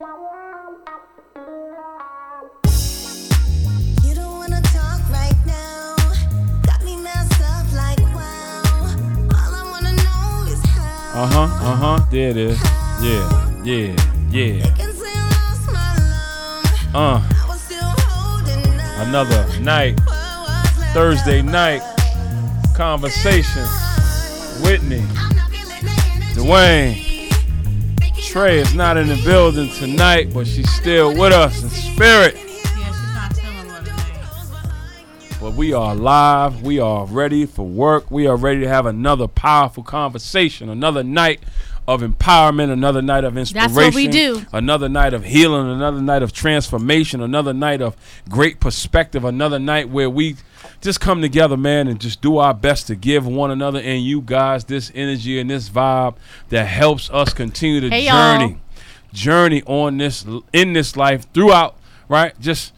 Uh 0.00 0.06
huh. 11.26 11.42
Uh 11.42 11.74
huh. 11.74 12.06
There 12.12 12.30
it 12.30 12.36
is. 12.36 12.62
Yeah. 13.02 13.64
Yeah. 13.64 13.96
Yeah. 14.30 14.70
Can 14.76 14.92
say 14.94 15.10
I 15.12 15.26
lost 15.34 15.66
my 15.66 15.96
love. 16.06 16.94
Uh. 16.94 17.18
I 17.34 17.46
was 17.48 17.60
still 17.60 17.82
holding 17.82 18.78
on. 18.78 19.08
Another 19.08 19.60
night. 19.60 19.98
What 20.06 20.14
was 20.14 20.78
left 20.78 20.94
Thursday 20.94 21.42
night. 21.42 21.80
us? 21.80 22.76
Conversations. 22.76 23.68
Whitney. 24.62 25.02
I'm 25.16 25.34
not 25.34 25.50
feeling 25.50 25.84
the 25.84 25.90
energy. 26.14 26.40
Dwayne. 26.40 27.07
Trey 28.28 28.58
is 28.58 28.74
not 28.74 28.98
in 28.98 29.08
the 29.08 29.18
building 29.24 29.72
tonight, 29.72 30.34
but 30.34 30.46
she's 30.46 30.70
still 30.70 31.16
with 31.16 31.32
us 31.32 31.62
in 31.62 31.70
spirit. 31.70 32.34
Yeah, 32.36 32.42
she's 32.42 33.14
not 33.14 33.34
feeling 33.34 33.68
well 33.68 33.82
tonight. 33.82 35.38
But 35.40 35.54
we 35.54 35.72
are 35.72 35.94
live. 35.94 36.60
We 36.60 36.78
are 36.78 37.06
ready 37.06 37.46
for 37.46 37.66
work. 37.66 38.10
We 38.10 38.26
are 38.26 38.36
ready 38.36 38.60
to 38.60 38.68
have 38.68 38.84
another 38.84 39.28
powerful 39.28 39.82
conversation, 39.82 40.68
another 40.68 41.02
night 41.02 41.40
of 41.88 42.02
empowerment, 42.02 42.70
another 42.70 43.00
night 43.00 43.24
of 43.24 43.38
inspiration. 43.38 43.74
That's 43.74 43.86
what 43.86 43.94
we 43.94 44.08
do. 44.08 44.42
Another 44.52 44.90
night 44.90 45.14
of 45.14 45.24
healing, 45.24 45.70
another 45.70 46.02
night 46.02 46.22
of 46.22 46.34
transformation, 46.34 47.22
another 47.22 47.54
night 47.54 47.80
of 47.80 47.96
great 48.28 48.60
perspective, 48.60 49.24
another 49.24 49.58
night 49.58 49.88
where 49.88 50.10
we 50.10 50.36
just 50.82 51.00
come 51.00 51.22
together, 51.22 51.56
man, 51.56 51.88
and 51.88 51.98
just 51.98 52.20
do 52.20 52.36
our 52.36 52.52
best 52.52 52.88
to 52.88 52.94
give 52.94 53.26
one 53.26 53.50
another 53.50 53.80
and 53.80 54.02
you 54.04 54.20
guys 54.20 54.64
this 54.64 54.92
energy 54.94 55.40
and 55.40 55.48
this 55.48 55.70
vibe 55.70 56.16
that 56.50 56.66
helps 56.66 57.08
us 57.08 57.32
continue 57.32 57.80
the 57.80 57.88
Hey, 57.88 58.04
y'all. 58.04 58.38
journey, 58.38 58.58
journey 59.14 59.62
on 59.64 59.96
this 59.96 60.26
in 60.52 60.74
this 60.74 60.94
life 60.94 61.26
throughout, 61.32 61.74
right? 62.06 62.38
Just 62.38 62.74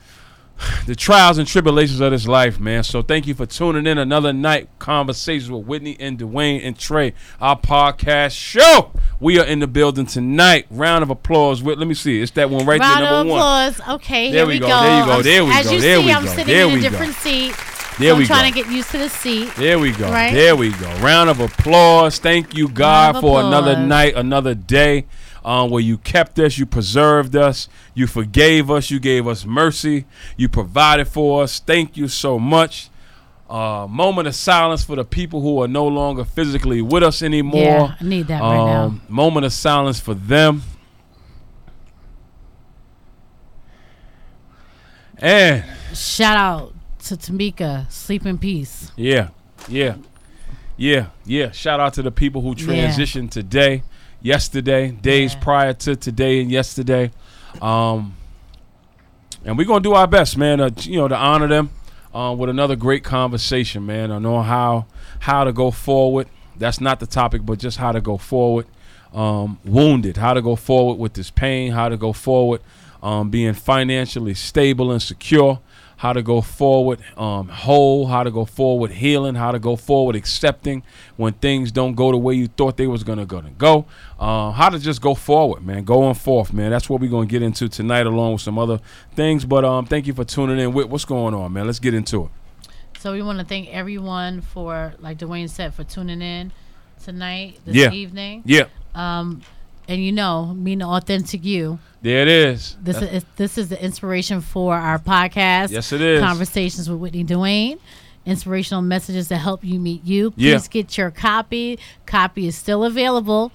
the 0.87 0.95
trials 0.95 1.39
and 1.39 1.47
tribulations 1.47 2.01
of 2.01 2.11
this 2.13 2.27
life, 2.27 2.59
man. 2.61 2.83
So 2.85 3.03
thank 3.03 3.27
you 3.27 3.35
for 3.35 3.47
tuning 3.47 3.87
in 3.87 3.99
another 3.99 4.33
night 4.33 4.69
conversations 4.79 5.51
with 5.51 5.67
Whitney 5.67 5.97
and 6.01 6.19
Dwayne 6.19 6.61
and 6.65 6.79
Trey, 6.79 7.15
our 7.41 7.59
podcast 7.59 8.33
show. 8.37 8.93
We 9.21 9.39
are 9.39 9.45
in 9.47 9.59
the 9.61 9.67
building 9.67 10.07
tonight. 10.07 10.67
Round 10.71 11.03
of 11.03 11.11
applause. 11.11 11.63
With 11.63 11.79
let 11.79 11.87
me 11.89 11.95
see, 11.95 12.21
it's 12.21 12.33
that 12.33 12.51
one 12.51 12.67
right 12.67 12.81
Round 12.81 13.03
there, 13.03 13.11
number 13.11 13.31
one. 13.33 13.41
Round 13.41 13.69
of 13.75 13.79
applause. 13.81 13.95
Okay, 13.97 14.31
There 14.33 14.41
here 14.45 14.47
we 14.47 14.59
go, 14.59 14.67
go. 14.69 14.81
there 14.83 14.99
you 14.99 15.05
go, 15.05 15.11
I'm- 15.13 15.23
there 15.23 15.45
we 15.45 15.51
As 15.53 15.67
go, 15.67 15.73
you 15.73 15.81
there 15.81 15.99
see, 16.01 16.07
we 16.07 16.13
I'm 16.13 16.25
go, 16.25 16.31
sitting 16.31 16.47
there 16.47 16.65
in 16.67 16.71
a 16.71 16.75
we 16.75 16.81
go. 16.83 16.89
different 16.91 17.15
seat. 17.15 17.55
There 17.99 18.09
so 18.09 18.13
I'm 18.15 18.19
we 18.21 18.27
trying 18.27 18.53
go. 18.55 18.61
to 18.61 18.65
get 18.65 18.73
used 18.75 18.91
to 18.93 18.99
the 18.99 19.09
seat. 19.11 19.55
There 19.57 19.79
we 19.79 19.93
go. 19.93 20.11
Right? 20.11 20.33
There 20.33 20.57
we 20.57 20.71
go. 20.73 20.91
Round 21.01 21.29
of 21.29 21.39
applause. 21.41 22.19
Thank 22.19 22.57
you, 22.57 22.67
God, 22.69 23.21
for 23.21 23.41
another 23.41 23.77
night, 23.77 24.15
another 24.17 24.55
day 24.55 25.05
um, 25.45 25.71
where 25.71 25.83
you 25.83 25.99
kept 25.99 26.39
us, 26.39 26.59
you 26.59 26.67
preserved 26.67 27.35
us, 27.37 27.69
you 27.95 28.07
forgave 28.07 28.71
us, 28.71 28.91
you 28.91 28.99
gave 29.01 29.27
us 29.27 29.45
mercy, 29.45 30.05
you 30.37 30.49
provided 30.49 31.09
for 31.09 31.43
us. 31.43 31.59
Thank 31.61 31.97
you 31.97 32.09
so 32.09 32.39
much. 32.39 32.89
Uh, 33.49 33.87
moment 33.91 34.29
of 34.29 34.35
silence 34.37 34.85
for 34.85 34.95
the 34.95 35.05
people 35.05 35.41
who 35.41 35.61
are 35.61 35.67
no 35.67 35.87
longer 35.87 36.25
physically 36.25 36.81
with 36.81 37.03
us 37.03 37.21
anymore. 37.21 37.63
Yeah, 37.63 37.95
I 38.01 38.05
need 38.05 38.27
that 38.29 38.41
right 38.41 38.57
now. 38.57 38.83
Um, 38.85 39.03
moment 39.09 39.45
of 39.47 39.53
silence 39.53 39.99
for 39.99 40.15
them. 40.15 40.63
And 45.19 45.65
Shout 45.95 46.37
out 46.37 46.75
to 47.05 47.17
Tamika. 47.17 47.91
Sleep 47.91 48.25
in 48.27 48.39
peace. 48.39 48.93
yeah, 48.97 49.29
yeah, 49.69 49.97
yeah, 50.77 51.07
yeah. 51.27 51.51
Shout 51.51 51.81
out 51.81 51.95
to 51.95 52.03
the 52.03 52.11
people 52.11 52.41
who 52.43 52.55
Yeah. 52.57 52.87
transitioned 52.89 53.31
today, 53.31 53.83
yesterday, 54.23 54.91
days 54.91 55.35
Yeah. 55.35 55.41
prior 55.41 55.73
to 55.75 55.97
today 55.97 56.41
and 56.41 56.51
yesterday. 56.51 57.11
Um, 57.61 58.15
and 59.45 59.57
we're 59.57 59.65
gonna 59.67 59.81
do 59.81 59.95
our 59.95 60.07
best, 60.07 60.37
man. 60.37 60.61
Uh, 60.61 60.71
you 60.81 60.99
know, 60.99 61.09
to 61.09 61.17
honor 61.17 61.49
them 61.49 61.71
uh, 62.15 62.35
with 62.37 62.51
another 62.51 62.77
great 62.77 63.03
conversation, 63.05 63.87
man. 63.87 64.13
I 64.13 64.19
know 64.19 64.43
how 64.43 64.87
how 65.21 65.45
to 65.45 65.53
go 65.53 65.71
forward. 65.71 66.29
That's 66.57 66.81
not 66.81 67.01
the 67.01 67.07
topic, 67.07 67.43
but 67.45 67.59
just 67.59 67.79
how 67.79 67.93
to 67.93 68.01
go 68.01 68.17
forward. 68.19 68.67
Um, 69.13 69.59
wounded, 69.65 70.19
how 70.19 70.35
to 70.35 70.43
go 70.43 70.55
forward 70.55 70.99
with 70.99 71.15
this 71.15 71.31
pain, 71.31 71.73
how 71.73 71.89
to 71.89 71.97
go 71.97 72.13
forward, 72.13 72.61
um, 73.03 73.29
being 73.29 73.55
financially 73.55 74.35
stable 74.35 74.93
and 74.93 75.03
secure, 75.03 75.59
how 76.01 76.15
to 76.15 76.23
go 76.23 76.41
forward 76.41 76.99
um, 77.19 77.47
whole, 77.49 78.07
how 78.07 78.23
to 78.23 78.31
go 78.31 78.47
forward 78.47 78.91
healing, 78.91 79.35
how 79.35 79.53
to 79.53 79.59
go 79.59 79.77
forward 79.77 80.17
accepting 80.17 80.83
when 81.19 81.35
things 81.35 81.71
don't 81.71 81.95
go 81.95 82.11
the 82.11 82.17
way 82.17 82.33
you 82.35 82.47
thought 82.49 82.79
they 82.79 82.87
was 82.87 83.05
gonna 83.05 83.27
gonna 83.27 83.51
go, 83.59 83.85
uh, 84.19 84.51
how 84.51 84.71
to 84.71 84.79
just 84.79 85.03
go 85.03 85.15
forward, 85.15 85.63
man, 85.65 85.85
going 85.85 86.15
forth, 86.15 86.55
man. 86.55 86.71
That's 86.71 86.89
what 86.89 87.03
we're 87.03 87.11
gonna 87.11 87.27
get 87.27 87.43
into 87.43 87.69
tonight, 87.69 88.07
along 88.07 88.33
with 88.33 88.41
some 88.41 88.59
other 88.59 88.81
things. 89.15 89.45
But 89.45 89.63
um, 89.67 89.85
thank 89.85 90.07
you 90.07 90.15
for 90.15 90.25
tuning 90.25 90.59
in. 90.59 90.73
With 90.73 90.87
what's 90.87 91.05
going 91.05 91.35
on, 91.35 91.53
man? 91.53 91.67
Let's 91.67 91.79
get 91.79 91.93
into 91.93 92.25
it. 92.25 92.31
So 92.99 93.13
we 93.13 93.21
want 93.23 93.39
to 93.39 93.45
thank 93.45 93.69
everyone 93.69 94.41
for, 94.41 94.95
like 95.01 95.19
Dwayne 95.19 95.51
said, 95.51 95.75
for 95.75 95.85
tuning 95.85 96.23
in 96.23 96.51
tonight, 97.05 97.59
this 97.67 97.77
Yeah. 97.77 97.93
evening. 97.93 98.43
Yeah, 98.47 98.65
Um, 98.95 99.43
and 99.89 100.03
you 100.05 100.13
know, 100.13 100.57
being 100.63 100.79
the 100.79 100.87
authentic 100.87 101.45
you. 101.45 101.79
there 102.03 102.23
it 102.23 102.29
is. 102.29 102.77
This 102.83 103.01
is 103.03 103.25
this 103.37 103.59
is 103.59 103.69
the 103.69 103.83
inspiration 103.83 104.41
for 104.41 104.75
our 104.75 104.99
podcast. 104.99 105.71
Yes, 105.71 105.93
it 105.93 106.01
is. 106.01 106.21
Conversations 106.21 106.89
with 106.89 106.99
Whitney 106.99 107.25
Dwayne. 107.25 107.79
Inspirational 108.27 108.83
messages 108.83 109.29
to 109.29 109.37
help 109.37 109.65
you 109.65 109.81
meet 109.81 110.05
you. 110.05 110.31
Please 110.33 110.45
Yeah. 110.45 110.61
get 110.71 110.97
your 110.99 111.11
copy. 111.11 111.79
Copy 112.07 112.47
is 112.47 112.57
still 112.57 112.85
available. 112.85 113.51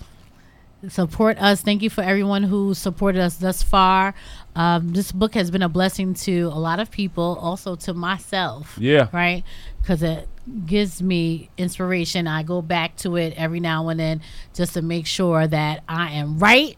Support 0.90 1.40
us. 1.40 1.62
Thank 1.62 1.82
you 1.82 1.90
for 1.90 2.04
everyone 2.04 2.44
who 2.44 2.74
supported 2.76 3.20
us 3.22 3.38
thus 3.38 3.64
far. 3.64 4.14
Um, 4.56 4.94
this 4.94 5.12
book 5.12 5.34
has 5.34 5.50
been 5.50 5.64
a 5.64 5.70
blessing 5.70 6.14
to 6.26 6.44
a 6.54 6.60
lot 6.60 6.80
of 6.80 6.92
people, 6.92 7.40
also 7.42 7.76
to 7.78 7.94
myself. 7.94 8.78
Yeah. 8.80 9.08
Right? 9.12 9.44
Because 9.82 10.04
it 10.04 10.28
gives 10.66 11.02
me 11.02 11.50
inspiration. 11.58 12.28
I 12.28 12.44
go 12.44 12.62
back 12.62 12.96
to 12.98 13.16
it 13.16 13.34
every 13.36 13.60
now 13.60 13.90
and 13.90 14.00
then 14.00 14.22
just 14.54 14.74
to 14.76 14.82
make 14.82 15.06
sure 15.06 15.48
that 15.48 15.84
I 15.88 16.12
am 16.12 16.40
right 16.40 16.78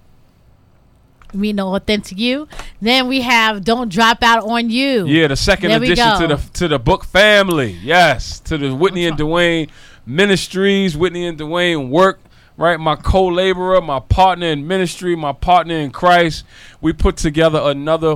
we 1.33 1.53
know 1.53 1.75
authentic 1.75 2.17
you. 2.17 2.47
Then 2.81 3.07
we 3.07 3.21
have 3.21 3.63
don't 3.63 3.91
drop 3.91 4.23
out 4.23 4.43
on 4.43 4.69
you. 4.69 5.05
Yeah, 5.05 5.27
the 5.27 5.35
second 5.35 5.69
There 5.69 5.79
we 5.79 5.91
addition 5.91 6.21
to 6.21 6.27
the 6.27 6.49
to 6.53 6.67
the 6.67 6.79
book 6.79 7.05
family. 7.05 7.71
Yes, 7.81 8.39
to 8.41 8.57
the 8.57 8.73
Whitney 8.73 9.05
and 9.05 9.17
Dwayne 9.17 9.69
Ministries, 10.05 10.95
Whitney 10.95 11.27
and 11.27 11.37
Dwayne 11.37 11.89
work. 11.89 12.19
Right, 12.55 12.79
my 12.79 12.95
co-laborer, 12.95 13.81
my 13.81 13.99
partner 13.99 14.47
in 14.47 14.65
ministry, 14.65 15.15
my 15.15 15.31
partner 15.31 15.75
in 15.75 15.91
Christ. 15.91 16.43
We 16.81 16.91
put 16.91 17.15
together 17.15 17.59
another 17.61 18.15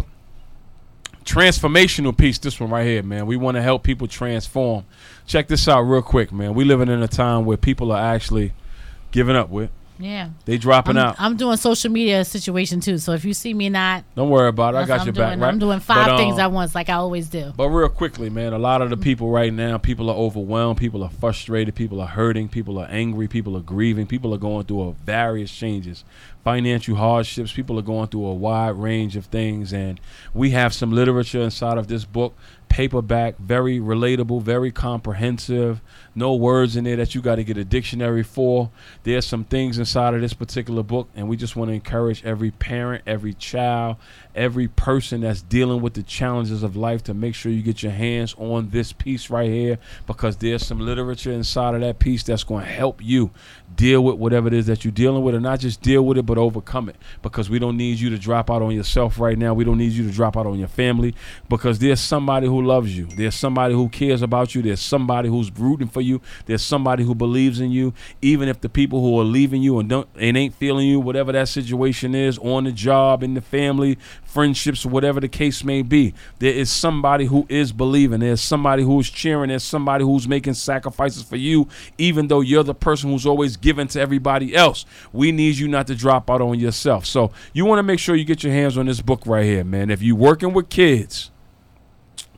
transformational 1.25 2.17
piece. 2.17 2.37
This 2.37 2.59
one 2.59 2.69
right 2.69 2.85
here, 2.85 3.03
man. 3.03 3.25
We 3.25 3.37
want 3.37 3.55
to 3.55 3.61
help 3.61 3.83
people 3.83 4.07
transform. 4.07 4.85
Check 5.25 5.47
this 5.47 5.67
out 5.67 5.81
real 5.81 6.01
quick, 6.01 6.31
man. 6.31 6.53
We 6.53 6.63
living 6.63 6.89
in 6.89 7.01
a 7.01 7.07
time 7.07 7.45
where 7.45 7.57
people 7.57 7.91
are 7.91 8.13
actually 8.13 8.53
giving 9.11 9.35
up 9.35 9.49
with. 9.49 9.69
Yeah. 10.01 10.29
They 10.45 10.57
dropping 10.57 10.97
I'm, 10.97 11.07
out. 11.07 11.16
I'm 11.19 11.38
doing 11.38 11.57
social 11.57 11.91
media 11.91 12.25
situation 12.25 12.79
too. 12.79 12.97
So 12.97 13.13
if 13.13 13.23
you 13.23 13.34
see 13.34 13.53
me 13.53 13.69
not, 13.69 14.03
Don't 14.16 14.29
worry 14.29 14.50
about 14.50 14.73
it. 14.75 14.78
I 14.79 14.85
got 14.85 15.00
what 15.00 15.06
your 15.06 15.13
I'm 15.13 15.16
back. 15.16 15.29
doing. 15.29 15.39
Right? 15.39 15.47
I'm 15.50 15.59
doing 15.59 15.79
five 15.79 16.07
But, 16.07 16.17
things 16.17 16.34
um, 16.35 16.39
at 16.39 16.51
once, 16.51 16.75
like 16.75 16.89
I 16.89 16.94
always 16.94 17.29
do. 17.29 17.53
But 17.56 17.69
real 17.69 17.89
quickly, 17.89 18.29
man, 18.29 18.53
a 18.53 18.59
lot 18.59 18.81
of 18.81 18.89
the 18.89 18.97
people 18.97 19.29
right 19.29 19.53
now, 19.53 19.78
people 19.78 20.09
are 20.09 20.16
overwhelmed, 20.16 20.78
people 20.78 21.03
are 21.03 21.09
frustrated, 21.09 21.75
people 21.75 22.01
are 22.01 22.07
hurting, 22.07 22.50
people 22.50 22.79
are 22.79 22.88
angry, 22.88 23.28
people 23.28 23.56
are 23.56 23.62
grieving, 23.62 24.07
people 24.07 24.34
are 24.34 24.38
going 24.39 24.66
through 24.66 24.81
a 24.81 24.94
various 24.94 25.51
changes, 25.51 26.03
financial 26.44 26.95
hardships, 26.95 27.51
people 27.53 27.78
are 27.78 27.83
going 27.83 28.07
through 28.07 28.25
a 28.25 28.33
wide 28.33 28.75
range 28.75 29.16
of 29.16 29.25
things, 29.25 29.72
and 29.73 30.00
we 30.33 30.50
have 30.51 30.73
some 30.73 30.91
literature 30.91 31.41
inside 31.41 31.78
of 31.78 31.88
this 31.88 32.06
book, 32.06 32.35
paperback, 32.71 33.37
very 33.37 33.79
relatable, 33.79 34.41
very 34.41 34.71
comprehensive, 34.71 35.81
no 36.15 36.33
words 36.35 36.77
in 36.77 36.85
there 36.85 36.95
that 36.95 37.13
you 37.13 37.21
got 37.21 37.35
to 37.35 37.43
get 37.43 37.57
a 37.57 37.65
dictionary 37.65 38.23
for. 38.23 38.71
There's 39.03 39.27
some 39.27 39.43
things 39.43 39.77
inside 39.77 40.13
of 40.13 40.21
this 40.21 40.33
particular 40.33 40.81
book, 40.81 41.09
and 41.13 41.27
we 41.27 41.35
just 41.35 41.57
want 41.57 41.67
to 41.67 41.73
encourage 41.73 42.23
every 42.23 42.51
parent, 42.51 43.03
every 43.05 43.33
child, 43.33 43.97
every 44.36 44.68
person 44.68 45.22
that's 45.22 45.42
dealing 45.42 45.81
with 45.81 45.94
the 45.94 46.04
challenges 46.04 46.63
of 46.63 46.75
life 46.75 47.04
to 47.04 47.13
make 47.13 47.36
sure 47.36 47.51
you 47.51 47.62
get 47.62 47.83
your 47.83 47.92
hands 47.92 48.36
on 48.38 48.69
this 48.69 48.94
piece 48.94 49.30
right 49.30 49.50
here 49.50 49.78
because 50.07 50.38
there's 50.38 50.66
some 50.66 50.80
literature 50.80 51.31
inside 51.31 51.75
of 51.75 51.81
that 51.81 52.00
piece 52.00 52.24
that's 52.24 52.44
going 52.44 52.63
to 52.63 52.72
help 52.72 53.04
you 53.04 53.31
deal 53.75 54.04
with 54.04 54.16
whatever 54.16 54.48
it 54.48 54.54
is 54.54 54.66
that 54.68 54.83
you're 54.83 54.92
dealing 54.92 55.24
with 55.24 55.33
and 55.33 55.44
not 55.44 55.60
just 55.60 55.81
deal 55.81 56.06
with 56.06 56.18
it 56.18 56.25
but 56.25 56.38
overcome 56.38 56.89
it. 56.89 56.95
Because 57.22 57.50
we 57.50 57.60
don't 57.60 57.78
need 57.78 58.00
you 58.00 58.10
to 58.10 58.18
drop 58.18 58.50
out 58.50 58.62
on 58.62 58.72
yourself 58.72 59.19
right 59.19 59.38
now. 59.38 59.54
We 59.54 59.63
don't 59.63 59.78
need 59.78 59.92
you 59.92 60.06
to 60.07 60.13
drop 60.13 60.38
out 60.38 60.45
on 60.45 60.60
your 60.60 60.68
family. 60.68 61.16
Because 61.50 61.80
there's 61.80 62.00
somebody 62.00 62.48
who 62.48 62.62
loves 62.62 62.98
you. 62.98 63.06
There's 63.06 63.36
somebody 63.36 63.74
who 63.74 63.89
cares 63.89 64.22
about 64.22 64.56
you. 64.56 64.62
There's 64.62 64.81
somebody 64.81 65.30
who's 65.30 65.51
rooting 65.51 65.88
for 65.88 66.01
you. 66.01 66.22
There's 66.45 66.62
somebody 66.62 67.04
who 67.04 67.16
believes 67.16 67.60
in 67.60 67.72
you. 67.72 67.94
Even 68.22 68.50
if 68.50 68.62
the 68.62 68.69
people 68.69 69.01
who 69.01 69.19
are 69.19 69.25
leaving 69.25 69.62
you 69.62 69.80
and 69.80 69.89
don't 69.89 70.07
and 70.18 70.38
ain't 70.38 70.56
feeling 70.56 70.88
you 70.88 71.00
whatever 71.00 71.31
that 71.31 71.48
situation 71.48 72.16
is 72.16 72.38
on 72.39 72.66
the 72.66 72.72
job 72.72 73.24
in 73.24 73.34
the 73.34 73.42
family 73.42 73.98
friendships 74.31 74.86
whatever 74.86 75.19
the 75.19 75.28
case 75.28 75.63
may 75.63 75.81
be 75.81 76.13
there 76.39 76.54
is 76.54 76.69
somebody 76.69 77.25
who 77.25 77.45
is 77.50 77.72
believing 77.72 78.19
there's 78.19 78.42
somebody 78.42 78.83
who's 78.83 79.10
cheering 79.10 79.50
there's 79.50 79.63
somebody 79.63 80.04
who's 80.04 80.28
making 80.28 80.54
sacrifices 80.54 81.24
for 81.24 81.36
you 81.36 81.68
even 81.98 82.28
though 82.28 82.42
you're 82.42 82.63
the 82.63 82.74
person 82.74 83.10
who's 83.10 83.25
always 83.25 83.57
giving 83.57 83.88
to 83.88 84.00
everybody 84.00 84.56
else 84.56 84.86
we 85.12 85.31
need 85.31 85.57
you 85.57 85.68
not 85.68 85.88
to 85.88 85.95
drop 85.95 86.12
drop 86.12 86.30
out 86.30 86.42
on 86.42 86.60
yourself. 86.60 87.06
So 87.06 87.31
you 87.54 87.66
want 87.66 87.80
to 87.80 87.83
make 87.83 88.00
sure 88.00 88.16
you 88.16 88.25
get 88.25 88.44
your 88.44 88.54
hands 88.54 88.78
on 88.78 88.86
this 88.86 89.01
book 89.01 89.25
right 89.25 89.45
here, 89.45 89.63
man. 89.63 89.89
If 89.89 90.01
you're 90.01 90.16
working 90.16 90.54
with 90.54 90.69
kids, 90.69 91.31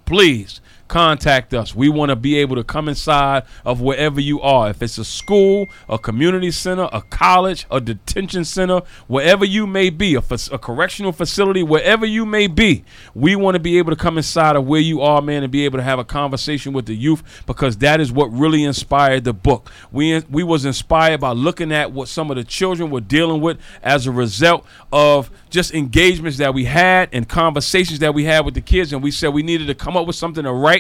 please 0.06 0.62
contact 0.88 1.54
us. 1.54 1.74
We 1.76 1.90
want 1.90 2.10
to 2.10 2.16
be 2.16 2.38
able 2.38 2.56
to 2.56 2.64
come 2.64 2.88
inside 2.88 3.44
of 3.66 3.82
wherever 3.82 4.20
you 4.20 4.42
are. 4.42 4.70
If 4.70 4.82
it's 4.82 4.98
a 4.98 5.06
school, 5.06 5.70
a 5.90 5.98
community 5.98 6.52
center, 6.52 6.88
a 6.92 7.02
college, 7.02 7.66
a 7.72 7.82
detention 7.82 8.46
center, 8.46 8.82
wherever 9.08 9.46
you 9.46 9.66
may 9.66 9.90
be, 9.90 10.16
a, 10.16 10.22
a 10.52 10.58
correctional 10.58 11.12
facility, 11.12 11.64
wherever 11.64 12.06
you 12.06 12.26
may 12.26 12.48
be, 12.48 12.84
we 13.16 13.36
want 13.36 13.56
to 13.56 13.60
be 13.60 13.78
able 13.78 13.92
to 13.92 13.96
come 13.96 14.18
inside 14.18 14.56
of 14.56 14.68
where 14.68 14.82
you 14.82 15.02
are, 15.02 15.22
man, 15.22 15.44
and 15.44 15.52
be 15.52 15.66
able 15.66 15.80
to 15.80 15.84
have 15.84 16.00
a 16.00 16.04
conversation 16.04 16.74
with 16.74 16.86
the 16.86 16.96
youth 16.96 17.44
because 17.46 17.78
that 17.78 18.00
is 18.00 18.12
what 18.12 18.28
really 18.28 18.64
inspired 18.64 19.24
the 19.24 19.34
book. 19.34 19.72
We 19.92 20.20
we 20.30 20.44
was 20.44 20.66
inspired 20.66 21.22
by 21.22 21.32
looking 21.32 21.72
at 21.72 21.92
what 21.92 22.08
some 22.08 22.30
of 22.30 22.38
the 22.38 22.44
children 22.44 22.90
were 22.90 23.02
dealing 23.02 23.42
with 23.42 23.58
as 23.82 24.08
a 24.08 24.12
result 24.12 24.66
of 24.92 25.32
just 25.50 25.74
engagements 25.74 26.38
that 26.38 26.54
we 26.54 26.66
had 26.66 27.10
and 27.14 27.28
conversations 27.28 28.00
that 28.00 28.14
we 28.14 28.26
had 28.26 28.46
with 28.46 28.54
the 28.54 28.62
kids, 28.62 28.94
and 28.94 29.02
we 29.02 29.12
said 29.12 29.30
we 29.30 29.44
needed 29.44 29.68
to 29.68 29.76
come 29.76 29.96
up 29.96 30.06
with 30.08 30.16
something 30.16 30.44
to 30.44 30.52
write 30.52 30.73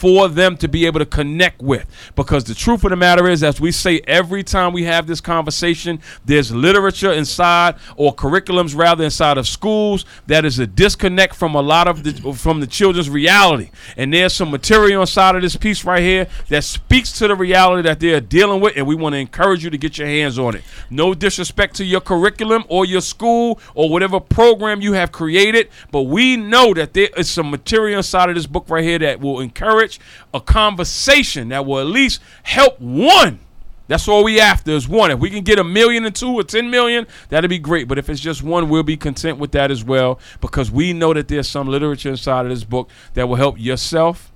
for 0.00 0.28
them 0.28 0.56
to 0.56 0.66
be 0.66 0.86
able 0.86 0.98
to 0.98 1.04
connect 1.04 1.60
with. 1.60 1.84
Because 2.16 2.44
the 2.44 2.54
truth 2.54 2.84
of 2.84 2.90
the 2.90 2.96
matter 2.96 3.28
is, 3.28 3.42
as 3.42 3.60
we 3.60 3.70
say 3.70 4.00
every 4.06 4.42
time 4.42 4.72
we 4.72 4.84
have 4.84 5.06
this 5.06 5.20
conversation, 5.20 6.00
there's 6.24 6.50
literature 6.50 7.12
inside 7.12 7.74
or 7.96 8.14
curriculums 8.14 8.74
rather 8.74 9.04
inside 9.04 9.36
of 9.36 9.46
schools 9.46 10.06
that 10.26 10.46
is 10.46 10.58
a 10.58 10.66
disconnect 10.66 11.34
from 11.34 11.54
a 11.54 11.60
lot 11.60 11.86
of 11.86 12.02
the 12.02 12.32
from 12.32 12.60
the 12.60 12.66
children's 12.66 13.10
reality. 13.10 13.70
And 13.96 14.14
there's 14.14 14.32
some 14.32 14.50
material 14.50 15.02
inside 15.02 15.36
of 15.36 15.42
this 15.42 15.56
piece 15.56 15.84
right 15.84 16.02
here 16.02 16.28
that 16.48 16.64
speaks 16.64 17.12
to 17.18 17.28
the 17.28 17.36
reality 17.36 17.82
that 17.82 18.00
they're 18.00 18.20
dealing 18.20 18.60
with, 18.60 18.76
and 18.76 18.86
we 18.86 18.94
want 18.94 19.14
to 19.14 19.18
encourage 19.18 19.62
you 19.64 19.70
to 19.70 19.78
get 19.78 19.98
your 19.98 20.08
hands 20.08 20.38
on 20.38 20.56
it. 20.56 20.62
No 20.88 21.12
disrespect 21.12 21.76
to 21.76 21.84
your 21.84 22.00
curriculum 22.00 22.64
or 22.68 22.86
your 22.86 23.02
school 23.02 23.60
or 23.74 23.90
whatever 23.90 24.18
program 24.18 24.80
you 24.80 24.94
have 24.94 25.12
created, 25.12 25.68
but 25.90 26.02
we 26.02 26.36
know 26.36 26.72
that 26.74 26.94
there 26.94 27.08
is 27.16 27.28
some 27.28 27.50
material 27.50 27.98
inside 27.98 28.30
of 28.30 28.34
this 28.34 28.46
book 28.46 28.64
right 28.68 28.84
here 28.84 28.98
that 28.98 29.20
will 29.20 29.39
encourage 29.40 30.00
a 30.32 30.40
conversation 30.40 31.48
that 31.48 31.66
will 31.66 31.80
at 31.80 31.86
least 31.86 32.20
help 32.42 32.80
one. 32.80 33.40
That's 33.88 34.06
all 34.06 34.22
we 34.22 34.40
after 34.40 34.70
is 34.70 34.88
one. 34.88 35.10
If 35.10 35.18
we 35.18 35.30
can 35.30 35.42
get 35.42 35.58
a 35.58 35.64
million 35.64 36.04
and 36.04 36.14
two 36.14 36.32
or 36.32 36.44
ten 36.44 36.70
million, 36.70 37.08
that'd 37.28 37.50
be 37.50 37.58
great. 37.58 37.88
But 37.88 37.98
if 37.98 38.08
it's 38.08 38.20
just 38.20 38.40
one, 38.40 38.68
we'll 38.68 38.84
be 38.84 38.96
content 38.96 39.38
with 39.38 39.50
that 39.52 39.72
as 39.72 39.82
well 39.82 40.20
because 40.40 40.70
we 40.70 40.92
know 40.92 41.12
that 41.12 41.26
there's 41.26 41.48
some 41.48 41.66
literature 41.66 42.10
inside 42.10 42.46
of 42.46 42.50
this 42.50 42.62
book 42.62 42.88
that 43.14 43.28
will 43.28 43.34
help 43.34 43.58
yourself 43.58 44.32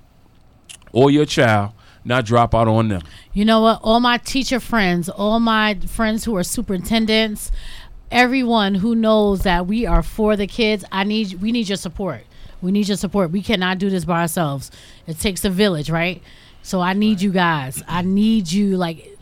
or 0.91 1.09
your 1.09 1.25
child 1.25 1.71
not 2.03 2.25
drop 2.25 2.53
out 2.53 2.67
on 2.67 2.89
them. 2.89 3.01
You 3.33 3.45
know 3.45 3.61
what? 3.61 3.79
All 3.81 3.99
my 4.01 4.17
teacher 4.17 4.59
friends, 4.59 5.07
all 5.07 5.39
my 5.39 5.75
friends 5.87 6.25
who 6.25 6.35
are 6.35 6.43
superintendents, 6.43 7.49
everyone 8.11 8.75
who 8.75 8.93
knows 8.93 9.41
that 9.41 9.67
we 9.67 9.85
are 9.85 10.03
for 10.03 10.35
the 10.35 10.47
kids, 10.47 10.85
I 10.91 11.03
need 11.03 11.41
we 11.41 11.51
need 11.51 11.67
your 11.69 11.77
support. 11.77 12.23
We 12.65 12.71
need 12.71 12.87
your 12.87 12.97
support. 12.97 13.29
We 13.29 13.43
cannot 13.43 13.77
do 13.77 13.91
this 13.91 14.05
by 14.05 14.21
ourselves. 14.21 14.71
It 15.05 15.19
takes 15.19 15.45
a 15.45 15.51
village, 15.51 15.91
right? 15.91 16.23
So 16.63 16.81
I 16.81 16.93
need 16.93 17.21
you 17.21 17.31
guys. 17.31 17.83
I 17.87 18.01
need 18.01 18.51
you 18.51 18.75
like 18.75 19.15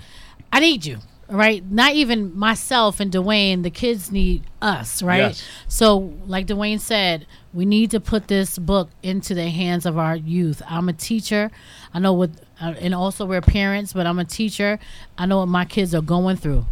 I 0.51 0.61
need 0.61 0.85
you. 0.85 0.99
Right? 1.29 1.63
Not 1.69 1.93
even 1.93 2.37
myself 2.37 2.99
and 2.99 3.11
Dwayne, 3.11 3.63
the 3.63 3.69
kids 3.69 4.11
need 4.11 4.43
us, 4.61 5.01
right? 5.01 5.17
Yes. 5.17 5.43
So, 5.67 6.13
like 6.27 6.45
Dwayne 6.45 6.79
said, 6.79 7.25
we 7.53 7.65
need 7.65 7.91
to 7.91 7.99
put 7.99 8.27
this 8.27 8.59
book 8.59 8.89
into 9.01 9.33
the 9.33 9.49
hands 9.49 9.85
of 9.85 9.97
our 9.97 10.15
youth. 10.15 10.61
I'm 10.67 10.89
a 10.89 10.93
teacher. 10.93 11.49
I 11.93 11.99
know 11.99 12.13
what, 12.13 12.29
uh, 12.61 12.75
and 12.79 12.93
also 12.93 13.25
we're 13.25 13.41
parents, 13.41 13.93
but 13.93 14.05
I'm 14.05 14.19
a 14.19 14.25
teacher. 14.25 14.79
I 15.17 15.25
know 15.25 15.39
what 15.39 15.47
my 15.47 15.65
kids 15.65 15.95
are 15.95 16.01
going 16.01 16.35
through. 16.35 16.65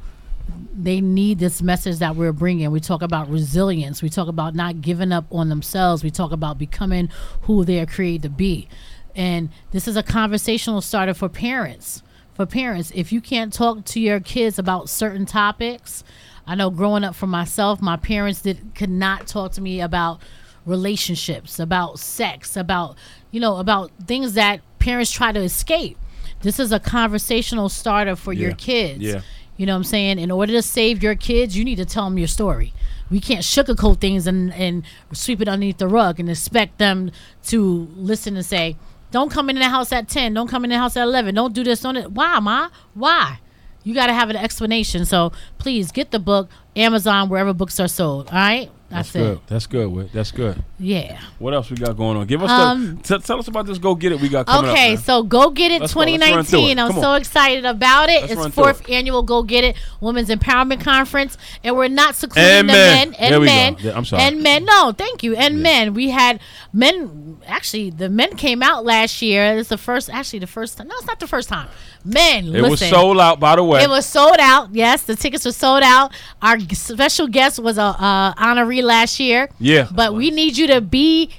They 0.73 1.01
need 1.01 1.39
this 1.39 1.61
message 1.61 1.99
that 1.99 2.15
we're 2.15 2.31
bringing. 2.31 2.71
We 2.71 2.79
talk 2.79 3.01
about 3.01 3.29
resilience. 3.29 4.01
We 4.01 4.09
talk 4.09 4.27
about 4.27 4.55
not 4.55 4.81
giving 4.81 5.11
up 5.11 5.25
on 5.31 5.49
themselves. 5.49 6.03
We 6.03 6.11
talk 6.11 6.31
about 6.31 6.57
becoming 6.57 7.09
who 7.43 7.65
they 7.65 7.79
are 7.79 7.85
created 7.85 8.23
to 8.23 8.29
be. 8.29 8.67
And 9.15 9.49
this 9.71 9.87
is 9.87 9.97
a 9.97 10.03
conversational 10.03 10.81
starter 10.81 11.13
for 11.13 11.29
parents. 11.29 12.03
For 12.33 12.45
parents, 12.45 12.91
if 12.95 13.11
you 13.11 13.21
can't 13.21 13.51
talk 13.51 13.85
to 13.85 13.99
your 13.99 14.19
kids 14.19 14.57
about 14.57 14.89
certain 14.89 15.25
topics, 15.25 16.03
I 16.47 16.55
know 16.55 16.69
growing 16.69 17.03
up 17.03 17.15
for 17.15 17.27
myself, 17.27 17.81
my 17.81 17.97
parents 17.97 18.41
did 18.41 18.73
could 18.73 18.89
not 18.89 19.27
talk 19.27 19.51
to 19.53 19.61
me 19.61 19.81
about 19.81 20.21
relationships, 20.65 21.59
about 21.59 21.99
sex, 21.99 22.55
about 22.55 22.95
you 23.31 23.39
know, 23.39 23.57
about 23.57 23.91
things 24.07 24.33
that 24.33 24.61
parents 24.79 25.11
try 25.11 25.31
to 25.31 25.39
escape. 25.39 25.97
This 26.41 26.59
is 26.59 26.71
a 26.71 26.79
conversational 26.79 27.69
starter 27.69 28.15
for 28.15 28.33
your 28.33 28.53
kids. 28.53 29.01
Yeah. 29.01 29.21
You 29.61 29.67
know 29.67 29.73
what 29.73 29.77
I'm 29.77 29.83
saying? 29.83 30.17
In 30.17 30.31
order 30.31 30.53
to 30.53 30.63
save 30.63 31.03
your 31.03 31.13
kids, 31.13 31.55
you 31.55 31.63
need 31.63 31.75
to 31.75 31.85
tell 31.85 32.05
them 32.05 32.17
your 32.17 32.27
story. 32.27 32.73
We 33.11 33.19
can't 33.19 33.43
sugarcoat 33.43 33.99
things 33.99 34.25
and, 34.25 34.51
and 34.55 34.83
sweep 35.13 35.39
it 35.39 35.47
underneath 35.47 35.77
the 35.77 35.87
rug 35.87 36.19
and 36.19 36.27
expect 36.27 36.79
them 36.79 37.11
to 37.43 37.87
listen 37.95 38.35
and 38.35 38.43
say, 38.43 38.75
don't 39.11 39.29
come 39.29 39.51
in 39.51 39.57
the 39.57 39.69
house 39.69 39.91
at 39.91 40.09
10. 40.09 40.33
Don't 40.33 40.47
come 40.47 40.63
in 40.63 40.71
the 40.71 40.79
house 40.79 40.97
at 40.97 41.03
11. 41.03 41.35
Don't 41.35 41.53
do 41.53 41.63
this. 41.63 41.81
Don't 41.81 41.95
it. 41.95 42.11
Why, 42.11 42.39
Ma? 42.39 42.69
Why? 42.95 43.37
You 43.83 43.93
got 43.93 44.07
to 44.07 44.13
have 44.13 44.31
an 44.31 44.35
explanation. 44.35 45.05
So 45.05 45.31
please 45.59 45.91
get 45.91 46.09
the 46.09 46.17
book, 46.17 46.49
Amazon, 46.75 47.29
wherever 47.29 47.53
books 47.53 47.79
are 47.79 47.87
sold. 47.87 48.29
All 48.29 48.33
right? 48.33 48.71
That's, 48.89 49.11
good. 49.11 49.37
it. 49.37 49.45
That's 49.45 49.67
good. 49.67 50.09
That's 50.11 50.31
good. 50.31 50.63
Yeah. 50.83 51.19
What 51.37 51.53
else 51.53 51.69
we 51.69 51.77
got 51.77 51.95
going 51.95 52.17
on? 52.17 52.25
Give 52.25 52.41
us 52.41 52.49
Um, 52.49 52.95
the, 53.03 53.19
t- 53.19 53.23
tell 53.23 53.37
us 53.37 53.47
about 53.47 53.67
this. 53.67 53.77
Go 53.77 53.93
get 53.93 54.11
it. 54.11 54.19
We 54.19 54.29
got 54.29 54.47
coming 54.47 54.71
Okay, 54.71 54.93
up. 54.93 54.95
man. 54.95 54.97
so 54.97 55.21
Go 55.23 55.51
Get 55.51 55.71
It 55.71 55.81
Let's 55.81 55.93
go. 55.93 55.99
Let's 56.01 56.11
run 56.11 56.43
through 56.43 56.59
2019. 56.59 56.77
it. 56.77 56.81
I'm 56.81 56.91
Come 56.91 57.01
so 57.01 57.13
excited 57.13 57.65
about 57.65 58.09
it. 58.09 58.21
Let's 58.21 58.33
it's 58.33 58.41
through 58.41 58.49
fourth 58.51 58.89
annual 58.89 59.21
Go 59.21 59.43
Get 59.43 59.63
It 59.63 59.75
Women's 59.99 60.29
Empowerment 60.29 60.81
Conference, 60.83 61.37
and 61.63 61.75
we're 61.75 61.87
not 61.87 62.15
secluding 62.15 62.43
And 62.49 62.69
the 62.69 62.73
men. 62.73 63.09
men 63.11 63.15
and 63.19 63.33
There 63.33 63.39
we 63.39 63.45
go. 63.45 63.51
men. 63.53 63.75
Yeah, 63.79 63.95
I'm 63.95 64.05
sorry. 64.05 64.23
And 64.23 64.41
men. 64.41 64.65
No, 64.65 64.91
thank 64.91 65.21
you. 65.23 65.35
And 65.35 65.61
men. 65.61 65.93
We 65.93 66.09
had 66.09 66.39
men. 66.73 67.37
Actually, 67.45 67.89
the 67.91 68.09
men 68.09 68.35
came 68.35 68.63
out 68.63 68.83
last 68.85 69.21
year. 69.21 69.57
It's 69.57 69.69
the 69.69 69.77
first. 69.77 70.09
Actually, 70.09 70.39
the 70.39 70.47
first 70.47 70.77
time. 70.77 70.87
No, 70.87 70.95
it's 70.97 71.07
not 71.07 71.19
the 71.19 71.27
first 71.27 71.49
time. 71.49 71.67
Men. 72.03 72.45
it 72.45 72.49
listen. 72.61 72.69
was 72.71 72.79
sold 72.89 73.19
out, 73.19 73.39
by 73.39 73.55
the 73.55 73.63
way. 73.63 73.83
It 73.83 73.89
was 73.89 74.05
sold 74.05 74.37
out. 74.39 74.69
Yes, 74.73 75.03
the 75.03 75.15
tickets 75.15 75.45
were 75.45 75.51
sold 75.51 75.83
out. 75.83 76.11
Our 76.41 76.59
special 76.71 77.27
guest 77.27 77.59
was 77.59 77.77
a 77.77 77.81
uh, 77.83 78.33
honoree 78.35 78.81
last 78.81 79.19
year. 79.19 79.49
Yeah. 79.59 79.87
but 79.91 80.13
we 80.15 80.31
need 80.31 80.57
you 80.57 80.67
to 80.67 80.70
be 80.79 81.31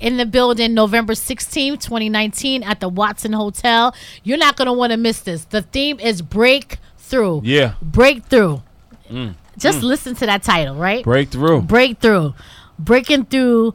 in 0.00 0.16
the 0.16 0.26
building 0.26 0.74
November 0.74 1.12
16th, 1.12 1.80
2019 1.80 2.62
at 2.64 2.80
the 2.80 2.88
Watson 2.88 3.32
Hotel. 3.32 3.94
You're 4.24 4.38
not 4.38 4.56
going 4.56 4.66
to 4.66 4.72
want 4.72 4.92
to 4.92 4.96
miss 4.96 5.20
this. 5.20 5.44
The 5.44 5.62
theme 5.62 6.00
is 6.00 6.22
breakthrough. 6.22 7.42
yeah. 7.44 7.74
Breakthrough. 7.82 8.60
Mm. 9.08 9.34
Just 9.58 9.82
listen 9.82 10.14
to 10.16 10.26
that 10.26 10.42
title, 10.42 10.74
right? 10.74 11.04
Breakthrough. 11.04 11.60
breakthrough, 11.60 12.32
breaking 12.78 13.26
through. 13.26 13.74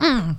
Mm. 0.00 0.36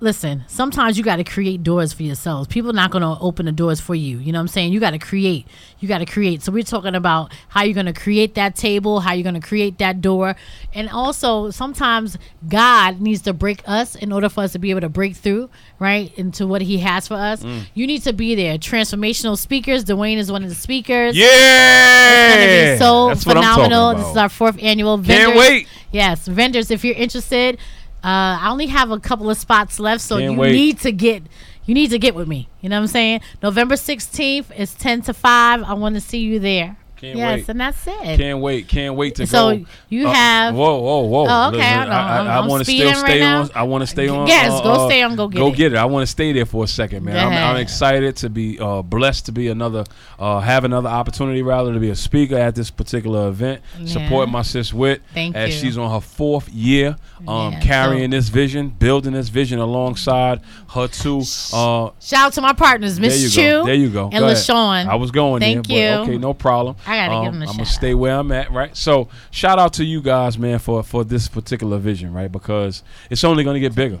Listen, 0.00 0.44
sometimes 0.48 0.98
you 0.98 1.04
got 1.04 1.16
to 1.16 1.24
create 1.24 1.62
doors 1.62 1.92
for 1.92 2.02
yourselves. 2.02 2.48
People 2.48 2.70
are 2.70 2.74
not 2.74 2.90
going 2.90 3.02
to 3.02 3.16
open 3.22 3.46
the 3.46 3.52
doors 3.52 3.80
for 3.80 3.94
you. 3.94 4.18
You 4.18 4.32
know 4.32 4.38
what 4.38 4.42
I'm 4.42 4.48
saying? 4.48 4.72
You 4.72 4.80
got 4.80 4.90
to 4.90 4.98
create. 4.98 5.46
You 5.78 5.88
got 5.88 5.98
to 5.98 6.04
create. 6.04 6.42
So 6.42 6.52
we're 6.52 6.64
talking 6.64 6.94
about 6.94 7.32
how 7.48 7.62
you're 7.62 7.74
going 7.74 7.86
to 7.86 7.92
create 7.92 8.34
that 8.34 8.56
table, 8.56 9.00
how 9.00 9.12
you're 9.12 9.22
going 9.22 9.40
to 9.40 9.46
create 9.46 9.78
that 9.78 10.00
door, 10.00 10.34
and 10.74 10.90
also 10.90 11.50
sometimes 11.50 12.18
God 12.46 13.00
needs 13.00 13.22
to 13.22 13.32
break 13.32 13.62
us 13.66 13.94
in 13.94 14.12
order 14.12 14.28
for 14.28 14.42
us 14.42 14.52
to 14.52 14.58
be 14.58 14.70
able 14.70 14.80
to 14.82 14.88
break 14.88 15.14
through 15.14 15.48
right 15.78 16.12
into 16.18 16.46
what 16.46 16.60
He 16.60 16.78
has 16.78 17.08
for 17.08 17.14
us. 17.14 17.42
Mm. 17.42 17.66
You 17.72 17.86
need 17.86 18.02
to 18.02 18.12
be 18.12 18.34
there. 18.34 18.58
Transformational 18.58 19.38
speakers. 19.38 19.84
Dwayne 19.84 20.18
is 20.18 20.30
one 20.30 20.42
of 20.42 20.48
the 20.48 20.54
speakers. 20.54 21.16
Yeah. 21.16 22.34
It's 22.34 22.80
be 22.80 22.84
so 22.84 23.08
That's 23.08 23.24
phenomenal. 23.24 23.94
This 23.94 24.08
is 24.08 24.16
our 24.16 24.28
fourth 24.28 24.60
annual. 24.60 25.00
Can't 25.02 25.36
wait. 25.36 25.68
Yes, 25.92 26.26
vendors. 26.26 26.72
If 26.72 26.84
you're 26.84 26.96
interested, 26.96 27.58
uh, 28.04 28.38
I 28.42 28.50
only 28.50 28.66
have 28.66 28.90
a 28.90 29.00
couple 29.00 29.30
of 29.30 29.38
spots 29.38 29.80
left, 29.80 30.02
so 30.02 30.18
Can't 30.18 30.32
you 30.32 30.38
wait. 30.38 30.52
need 30.52 30.78
to 30.80 30.92
get. 30.92 31.22
You 31.64 31.72
need 31.72 31.88
to 31.90 31.98
get 31.98 32.14
with 32.14 32.28
me. 32.28 32.48
You 32.60 32.68
know 32.68 32.76
what 32.76 32.82
I'm 32.82 32.86
saying? 32.88 33.20
November 33.42 33.76
16th 33.76 34.54
is 34.54 34.74
10 34.74 35.00
to 35.02 35.14
5. 35.14 35.62
I 35.62 35.72
want 35.72 35.94
to 35.94 36.00
see 36.02 36.18
you 36.18 36.38
there. 36.38 36.76
Can't 37.04 37.18
yes, 37.18 37.36
wait. 37.40 37.48
and 37.48 37.60
that's 37.60 37.86
it. 37.86 38.16
Can't 38.18 38.38
wait. 38.40 38.68
Can't 38.68 38.94
wait 38.96 39.14
to 39.16 39.26
So, 39.26 39.56
go. 39.56 39.62
So 39.64 39.66
you 39.88 40.08
Uh, 40.08 40.12
have- 40.12 40.54
Whoa, 40.54 40.78
whoa, 40.80 41.00
whoa. 41.02 41.26
Oh, 41.28 41.48
okay, 41.48 41.60
I. 41.62 41.84
I, 41.84 42.16
I'm- 42.18 42.26
I'm 42.28 42.48
want 42.48 42.64
to 42.64 42.70
still 42.70 42.86
right 42.88 42.96
stay 42.98 43.20
now. 43.20 43.42
on. 43.42 43.50
I 43.54 43.62
want 43.64 43.82
to 43.82 43.86
stay 43.86 44.08
on. 44.08 44.26
Yes, 44.26 44.52
uh, 44.52 44.62
go 44.62 44.70
uh, 44.72 44.86
stay 44.88 45.02
on 45.02 45.16
Go 45.16 45.28
Get 45.28 45.38
Go 45.38 45.46
It. 45.46 45.50
Go 45.50 45.56
get 45.56 45.72
it. 45.72 45.78
I 45.78 45.84
want 45.84 46.02
to 46.02 46.06
stay 46.10 46.32
there 46.32 46.46
for 46.46 46.64
a 46.64 46.68
second, 46.68 47.04
man. 47.04 47.16
I'm, 47.16 47.32
I'm 47.32 47.56
excited 47.60 48.16
to 48.16 48.30
be 48.30 48.58
uh, 48.58 48.82
blessed 48.82 49.26
to 49.26 49.32
be 49.32 49.48
another, 49.48 49.84
uh, 50.18 50.40
have 50.40 50.64
another 50.64 50.88
opportunity 50.88 51.42
rather 51.42 51.72
to 51.72 51.78
be 51.80 51.90
a 51.90 51.96
speaker 51.96 52.36
at 52.36 52.54
this 52.54 52.70
particular 52.70 53.28
event. 53.28 53.60
Yeah. 53.78 53.86
Support 53.86 54.28
my 54.30 54.42
sis 54.42 54.72
Whit 54.72 55.02
Thank 55.12 55.36
as 55.36 55.54
you. 55.54 55.60
she's 55.60 55.78
on 55.78 55.90
her 55.90 56.00
fourth 56.00 56.48
year, 56.48 56.96
um, 57.28 57.52
Yeah, 57.52 57.60
carrying 57.60 58.10
so- 58.10 58.16
this 58.16 58.28
vision, 58.28 58.68
building 58.70 59.12
this 59.12 59.28
vision 59.28 59.58
alongside 59.58 60.40
her 60.70 60.88
two. 60.88 61.22
Uh, 61.52 61.90
Shout 62.00 62.26
out 62.26 62.32
to 62.34 62.40
my 62.40 62.52
partners, 62.52 62.98
Miss 62.98 63.34
Chu 63.34 63.40
go. 63.40 63.64
There 63.66 63.74
you 63.74 63.90
go. 63.90 64.04
and 64.12 64.20
Go. 64.20 64.26
LaShawn. 64.26 64.86
I 64.86 64.94
was 64.96 65.10
going 65.10 65.40
Thank 65.40 65.66
there, 65.66 65.98
but 65.98 66.06
you. 66.06 66.12
okay, 66.14 66.18
no 66.18 66.34
problem. 66.34 66.76
I 66.86 66.93
gotta 66.96 67.24
give 67.24 67.34
'em 67.34 67.42
a 67.42 67.46
I'm 67.46 67.52
gonna 67.52 67.64
shout 67.64 67.74
stay 67.74 67.94
where 67.94 68.18
I'm 68.18 68.32
at, 68.32 68.50
right? 68.52 68.76
So 68.76 69.08
shout 69.30 69.58
out 69.58 69.72
to 69.74 69.84
you 69.84 70.00
guys, 70.00 70.38
man, 70.38 70.58
for 70.58 70.82
for 70.82 71.04
this 71.04 71.28
particular 71.28 71.78
vision, 71.78 72.12
right? 72.12 72.30
Because 72.30 72.82
it's 73.10 73.24
only 73.24 73.44
gonna 73.44 73.60
get 73.60 73.74
bigger. 73.74 73.98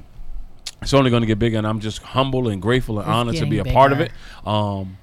It's 0.82 0.92
only 0.94 1.10
gonna 1.10 1.26
get 1.26 1.38
bigger, 1.38 1.56
and 1.58 1.66
I'm 1.66 1.80
just 1.80 2.02
humble 2.02 2.48
and 2.48 2.60
grateful 2.60 2.98
and 2.98 3.08
It's 3.08 3.14
honored 3.14 3.36
to 3.36 3.46
be 3.46 3.58
a 3.58 3.62
getting 3.62 3.72
part 3.72 3.92
of 3.92 4.00
it. 4.00 4.10
Um, 4.46 4.98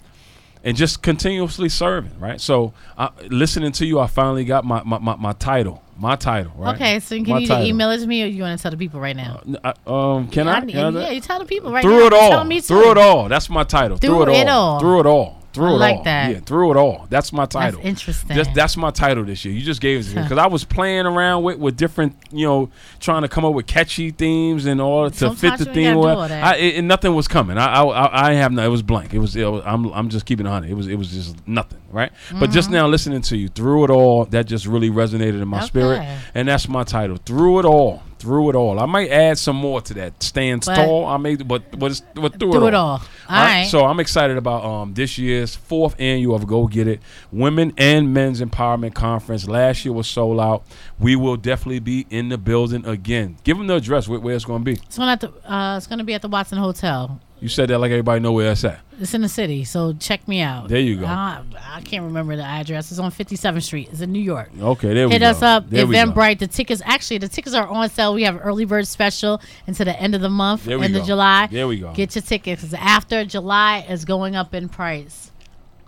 and 0.63 0.77
just 0.77 1.01
continuously 1.01 1.69
serving, 1.69 2.11
right? 2.19 2.39
So, 2.39 2.73
uh, 2.95 3.09
listening 3.29 3.71
to 3.73 3.85
you, 3.85 3.99
I 3.99 4.05
finally 4.05 4.45
got 4.45 4.63
my 4.63 4.83
my, 4.83 4.99
my, 4.99 5.15
my 5.15 5.33
title, 5.33 5.81
my 5.97 6.15
title, 6.15 6.51
right? 6.55 6.75
Okay, 6.75 6.99
so 6.99 7.15
can 7.15 7.29
My 7.29 7.39
you 7.39 7.47
title. 7.47 7.65
email 7.65 7.89
it 7.89 7.97
to 7.99 8.05
me 8.05 8.21
or 8.21 8.27
you 8.27 8.43
want 8.43 8.59
to 8.59 8.61
tell 8.61 8.69
the 8.69 8.77
people 8.77 8.99
right 8.99 9.15
now? 9.15 9.41
Uh, 9.63 9.73
um, 9.91 10.27
can 10.27 10.47
I? 10.47 10.57
I- 10.57 10.61
Can 10.61 10.97
I- 10.97 11.01
yeah, 11.01 11.09
you 11.11 11.21
tell 11.21 11.39
the 11.39 11.45
people 11.45 11.71
right 11.71 11.81
through 11.81 11.97
now. 12.01 12.05
it 12.05 12.13
all, 12.13 12.59
through 12.61 12.91
it 12.91 12.97
all. 12.99 13.27
That's 13.27 13.49
my 13.49 13.63
title. 13.63 13.97
Through, 13.97 14.29
it, 14.29 14.47
all. 14.47 14.79
Through 14.79 14.99
it 14.99 15.05
all. 15.07 15.40
Through 15.53 15.65
I 15.65 15.69
it 15.69 15.77
like 15.79 15.97
all. 15.97 16.03
that. 16.03 16.31
Yeah, 16.31 16.39
through 16.39 16.71
it 16.71 16.77
all. 16.77 17.07
That's 17.09 17.33
my 17.33 17.45
title. 17.45 17.79
interesting. 17.83 18.35
Just, 18.35 18.53
that's 18.53 18.77
my 18.77 18.89
title 18.91 19.23
this 19.25 19.43
year. 19.43 19.53
You 19.53 19.61
just 19.61 19.81
gave 19.81 19.99
it 19.99 20.03
to 20.09 20.15
me 20.15 20.21
because 20.23 20.37
I 20.37 20.47
was 20.47 20.63
playing 20.63 21.05
around 21.05 21.43
with 21.43 21.57
with 21.59 21.75
different, 21.77 22.15
you 22.31 22.45
know, 22.47 22.69
trying 22.99 23.23
to 23.23 23.27
come 23.27 23.43
up 23.45 23.53
with 23.53 23.67
catchy 23.67 24.11
themes 24.11 24.65
and 24.65 24.79
all 24.79 25.09
to 25.09 25.31
fit 25.35 25.57
the 25.57 25.65
theme. 25.65 25.97
Well. 25.97 26.19
I, 26.21 26.55
it, 26.55 26.75
and 26.77 26.87
nothing 26.87 27.13
was 27.15 27.27
coming. 27.27 27.57
I, 27.57 27.81
I 27.83 28.29
I 28.29 28.33
have 28.33 28.51
no. 28.51 28.63
It 28.63 28.69
was 28.69 28.81
blank. 28.81 29.13
It 29.13 29.19
was. 29.19 29.35
It 29.35 29.45
was 29.45 29.61
I'm 29.65 29.85
I'm 29.93 30.09
just 30.09 30.25
keeping 30.25 30.45
it 30.45 30.49
on. 30.49 30.63
It 30.63 30.73
was 30.73 30.87
it 30.87 30.95
was 30.95 31.09
just 31.11 31.35
nothing. 31.47 31.79
Right. 31.91 32.11
But 32.39 32.51
just 32.51 32.67
Mm-hmm. 32.69 32.75
now 32.75 32.87
listening 32.87 33.21
to 33.23 33.35
you 33.37 33.49
through 33.49 33.83
it 33.83 33.89
all, 33.89 34.23
that 34.25 34.45
just 34.45 34.65
really 34.65 34.89
resonated 34.89 35.41
in 35.41 35.47
my 35.49 35.59
spirit, 35.65 36.01
and 36.33 36.47
that's 36.47 36.69
my 36.69 36.83
title. 36.83 37.17
Through 37.17 37.59
it 37.59 37.65
all. 37.65 38.01
Through 38.21 38.49
it 38.51 38.55
all. 38.55 38.79
I 38.79 38.85
might 38.85 39.09
add 39.09 39.37
some 39.37 39.55
more 39.55 39.81
to 39.81 39.93
that. 39.95 40.21
Stands 40.21 40.67
But- 40.67 40.75
tall. 40.75 41.05
I 41.05 41.17
may, 41.17 41.35
but 41.35 41.77
but, 41.77 42.01
but 42.15 42.39
through, 42.39 42.51
Do 42.51 42.65
it 42.65 42.67
it 42.69 42.73
all. 42.73 42.85
all. 42.85 42.91
All 42.91 42.99
All 43.29 43.35
right, 43.43 43.59
right. 43.61 43.67
So 43.67 43.85
I'm 43.85 43.99
excited 43.99 44.37
about 44.37 44.63
um 44.63 44.93
this 44.93 45.17
year's 45.17 45.55
fourth 45.55 45.95
annual 45.99 46.35
of 46.35 46.45
Go 46.47 46.67
Get 46.67 46.87
It 46.87 47.01
Women 47.31 47.73
and 47.77 48.13
Men's 48.13 48.41
Empowerment 48.41 48.93
Conference. 48.93 49.47
Last 49.47 49.83
year 49.85 49.93
was 49.93 50.07
sold 50.07 50.39
out. 50.39 50.63
We 50.99 51.15
will 51.15 51.37
definitely 51.37 51.79
be 51.79 52.05
in 52.09 52.29
the 52.29 52.37
building 52.37 52.85
again. 52.85 53.37
Give 53.43 53.57
them 53.57 53.67
the 53.67 53.75
address 53.75 54.07
where, 54.07 54.19
where 54.19 54.35
it's 54.35 54.45
going 54.45 54.61
to 54.61 54.65
be. 54.65 54.73
It's 54.85 54.97
going 54.97 55.17
to 55.17 55.31
uh, 55.51 55.77
it's 55.77 55.87
going 55.87 55.99
to 55.99 56.05
be 56.05 56.13
at 56.13 56.21
the 56.21 56.27
Watson 56.29 56.57
Hotel. 56.57 57.19
You 57.41 57.49
said 57.49 57.69
that 57.69 57.79
like 57.79 57.89
everybody 57.89 58.19
know 58.19 58.33
where 58.33 58.51
it's 58.51 58.63
at. 58.63 58.81
It's 58.99 59.15
in 59.15 59.21
the 59.23 59.29
city, 59.29 59.63
so 59.63 59.93
check 59.93 60.27
me 60.27 60.41
out. 60.41 60.67
There 60.69 60.79
you 60.79 60.97
go. 60.97 61.07
Uh, 61.07 61.41
I 61.59 61.81
can't 61.81 62.03
remember 62.05 62.35
the 62.35 62.43
address. 62.43 62.91
It's 62.91 62.99
on 62.99 63.11
57th 63.11 63.63
Street. 63.63 63.89
It's 63.91 64.01
in 64.01 64.11
New 64.11 64.19
York. 64.21 64.51
Okay, 64.59 64.93
there 64.93 65.07
we 65.07 65.13
go. 65.17 65.19
Hit 65.19 65.23
us 65.23 65.41
up, 65.41 65.67
There. 65.67 65.87
Eventbrite. 65.87 66.37
The 66.37 66.45
tickets 66.45 66.83
actually 66.85 67.17
the 67.17 67.27
tickets 67.27 67.55
are 67.55 67.67
on 67.67 67.89
sale. 67.89 68.13
We 68.13 68.23
have 68.23 68.35
an 68.35 68.41
early 68.41 68.65
bird 68.65 68.87
special 68.87 69.41
until 69.65 69.85
the 69.85 69.99
end 69.99 70.13
of 70.13 70.21
the 70.21 70.29
month, 70.29 70.65
There 70.65 70.81
end 70.83 70.95
of 70.95 71.03
July. 71.03 71.47
There 71.47 71.67
we 71.67 71.79
go. 71.79 71.91
Get 71.93 72.13
your 72.13 72.21
tickets 72.21 72.71
after 72.75 73.25
July 73.25 73.87
is 73.89 74.05
going 74.05 74.35
up 74.35 74.53
in 74.53 74.69
price. 74.69 75.31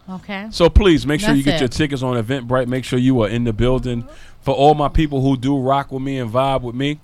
Okay. 0.10 0.48
So 0.50 0.70
please 0.70 1.06
make 1.06 1.22
sure 1.22 1.36
you 1.36 1.44
That's 1.44 1.60
get 1.60 1.62
your 1.62 1.70
tickets 1.70 2.02
on 2.02 2.22
Eventbrite. 2.22 2.68
Make 2.68 2.84
sure 2.84 2.98
you 2.98 3.22
are 3.22 3.30
in 3.30 3.44
the 3.44 3.54
building. 3.54 4.08
For 4.42 4.54
all 4.54 4.74
my 4.74 4.90
people 4.90 5.22
who 5.22 5.38
do 5.38 5.58
rock 5.58 5.92
with 5.92 6.02
me 6.02 6.18
and 6.18 6.32
vibe 6.32 6.62
with 6.64 6.76
me, 6.76 7.00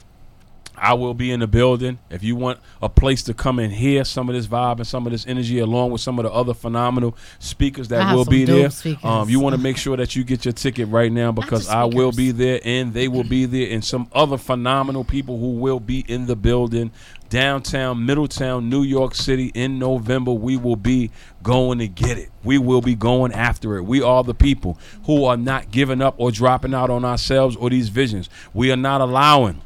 I 0.81 0.93
will 0.93 1.13
be 1.13 1.31
in 1.31 1.39
the 1.39 1.47
building. 1.47 1.99
If 2.09 2.23
you 2.23 2.35
want 2.35 2.59
a 2.81 2.89
place 2.89 3.23
to 3.23 3.33
come 3.33 3.59
and 3.59 3.71
hear 3.71 4.03
some 4.03 4.29
of 4.29 4.35
this 4.35 4.47
vibe 4.47 4.77
and 4.77 4.87
some 4.87 5.05
of 5.05 5.11
this 5.11 5.27
energy, 5.27 5.59
along 5.59 5.91
with 5.91 6.01
some 6.01 6.19
of 6.19 6.23
the 6.23 6.31
other 6.31 6.53
phenomenal 6.53 7.15
speakers 7.39 7.89
that 7.89 8.13
will 8.13 8.25
be 8.25 8.45
there, 8.45 8.69
um, 9.03 9.29
you 9.29 9.39
want 9.39 9.55
to 9.55 9.61
make 9.61 9.77
sure 9.77 9.97
that 9.97 10.15
you 10.15 10.23
get 10.23 10.45
your 10.45 10.53
ticket 10.53 10.87
right 10.89 11.11
now 11.11 11.31
because 11.31 11.67
I 11.69 11.83
will 11.85 12.11
be 12.11 12.31
there 12.31 12.59
and 12.63 12.93
they 12.93 13.07
will 13.07 13.23
be 13.23 13.45
there, 13.45 13.69
and 13.71 13.83
some 13.83 14.07
other 14.13 14.37
phenomenal 14.37 15.03
people 15.03 15.37
who 15.39 15.51
will 15.53 15.79
be 15.79 16.05
in 16.07 16.25
the 16.25 16.35
building 16.35 16.91
downtown 17.29 18.07
Midtown, 18.07 18.69
New 18.69 18.81
York 18.83 19.15
City 19.15 19.51
in 19.53 19.79
November. 19.79 20.31
We 20.31 20.57
will 20.57 20.75
be 20.75 21.11
going 21.43 21.79
to 21.79 21.87
get 21.87 22.17
it. 22.17 22.29
We 22.43 22.57
will 22.57 22.81
be 22.81 22.95
going 22.95 23.33
after 23.33 23.77
it. 23.77 23.83
We 23.83 24.01
are 24.01 24.23
the 24.23 24.33
people 24.33 24.77
who 25.05 25.25
are 25.25 25.37
not 25.37 25.71
giving 25.71 26.01
up 26.01 26.15
or 26.17 26.31
dropping 26.31 26.73
out 26.73 26.89
on 26.89 27.05
ourselves 27.05 27.55
or 27.55 27.69
these 27.69 27.89
visions. 27.89 28.29
We 28.53 28.71
are 28.71 28.77
not 28.77 29.01
allowing 29.01 29.61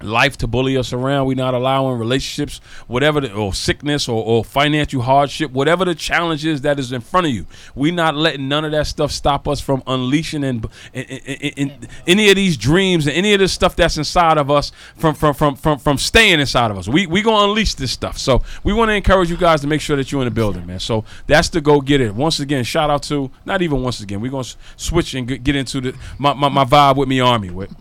life 0.00 0.36
to 0.38 0.46
bully 0.46 0.76
us 0.76 0.92
around. 0.92 1.26
We're 1.26 1.36
not 1.36 1.54
allowing 1.54 1.98
relationships, 1.98 2.60
whatever, 2.86 3.20
the, 3.20 3.32
or 3.32 3.52
sickness 3.54 4.08
or, 4.08 4.24
or 4.24 4.44
financial 4.44 5.02
hardship, 5.02 5.50
whatever 5.50 5.84
the 5.84 5.94
challenge 5.94 6.44
is 6.46 6.60
that 6.62 6.78
is 6.78 6.92
in 6.92 7.00
front 7.00 7.26
of 7.26 7.32
you. 7.32 7.46
We're 7.74 7.92
not 7.94 8.14
letting 8.14 8.48
none 8.48 8.64
of 8.64 8.72
that 8.72 8.86
stuff 8.86 9.10
stop 9.12 9.48
us 9.48 9.60
from 9.60 9.82
unleashing 9.86 10.44
and, 10.44 10.66
and, 10.94 11.10
and- 11.10 11.58
and 11.58 11.88
any 12.06 12.30
of 12.30 12.36
these 12.36 12.56
dreams 12.56 13.06
and 13.06 13.16
any 13.16 13.32
of 13.32 13.40
this 13.40 13.52
stuff 13.52 13.74
that's 13.74 13.96
inside 13.98 14.38
of 14.38 14.50
us 14.50 14.70
from 14.96 15.14
from 15.14 15.34
from 15.34 15.56
from, 15.56 15.78
from 15.78 15.98
staying 15.98 16.40
inside 16.40 16.70
of 16.70 16.78
us. 16.78 16.88
We 16.88 17.06
we 17.06 17.20
gonna 17.22 17.48
unleash 17.48 17.74
this 17.74 17.90
stuff. 17.90 18.16
So 18.18 18.42
we 18.64 18.72
want 18.72 18.90
to 18.90 18.94
encourage 18.94 19.30
you 19.30 19.36
guys 19.36 19.60
to 19.62 19.66
make 19.66 19.80
sure 19.80 19.96
that 19.96 20.12
you're 20.12 20.20
in 20.22 20.26
the 20.26 20.30
building, 20.30 20.66
man. 20.66 20.78
So 20.80 21.04
that's 21.26 21.48
the 21.48 21.60
go 21.60 21.80
get 21.80 22.00
it. 22.00 22.14
Once 22.14 22.38
again, 22.40 22.64
shout 22.64 22.90
out 22.90 23.02
to 23.04 23.30
not 23.44 23.62
even 23.62 23.82
once 23.82 24.00
again. 24.00 24.20
We're 24.20 24.30
gonna 24.30 24.44
switch 24.76 25.14
and 25.14 25.26
get, 25.26 25.56
into 25.56 25.80
the 25.80 25.94
my, 26.18 26.32
my, 26.34 26.48
my 26.48 26.64
vibe 26.64 26.96
with 26.96 27.08
me 27.08 27.20
army 27.20 27.50
with 27.50 27.74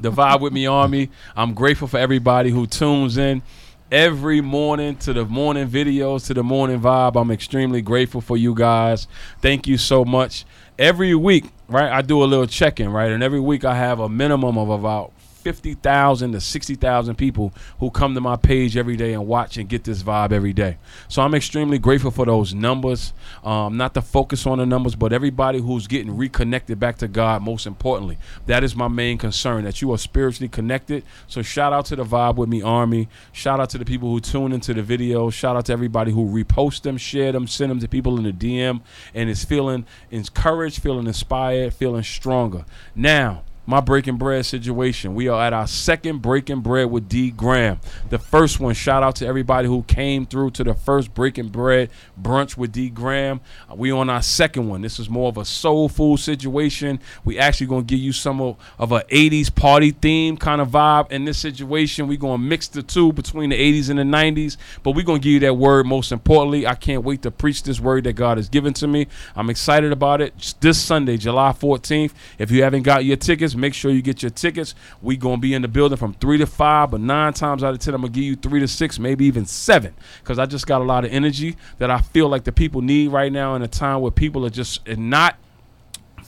the 0.00 0.10
Vibe 0.10 0.40
With 0.40 0.52
Me 0.52 0.66
Army. 0.66 1.10
I'm 1.36 1.54
grateful 1.54 1.88
for 1.88 1.98
everybody 1.98 2.50
who 2.50 2.66
tunes 2.66 3.16
in 3.16 3.42
every 3.90 4.40
morning 4.40 4.96
to 4.96 5.12
the 5.12 5.24
morning 5.24 5.68
videos, 5.68 6.26
to 6.26 6.34
the 6.34 6.42
morning 6.42 6.80
vibe. 6.80 7.20
I'm 7.20 7.30
extremely 7.30 7.82
grateful 7.82 8.20
for 8.20 8.36
you 8.36 8.54
guys. 8.54 9.06
Thank 9.40 9.66
you 9.66 9.76
so 9.76 10.04
much. 10.04 10.44
Every 10.78 11.14
week, 11.14 11.44
right, 11.68 11.92
I 11.92 12.02
do 12.02 12.22
a 12.22 12.26
little 12.26 12.46
check 12.46 12.80
in, 12.80 12.90
right? 12.90 13.10
And 13.10 13.22
every 13.22 13.40
week 13.40 13.64
I 13.64 13.76
have 13.76 14.00
a 14.00 14.08
minimum 14.08 14.56
of 14.56 14.70
about 14.70 15.12
50,000 15.42 16.32
to 16.32 16.40
60,000 16.40 17.16
people 17.16 17.52
who 17.80 17.90
come 17.90 18.14
to 18.14 18.20
my 18.20 18.36
page 18.36 18.76
every 18.76 18.96
day 18.96 19.12
and 19.12 19.26
watch 19.26 19.56
and 19.56 19.68
get 19.68 19.84
this 19.84 20.02
vibe 20.02 20.32
every 20.32 20.52
day. 20.52 20.78
So 21.08 21.22
I'm 21.22 21.34
extremely 21.34 21.78
grateful 21.78 22.10
for 22.10 22.24
those 22.26 22.54
numbers. 22.54 23.12
Um, 23.44 23.76
not 23.76 23.94
to 23.94 24.02
focus 24.02 24.46
on 24.46 24.58
the 24.58 24.66
numbers, 24.66 24.94
but 24.94 25.12
everybody 25.12 25.60
who's 25.60 25.86
getting 25.86 26.16
reconnected 26.16 26.78
back 26.78 26.98
to 26.98 27.08
God, 27.08 27.42
most 27.42 27.66
importantly. 27.66 28.18
That 28.46 28.62
is 28.64 28.76
my 28.76 28.88
main 28.88 29.18
concern, 29.18 29.64
that 29.64 29.82
you 29.82 29.92
are 29.92 29.98
spiritually 29.98 30.48
connected. 30.48 31.04
So 31.26 31.42
shout 31.42 31.72
out 31.72 31.86
to 31.86 31.96
the 31.96 32.04
Vibe 32.04 32.36
With 32.36 32.48
Me 32.48 32.62
Army. 32.62 33.08
Shout 33.32 33.60
out 33.60 33.70
to 33.70 33.78
the 33.78 33.84
people 33.84 34.10
who 34.10 34.20
tune 34.20 34.52
into 34.52 34.72
the 34.74 34.82
video. 34.82 35.30
Shout 35.30 35.56
out 35.56 35.66
to 35.66 35.72
everybody 35.72 36.12
who 36.12 36.26
repost 36.26 36.82
them, 36.82 36.96
share 36.96 37.32
them, 37.32 37.46
send 37.46 37.70
them 37.70 37.80
to 37.80 37.88
people 37.88 38.16
in 38.16 38.24
the 38.24 38.32
DM, 38.32 38.80
and 39.14 39.28
is 39.28 39.44
feeling 39.44 39.86
encouraged, 40.10 40.82
feeling 40.82 41.06
inspired, 41.06 41.74
feeling 41.74 42.02
stronger. 42.02 42.64
Now, 42.94 43.42
my 43.66 43.80
breaking 43.80 44.16
bread 44.16 44.44
situation. 44.44 45.14
We 45.14 45.28
are 45.28 45.40
at 45.40 45.52
our 45.52 45.66
second 45.66 46.20
breaking 46.20 46.60
bread 46.60 46.90
with 46.90 47.08
D 47.08 47.30
Graham. 47.30 47.80
The 48.10 48.18
first 48.18 48.58
one, 48.58 48.74
shout 48.74 49.02
out 49.02 49.16
to 49.16 49.26
everybody 49.26 49.68
who 49.68 49.82
came 49.84 50.26
through 50.26 50.50
to 50.52 50.64
the 50.64 50.74
first 50.74 51.14
breaking 51.14 51.48
bread 51.48 51.90
brunch 52.20 52.56
with 52.56 52.72
D 52.72 52.90
Graham. 52.90 53.40
Uh, 53.70 53.76
we 53.76 53.92
on 53.92 54.10
our 54.10 54.22
second 54.22 54.68
one. 54.68 54.82
This 54.82 54.98
is 54.98 55.08
more 55.08 55.28
of 55.28 55.36
a 55.36 55.44
soul 55.44 55.88
food 55.88 56.18
situation. 56.18 56.98
We 57.24 57.38
actually 57.38 57.68
gonna 57.68 57.82
give 57.82 58.00
you 58.00 58.12
some 58.12 58.40
of, 58.40 58.56
of 58.78 58.92
a 58.92 59.00
80s 59.02 59.54
party 59.54 59.92
theme 59.92 60.36
kind 60.36 60.60
of 60.60 60.70
vibe 60.70 61.12
in 61.12 61.24
this 61.24 61.38
situation. 61.38 62.08
We 62.08 62.16
gonna 62.16 62.38
mix 62.38 62.68
the 62.68 62.82
two 62.82 63.12
between 63.12 63.50
the 63.50 63.56
80s 63.56 63.90
and 63.90 63.98
the 63.98 64.02
90s, 64.02 64.56
but 64.82 64.92
we 64.92 65.04
gonna 65.04 65.20
give 65.20 65.32
you 65.32 65.40
that 65.40 65.54
word 65.54 65.86
most 65.86 66.10
importantly. 66.10 66.66
I 66.66 66.74
can't 66.74 67.04
wait 67.04 67.22
to 67.22 67.30
preach 67.30 67.62
this 67.62 67.78
word 67.80 68.04
that 68.04 68.14
God 68.14 68.38
has 68.38 68.48
given 68.48 68.72
to 68.74 68.88
me. 68.88 69.06
I'm 69.36 69.50
excited 69.50 69.92
about 69.92 70.20
it. 70.20 70.54
This 70.60 70.82
Sunday, 70.82 71.16
July 71.16 71.52
14th. 71.52 72.12
If 72.38 72.50
you 72.50 72.62
haven't 72.64 72.82
got 72.82 73.04
your 73.04 73.16
tickets, 73.52 73.60
make 73.60 73.74
sure 73.74 73.90
you 73.90 74.02
get 74.02 74.22
your 74.22 74.30
tickets. 74.30 74.74
We 75.00 75.16
gonna 75.16 75.38
be 75.38 75.54
in 75.54 75.62
the 75.62 75.68
building 75.68 75.98
from 75.98 76.14
three 76.14 76.38
to 76.38 76.46
five, 76.46 76.90
but 76.90 77.00
nine 77.00 77.32
times 77.32 77.62
out 77.62 77.74
of 77.74 77.80
ten, 77.80 77.94
I'm 77.94 78.02
gonna 78.02 78.12
give 78.12 78.24
you 78.24 78.36
three 78.36 78.60
to 78.60 78.68
six, 78.68 78.98
maybe 78.98 79.24
even 79.26 79.46
seven, 79.46 79.94
because 80.22 80.38
I 80.38 80.46
just 80.46 80.66
got 80.66 80.80
a 80.80 80.84
lot 80.84 81.04
of 81.04 81.12
energy 81.12 81.56
that 81.78 81.90
I 81.90 82.00
feel 82.00 82.28
like 82.28 82.44
the 82.44 82.52
people 82.52 82.80
need 82.82 83.08
right 83.12 83.32
now 83.32 83.54
in 83.54 83.62
a 83.62 83.68
time 83.68 84.00
where 84.00 84.10
people 84.10 84.44
are 84.46 84.50
just 84.50 84.86
not 84.88 85.36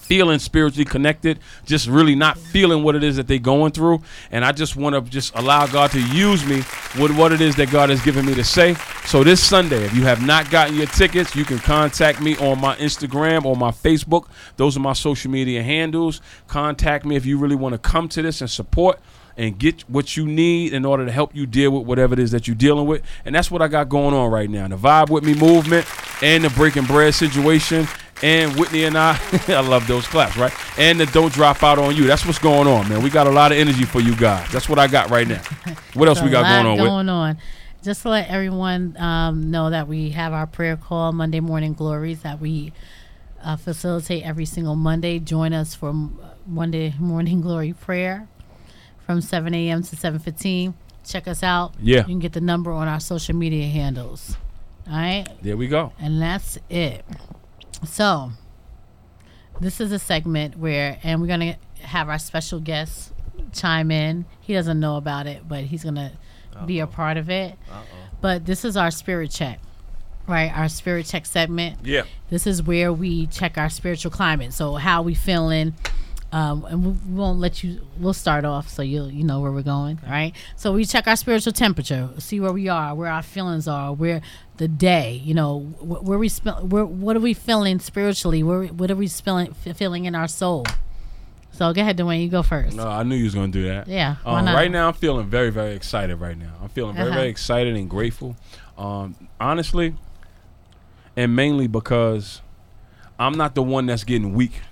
feeling 0.05 0.39
spiritually 0.39 0.85
connected, 0.85 1.39
just 1.65 1.87
really 1.87 2.15
not 2.15 2.39
feeling 2.39 2.83
what 2.83 2.95
it 2.95 3.03
is 3.03 3.17
that 3.17 3.27
they're 3.27 3.39
going 3.39 3.73
through. 3.73 4.03
And 4.31 4.45
I 4.45 4.53
just 4.53 4.77
want 4.77 4.95
to 4.95 5.11
just 5.11 5.35
allow 5.35 5.67
God 5.67 5.91
to 5.93 6.01
use 6.01 6.45
me 6.47 6.59
with 7.01 7.17
what 7.17 7.33
it 7.33 7.41
is 7.41 7.57
that 7.57 7.71
God 7.71 7.91
has 7.91 8.03
given 8.03 8.27
me 8.27 8.35
to 8.35 8.45
say. 8.45 8.75
So 9.07 9.25
this 9.25 9.43
Sunday, 9.43 9.85
if 9.85 9.95
you 9.95 10.03
have 10.05 10.25
not 10.25 10.51
gotten 10.51 10.77
your 10.77 10.87
tickets, 10.87 11.35
you 11.35 11.45
can 11.45 11.59
contact 11.59 12.21
me 12.21 12.37
on 12.37 12.61
my 12.61 12.77
Instagram 12.77 13.45
or 13.45 13.57
my 13.57 13.71
Facebook. 13.71 14.29
Those 14.57 14.77
are 14.77 14.81
my 14.81 14.93
social 14.93 15.31
media 15.31 15.63
handles. 15.63 16.21
Contact 16.47 17.05
me 17.05 17.17
if 17.17 17.25
you 17.27 17.39
really 17.39 17.57
want 17.57 17.73
to 17.73 17.79
come 17.79 18.09
to 18.11 18.23
this 18.23 18.41
and 18.41 18.51
support 18.51 19.01
and 19.37 19.59
get 19.59 19.83
what 19.89 20.17
you 20.17 20.27
need 20.27 20.73
in 20.73 20.85
order 20.85 21.05
to 21.05 21.13
help 21.13 21.35
you 21.35 21.47
deal 21.47 21.71
with 21.73 21.87
whatever 21.87 22.13
it 22.13 22.21
is 22.21 22.31
that 22.31 22.47
you're 22.47 22.55
dealing 22.55 22.87
with. 22.87 23.03
And 23.25 23.35
that's 23.35 23.51
what 23.51 23.63
I 23.63 23.69
got 23.69 23.89
going 23.89 24.15
on 24.15 24.31
right 24.31 24.49
now. 24.49 24.69
The 24.69 24.77
Vibe 24.77 25.11
With 25.11 25.25
Me 25.25 25.35
movement 25.35 25.87
and 26.23 26.45
the 26.45 26.51
Breaking 26.51 26.85
Bread 26.85 27.15
situation. 27.15 27.89
And 28.23 28.55
Whitney 28.59 28.85
and 28.85 28.97
I, 28.97 29.19
I 29.49 29.61
love 29.61 29.87
those 29.87 30.07
claps, 30.07 30.37
right? 30.37 30.53
And 30.79 30.99
the 31.01 31.07
Don't 31.07 31.33
Drop 31.33 31.63
Out 31.63 31.79
on 31.79 31.95
You. 31.97 32.07
That's 32.07 32.25
what's 32.25 32.39
going 32.39 32.67
on, 32.69 32.89
man. 32.89 33.03
We 33.03 33.11
got 33.11 33.27
a 33.27 33.31
lot 33.31 33.53
of 33.53 33.59
energy 33.59 33.85
for 33.85 34.01
you 34.01 34.15
guys. 34.17 34.51
That's 34.51 34.69
what 34.69 34.79
I 34.79 34.87
got 34.87 35.11
right 35.11 35.27
now. 35.29 35.43
What 35.95 36.09
else 36.09 36.21
we 36.23 36.29
got 36.31 36.43
going 36.43 36.67
on 36.67 36.77
with? 36.77 36.87
going 36.91 37.09
on. 37.09 37.39
Just 37.83 38.03
to 38.03 38.09
let 38.09 38.29
everyone 38.29 38.97
um, 38.99 39.51
know 39.51 39.71
that 39.71 39.87
we 39.87 40.11
have 40.11 40.33
our 40.33 40.47
prayer 40.47 40.77
call 40.77 41.13
Monday 41.13 41.39
morning 41.41 41.73
glories 41.75 42.23
that 42.23 42.41
we 42.41 42.73
uh, 43.43 43.57
facilitate 43.57 44.25
every 44.25 44.45
single 44.45 44.75
Monday. 44.75 45.19
Join 45.21 45.53
us 45.53 45.75
for 45.75 45.93
Monday 46.47 46.95
morning 46.99 47.43
glory 47.43 47.73
prayer 47.75 48.27
from 49.07 49.21
7 49.21 49.53
a.m. 49.55 49.83
to 49.85 49.95
7:15. 49.97 50.75
Check 51.07 51.29
us 51.29 51.43
out. 51.43 51.75
Yeah. 51.81 51.99
you 51.99 52.05
can 52.05 52.19
get 52.19 52.33
the 52.33 52.41
number 52.41 52.73
on 52.73 52.89
our 52.89 52.99
social 53.01 53.37
media 53.37 53.67
handles. 53.69 54.37
All 54.89 54.97
right, 54.97 55.27
There 55.43 55.57
we 55.57 55.69
go. 55.69 55.93
and 56.01 56.21
that's 56.21 56.59
it. 56.69 57.05
So, 57.87 58.33
this 59.61 59.81
is 59.81 59.93
a 59.93 59.99
segment 59.99 60.57
where, 60.59 60.99
and 61.03 61.21
we're 61.21 61.27
gonna 61.29 61.57
have 61.81 62.09
our 62.09 62.19
special 62.19 62.61
guest 62.61 63.13
chime 63.53 63.91
in. 63.91 64.25
He 64.41 64.53
doesn't 64.55 64.81
know 64.81 64.97
about 64.97 65.27
it, 65.27 65.47
but 65.49 65.65
he's 65.65 65.85
gonna 65.85 66.13
be 66.67 66.81
a 66.81 66.87
part 66.87 67.17
of 67.17 67.29
it. 67.31 67.57
But 68.21 68.47
this 68.47 68.65
is 68.65 68.77
our 68.77 68.91
spirit 68.91 69.31
check. 69.31 69.61
right? 70.27 70.51
Our 70.57 70.69
spirit 70.71 71.05
check 71.05 71.27
segment. 71.27 71.81
Yeah. 71.85 72.05
This 72.31 72.47
is 72.47 72.63
where 72.63 72.91
we 72.93 73.27
check 73.27 73.59
our 73.59 73.69
spiritual 73.69 74.11
climate. 74.11 74.55
So 74.55 74.77
how 74.77 75.03
we 75.03 75.15
feeling? 75.15 75.75
Um, 76.35 76.65
and 76.65 76.85
we 76.85 77.15
won't 77.15 77.39
let 77.39 77.63
you. 77.63 77.81
We'll 78.01 78.13
start 78.13 78.45
off 78.45 78.69
so 78.69 78.83
you 78.83 79.05
you 79.07 79.23
know 79.23 79.39
where 79.41 79.53
we're 79.53 79.63
going, 79.63 80.01
right? 80.09 80.33
So 80.57 80.73
we 80.73 80.85
check 80.85 81.07
our 81.07 81.15
spiritual 81.15 81.53
temperature, 81.53 82.09
see 82.19 82.41
where 82.41 82.53
we 82.53 82.69
are, 82.69 82.93
where 82.95 83.09
our 83.09 83.23
feelings 83.23 83.69
are, 83.69 83.93
where 83.93 84.21
the 84.57 84.67
day, 84.67 85.21
you 85.25 85.33
know, 85.33 85.61
wh- 85.79 86.03
where 86.09 86.19
we 86.19 86.29
spell, 86.29 86.57
where 86.67 86.85
what 86.85 87.15
are 87.17 87.21
we 87.21 87.35
feeling 87.35 87.79
spiritually? 87.79 88.43
Where 88.43 88.65
what 88.65 88.91
are 88.91 88.97
we 88.97 89.07
feeling 89.07 89.53
feeling 89.55 90.07
in 90.07 90.17
our 90.17 90.27
soul? 90.27 90.65
So 91.53 91.73
go 91.73 91.83
ahead, 91.83 91.97
Dwayne. 91.99 92.21
You 92.25 92.29
go 92.29 92.43
first. 92.43 92.75
No, 92.77 92.89
I 92.89 93.05
knew 93.05 93.15
you 93.15 93.25
was 93.31 93.35
gonna 93.37 93.53
do 93.53 93.69
that. 93.69 93.87
Yeah, 93.87 94.17
why 94.25 94.41
Um, 94.41 94.45
not? 94.47 94.57
right 94.57 94.73
now, 94.73 94.89
I'm 94.89 94.95
feeling 94.95 95.29
very, 95.29 95.51
very 95.51 95.75
excited. 95.75 96.17
Right 96.17 96.37
now, 96.37 96.51
I'm 96.61 96.69
feeling 96.69 96.97
very, 96.97 97.11
Uh-huh. 97.11 97.19
very 97.19 97.29
excited 97.29 97.77
and 97.77 97.89
grateful. 97.89 98.35
Um, 98.77 99.15
honestly, 99.41 99.95
and 101.17 101.37
mainly 101.37 101.69
because 101.69 102.43
I'm 103.21 103.35
not 103.39 103.55
the 103.55 103.63
one 103.63 103.87
that's 103.87 104.03
getting 104.03 104.35
weak. 104.35 104.63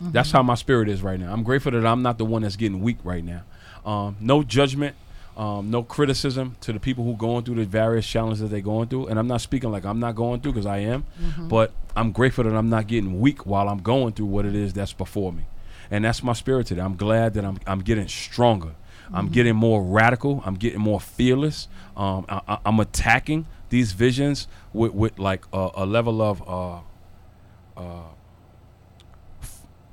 That's 0.00 0.28
Mm-hmm. 0.28 0.36
how 0.36 0.42
my 0.42 0.54
spirit 0.56 0.88
is 0.88 1.02
right 1.02 1.18
now. 1.20 1.32
I'm 1.32 1.42
grateful 1.44 1.72
that 1.72 1.86
I'm 1.86 2.02
not 2.02 2.18
the 2.18 2.24
one 2.24 2.42
that's 2.42 2.56
getting 2.56 2.80
weak 2.82 2.98
right 3.04 3.24
now. 3.24 3.42
Um, 3.86 4.16
no 4.20 4.42
judgment, 4.42 4.96
um, 5.36 5.70
no 5.70 5.82
criticism 5.82 6.56
to 6.62 6.72
the 6.72 6.80
people 6.80 7.04
who 7.04 7.14
going 7.16 7.44
through 7.44 7.56
the 7.56 7.64
various 7.64 8.06
challenges 8.06 8.40
that 8.40 8.48
they're 8.48 8.60
going 8.60 8.88
through. 8.88 9.06
And 9.06 9.18
I'm 9.18 9.26
not 9.28 9.40
speaking 9.40 9.70
like 9.70 9.84
I'm 9.84 10.00
not 10.00 10.14
going 10.16 10.40
through 10.40 10.52
because 10.52 10.66
I 10.66 10.78
am, 10.78 11.04
Mm-hmm. 11.22 11.48
but 11.48 11.72
I'm 11.96 12.10
grateful 12.12 12.44
that 12.44 12.54
I'm 12.54 12.68
not 12.70 12.86
getting 12.88 13.20
weak 13.20 13.46
while 13.46 13.68
I'm 13.68 13.82
going 13.82 14.14
through 14.14 14.26
what 14.26 14.44
it 14.46 14.54
is 14.54 14.72
that's 14.72 14.92
before 14.92 15.32
me. 15.32 15.44
And 15.90 16.04
that's 16.04 16.22
my 16.22 16.32
spirit 16.32 16.66
today. 16.66 16.80
I'm 16.82 16.96
glad 16.96 17.34
that 17.34 17.44
I'm, 17.44 17.58
I'm 17.66 17.80
getting 17.80 18.08
stronger. 18.08 18.70
I'm 19.12 19.28
getting 19.28 19.54
more 19.54 19.82
radical. 19.82 20.42
I'm 20.46 20.54
getting 20.54 20.80
more 20.80 20.98
fearless. 20.98 21.68
Um, 21.96 22.24
I, 22.28 22.58
I'm 22.64 22.80
attacking 22.80 23.46
these 23.68 23.92
visions 23.92 24.48
with, 24.72 24.92
with 24.92 25.18
like 25.18 25.44
a, 25.52 25.68
a 25.74 25.86
level 25.86 26.20
of 26.22 26.42
uh, 27.76 27.90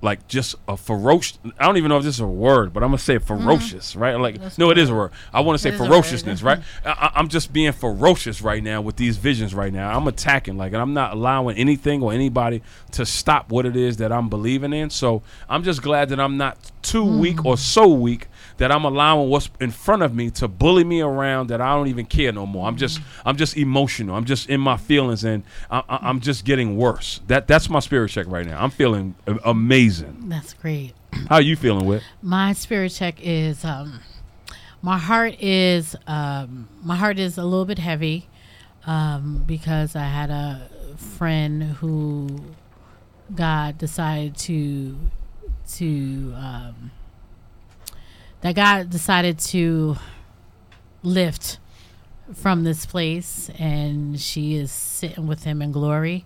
like 0.01 0.27
just 0.27 0.55
a 0.67 0.75
ferocious. 0.75 1.37
I 1.59 1.65
don't 1.65 1.77
even 1.77 1.89
know 1.89 1.97
if 1.97 2.03
this 2.03 2.15
is 2.15 2.21
a 2.21 2.27
word, 2.27 2.73
but 2.73 2.81
I'm 2.83 2.89
gonna 2.89 2.97
say 2.97 3.17
ferocious, 3.19 3.95
right? 3.95 4.15
Like, 4.15 4.35
Mm-hmm. 4.35 4.43
That's 4.43 4.57
no, 4.57 4.69
it 4.71 4.77
is 4.77 4.89
a 4.89 4.95
word. 4.95 5.11
I 5.33 5.41
want 5.41 5.57
to 5.59 5.61
say 5.61 5.69
It 5.69 5.75
is 5.75 5.79
a 5.79 5.83
word. 5.83 5.89
ferociousness, 5.89 6.41
right? 6.41 6.59
I, 6.85 6.89
I- 6.89 7.11
I'm 7.15 7.27
just 7.27 7.53
being 7.53 7.71
ferocious 7.71 8.41
right 8.41 8.63
now 8.63 8.81
with 8.81 8.95
these 8.95 9.17
visions 9.17 9.53
right 9.53 9.71
now. 9.73 9.95
I'm 9.95 10.07
attacking, 10.07 10.57
like, 10.57 10.73
and 10.73 10.81
I'm 10.81 10.93
not 10.93 11.13
allowing 11.13 11.57
anything 11.57 12.01
or 12.01 12.11
anybody 12.13 12.61
to 12.91 13.05
stop 13.05 13.51
what 13.51 13.65
it 13.65 13.75
is 13.75 13.97
that 13.97 14.11
I'm 14.11 14.29
believing 14.29 14.73
in. 14.73 14.89
So 14.89 15.21
I'm 15.49 15.63
just 15.63 15.81
glad 15.81 16.09
that 16.09 16.19
I'm 16.19 16.37
not 16.37 16.57
too 16.81 17.03
weak 17.03 17.45
or 17.45 17.57
so 17.57 17.87
weak 17.87 18.27
that 18.57 18.71
I'm 18.71 18.83
allowing 18.85 19.29
what's 19.29 19.49
in 19.59 19.71
front 19.71 20.01
of 20.03 20.13
me 20.13 20.29
to 20.31 20.47
bully 20.47 20.83
me 20.83 21.01
around 21.01 21.47
that 21.49 21.61
I 21.61 21.73
don't 21.75 21.87
even 21.87 22.05
care 22.05 22.31
no 22.31 22.45
more. 22.45 22.67
I'm 22.67 22.77
just 22.77 22.99
I'm 23.25 23.37
just 23.37 23.57
emotional. 23.57 24.15
I'm 24.15 24.25
just 24.25 24.49
in 24.49 24.61
my 24.61 24.77
feelings 24.77 25.23
and 25.23 25.43
I, 25.69 25.83
I, 25.89 26.09
I'm 26.09 26.19
just 26.19 26.45
getting 26.45 26.77
worse. 26.77 27.21
That 27.27 27.47
that's 27.47 27.69
my 27.69 27.79
spirit 27.79 28.09
check 28.09 28.27
right 28.27 28.45
now. 28.45 28.61
I'm 28.61 28.71
feeling 28.71 29.15
amazing. 29.43 30.29
That's 30.29 30.53
great. 30.53 30.93
How 31.29 31.35
are 31.35 31.41
you 31.41 31.55
feeling 31.55 31.85
with? 31.85 32.03
My 32.21 32.53
spirit 32.53 32.89
check 32.89 33.15
is 33.21 33.63
um, 33.65 33.99
my 34.81 34.97
heart 34.97 35.41
is 35.41 35.95
um, 36.07 36.67
my 36.83 36.95
heart 36.95 37.19
is 37.19 37.37
a 37.37 37.43
little 37.43 37.65
bit 37.65 37.79
heavy 37.79 38.27
um, 38.85 39.43
because 39.45 39.95
I 39.95 40.03
had 40.05 40.29
a 40.29 40.67
friend 40.97 41.63
who 41.63 42.43
God 43.33 43.77
decided 43.77 44.37
to 44.37 44.97
to 45.73 46.33
um, 46.35 46.91
that 48.41 48.55
God 48.55 48.89
decided 48.89 49.39
to 49.39 49.95
lift 51.03 51.59
from 52.33 52.63
this 52.63 52.85
place, 52.85 53.49
and 53.57 54.19
she 54.19 54.55
is 54.55 54.71
sitting 54.71 55.27
with 55.27 55.43
Him 55.43 55.61
in 55.61 55.71
glory. 55.71 56.25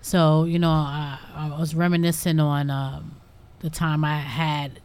So 0.00 0.44
you 0.44 0.58
know, 0.58 0.70
I, 0.70 1.18
I 1.34 1.58
was 1.58 1.74
reminiscing 1.74 2.40
on 2.40 2.70
um, 2.70 3.16
the 3.60 3.70
time 3.70 4.04
I 4.04 4.18
had 4.18 4.80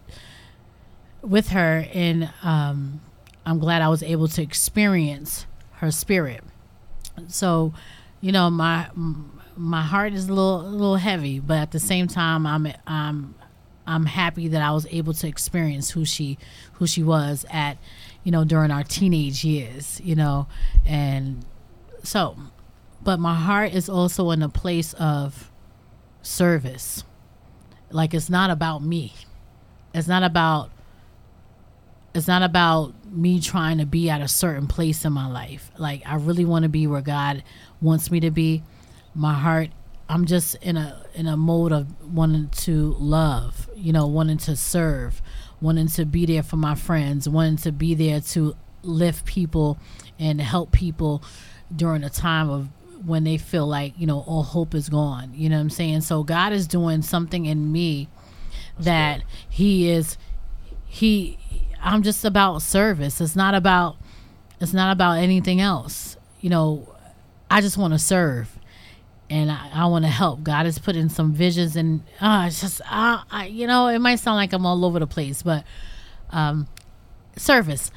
with 1.22 1.50
her, 1.50 1.86
and 1.94 2.32
um, 2.44 3.02
I'm 3.46 3.60
glad 3.60 3.82
I 3.82 3.90
was 3.90 4.04
able 4.04 4.28
to 4.30 4.42
experience 4.42 5.46
her 5.74 5.92
spirit. 5.92 6.44
So, 7.28 7.74
you 8.22 8.32
know, 8.32 8.50
my 8.50 8.90
my 9.56 9.82
heart 9.82 10.14
is 10.14 10.30
a 10.30 10.34
little 10.34 10.62
a 10.62 10.70
little 10.70 10.96
heavy, 10.98 11.40
but 11.40 11.58
at 11.58 11.72
the 11.72 11.80
same 11.80 12.08
time, 12.08 12.46
I'm 12.46 12.72
I'm 12.88 13.36
I'm 13.90 14.06
happy 14.06 14.48
that 14.50 14.62
I 14.62 14.72
was 14.72 14.86
able 14.92 15.14
to 15.14 15.28
experience 15.28 15.90
who 15.90 16.06
she 16.06 16.38
who 16.74 16.86
she 16.86 17.02
was 17.02 17.46
at, 17.50 17.78
you 18.24 18.32
know, 18.32 18.44
during 18.44 18.70
our 18.70 18.84
teenage 18.84 19.44
years, 19.44 20.00
you 20.04 20.16
know, 20.16 20.48
and 20.86 21.44
so, 22.04 22.38
but 23.02 23.20
my 23.20 23.34
heart 23.34 23.74
is 23.74 23.90
also 23.90 24.30
in 24.32 24.44
a 24.44 24.50
place 24.50 24.94
of 24.94 25.52
service. 26.22 27.04
Like 27.90 28.14
it's 28.14 28.30
not 28.30 28.52
about 28.52 28.84
me. 28.84 29.14
It's 29.94 30.08
not 30.08 30.24
about 30.24 30.70
it's 32.14 32.28
not 32.28 32.44
about 32.44 32.94
me 33.12 33.40
trying 33.40 33.80
to 33.80 33.86
be 33.86 34.10
at 34.10 34.22
a 34.22 34.28
certain 34.28 34.68
place 34.68 35.04
in 35.04 35.14
my 35.14 35.28
life. 35.28 35.72
Like 35.80 36.04
I 36.06 36.16
really 36.16 36.46
want 36.46 36.64
to 36.64 36.70
be 36.70 36.86
where 36.86 37.02
God 37.02 37.44
wants 37.82 38.12
me 38.12 38.20
to 38.20 38.30
be. 38.32 38.62
My 39.16 39.34
heart 39.34 39.70
I'm 40.10 40.26
just 40.26 40.56
in 40.56 40.76
a 40.76 41.04
in 41.14 41.28
a 41.28 41.38
mode 41.38 41.72
of 41.72 41.88
wanting 42.14 42.50
to 42.50 42.96
love, 42.98 43.70
you 43.76 43.94
know, 43.94 44.08
wanting 44.08 44.40
to 44.40 44.56
serve, 44.56 45.22
wanting 45.62 45.88
to 45.90 46.06
be 46.06 46.26
there 46.26 46.42
for 46.42 46.58
my 46.58 46.74
friends, 46.74 47.30
wanting 47.30 47.58
to 47.58 47.72
be 47.72 47.94
there 47.94 48.20
to 48.20 48.56
lift 48.82 49.26
people 49.26 49.78
and 50.18 50.42
help 50.42 50.72
people 50.72 51.22
during 51.74 52.04
a 52.04 52.10
time 52.10 52.50
of 52.50 52.70
when 53.06 53.24
they 53.24 53.38
feel 53.38 53.68
like, 53.68 53.94
you 53.98 54.08
know, 54.08 54.22
all 54.22 54.42
hope 54.42 54.74
is 54.74 54.90
gone. 54.90 55.32
You 55.36 55.48
know 55.48 55.58
what 55.58 55.62
I'm 55.62 55.70
saying? 55.70 56.02
So 56.02 56.24
God 56.24 56.54
is 56.54 56.68
doing 56.68 57.04
something 57.04 57.46
in 57.46 57.72
me 57.72 58.10
that 58.80 59.22
he 59.48 59.90
is 59.92 60.18
he 60.88 61.38
I'm 61.84 62.02
just 62.02 62.26
about 62.26 62.64
service. 62.64 63.22
It's 63.22 63.36
not 63.36 63.54
about 63.54 63.98
it's 64.60 64.74
not 64.74 64.92
about 64.92 65.20
anything 65.20 65.62
else. 65.62 66.18
You 66.42 66.50
know, 66.50 66.96
I 67.52 67.62
just 67.62 67.78
want 67.78 67.94
to 67.94 68.00
serve 68.00 68.59
and 69.30 69.52
I, 69.52 69.70
I 69.74 69.86
want 69.88 70.06
to 70.06 70.10
help. 70.12 70.44
God 70.44 70.66
has 70.66 70.80
put 70.80 70.96
in 70.96 71.10
some 71.10 71.34
visions 71.34 71.76
and 71.76 72.02
uh 72.20 72.46
it's 72.48 72.62
just 72.62 72.82
uh, 72.82 73.24
I 73.30 73.48
you 73.52 73.68
know, 73.68 73.88
it 73.88 74.00
might 74.00 74.20
sound 74.20 74.38
like 74.38 74.54
I'm 74.54 74.66
all 74.66 74.84
over 74.86 75.00
the 75.00 75.08
place, 75.08 75.42
but 75.44 75.64
um 76.32 76.68
service. 77.38 77.92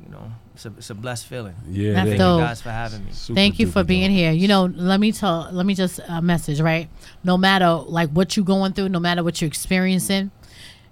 you 0.05 0.11
know, 0.13 0.31
it's 0.55 0.67
a, 0.67 0.69
it's 0.79 0.91
a 0.91 0.95
blessed 0.95 1.27
feeling. 1.27 1.55
yeah, 1.69 1.95
That's 1.95 2.05
Thank 2.11 2.13
is. 2.15 2.19
dope. 2.19 2.41
you 2.41 2.47
guys 2.47 2.63
for 2.63 2.71
having 2.71 3.05
me. 3.05 3.13
Super 3.13 3.35
Thank 3.37 3.59
you 3.59 3.67
for 3.67 3.83
duper 3.83 3.87
being 3.87 4.11
dope. 4.11 4.17
here. 4.19 4.33
You 4.33 4.49
know, 4.49 4.65
let 4.67 5.01
me 5.01 5.13
tell, 5.13 5.49
let 5.53 5.67
me 5.67 5.75
just 5.75 6.01
uh, 6.09 6.21
message 6.21 6.61
right. 6.61 6.89
No 7.25 7.37
matter 7.37 7.71
like 7.87 8.11
what 8.11 8.37
you're 8.37 8.45
going 8.47 8.73
through, 8.73 8.91
no 8.91 9.01
matter 9.01 9.25
what 9.25 9.41
you're 9.41 9.49
experiencing, 9.49 10.31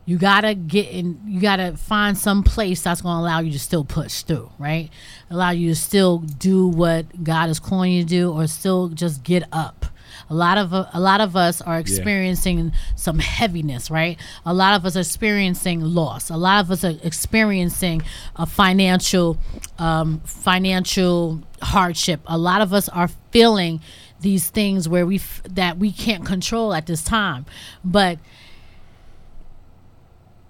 you 0.04 0.18
gotta 0.18 0.54
get 0.54 0.88
in 0.88 1.20
you 1.26 1.40
gotta 1.40 1.76
find 1.76 2.18
some 2.18 2.42
place 2.42 2.82
that's 2.82 3.00
gonna 3.02 3.20
allow 3.20 3.38
you 3.38 3.52
to 3.52 3.58
still 3.58 3.84
push 3.84 4.22
through 4.22 4.50
right 4.58 4.90
allow 5.30 5.50
you 5.50 5.68
to 5.68 5.76
still 5.76 6.18
do 6.18 6.66
what 6.66 7.22
god 7.22 7.48
is 7.48 7.60
calling 7.60 7.92
you 7.92 8.02
to 8.02 8.08
do 8.08 8.32
or 8.32 8.48
still 8.48 8.88
just 8.88 9.22
get 9.22 9.44
up 9.52 9.86
a 10.30 10.34
lot 10.34 10.58
of 10.58 10.72
a 10.72 11.00
lot 11.00 11.20
of 11.20 11.36
us 11.36 11.60
are 11.60 11.78
experiencing 11.78 12.72
some 12.96 13.18
heaviness 13.18 13.90
right? 13.90 14.18
A 14.46 14.54
lot 14.54 14.74
of 14.74 14.86
us 14.86 14.96
are 14.96 15.00
experiencing 15.00 15.80
loss. 15.80 16.30
A 16.30 16.36
lot 16.36 16.64
of 16.64 16.70
us 16.70 16.84
are 16.84 16.94
experiencing 17.02 18.02
a 18.36 18.46
financial 18.46 19.38
um, 19.78 20.20
financial 20.24 21.42
hardship. 21.60 22.20
A 22.26 22.38
lot 22.38 22.60
of 22.60 22.72
us 22.72 22.88
are 22.88 23.08
feeling 23.30 23.80
these 24.20 24.50
things 24.50 24.88
where 24.88 25.04
we 25.04 25.16
f- 25.16 25.42
that 25.48 25.78
we 25.78 25.92
can't 25.92 26.24
control 26.24 26.72
at 26.72 26.86
this 26.86 27.02
time. 27.02 27.44
But 27.84 28.18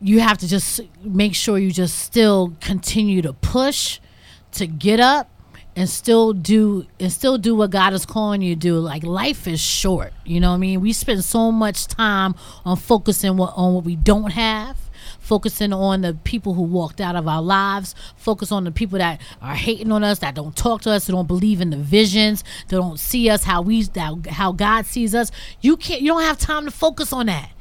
you 0.00 0.20
have 0.20 0.38
to 0.38 0.48
just 0.48 0.80
make 1.02 1.34
sure 1.34 1.58
you 1.58 1.70
just 1.70 1.98
still 1.98 2.54
continue 2.60 3.22
to 3.22 3.32
push 3.32 4.00
to 4.52 4.66
get 4.66 5.00
up 5.00 5.30
and 5.74 5.88
still 5.88 6.32
do 6.32 6.86
and 7.00 7.12
still 7.12 7.38
do 7.38 7.54
what 7.54 7.70
God 7.70 7.92
is 7.92 8.04
calling 8.04 8.42
you 8.42 8.54
to 8.54 8.58
do. 8.58 8.78
Like 8.78 9.02
life 9.04 9.46
is 9.46 9.60
short, 9.60 10.12
you 10.24 10.40
know 10.40 10.50
what 10.50 10.56
I 10.56 10.58
mean? 10.58 10.80
We 10.80 10.92
spend 10.92 11.24
so 11.24 11.50
much 11.50 11.86
time 11.86 12.34
on 12.64 12.76
focusing 12.76 13.36
what, 13.36 13.54
on 13.56 13.74
what 13.74 13.84
we 13.84 13.96
don't 13.96 14.32
have, 14.32 14.76
focusing 15.18 15.72
on 15.72 16.02
the 16.02 16.14
people 16.24 16.54
who 16.54 16.62
walked 16.62 17.00
out 17.00 17.16
of 17.16 17.26
our 17.26 17.42
lives, 17.42 17.94
focus 18.16 18.52
on 18.52 18.64
the 18.64 18.72
people 18.72 18.98
that 18.98 19.20
are 19.40 19.54
hating 19.54 19.90
on 19.92 20.04
us, 20.04 20.18
that 20.18 20.34
don't 20.34 20.56
talk 20.56 20.82
to 20.82 20.90
us, 20.90 21.06
that 21.06 21.12
don't 21.12 21.28
believe 21.28 21.60
in 21.60 21.70
the 21.70 21.76
visions, 21.76 22.44
that 22.68 22.76
don't 22.76 22.98
see 22.98 23.30
us 23.30 23.44
how 23.44 23.62
we 23.62 23.86
how 24.28 24.52
God 24.52 24.86
sees 24.86 25.14
us. 25.14 25.30
You 25.60 25.76
can't 25.76 26.02
you 26.02 26.08
don't 26.08 26.22
have 26.22 26.38
time 26.38 26.64
to 26.66 26.70
focus 26.70 27.12
on 27.12 27.26
that. 27.26 27.51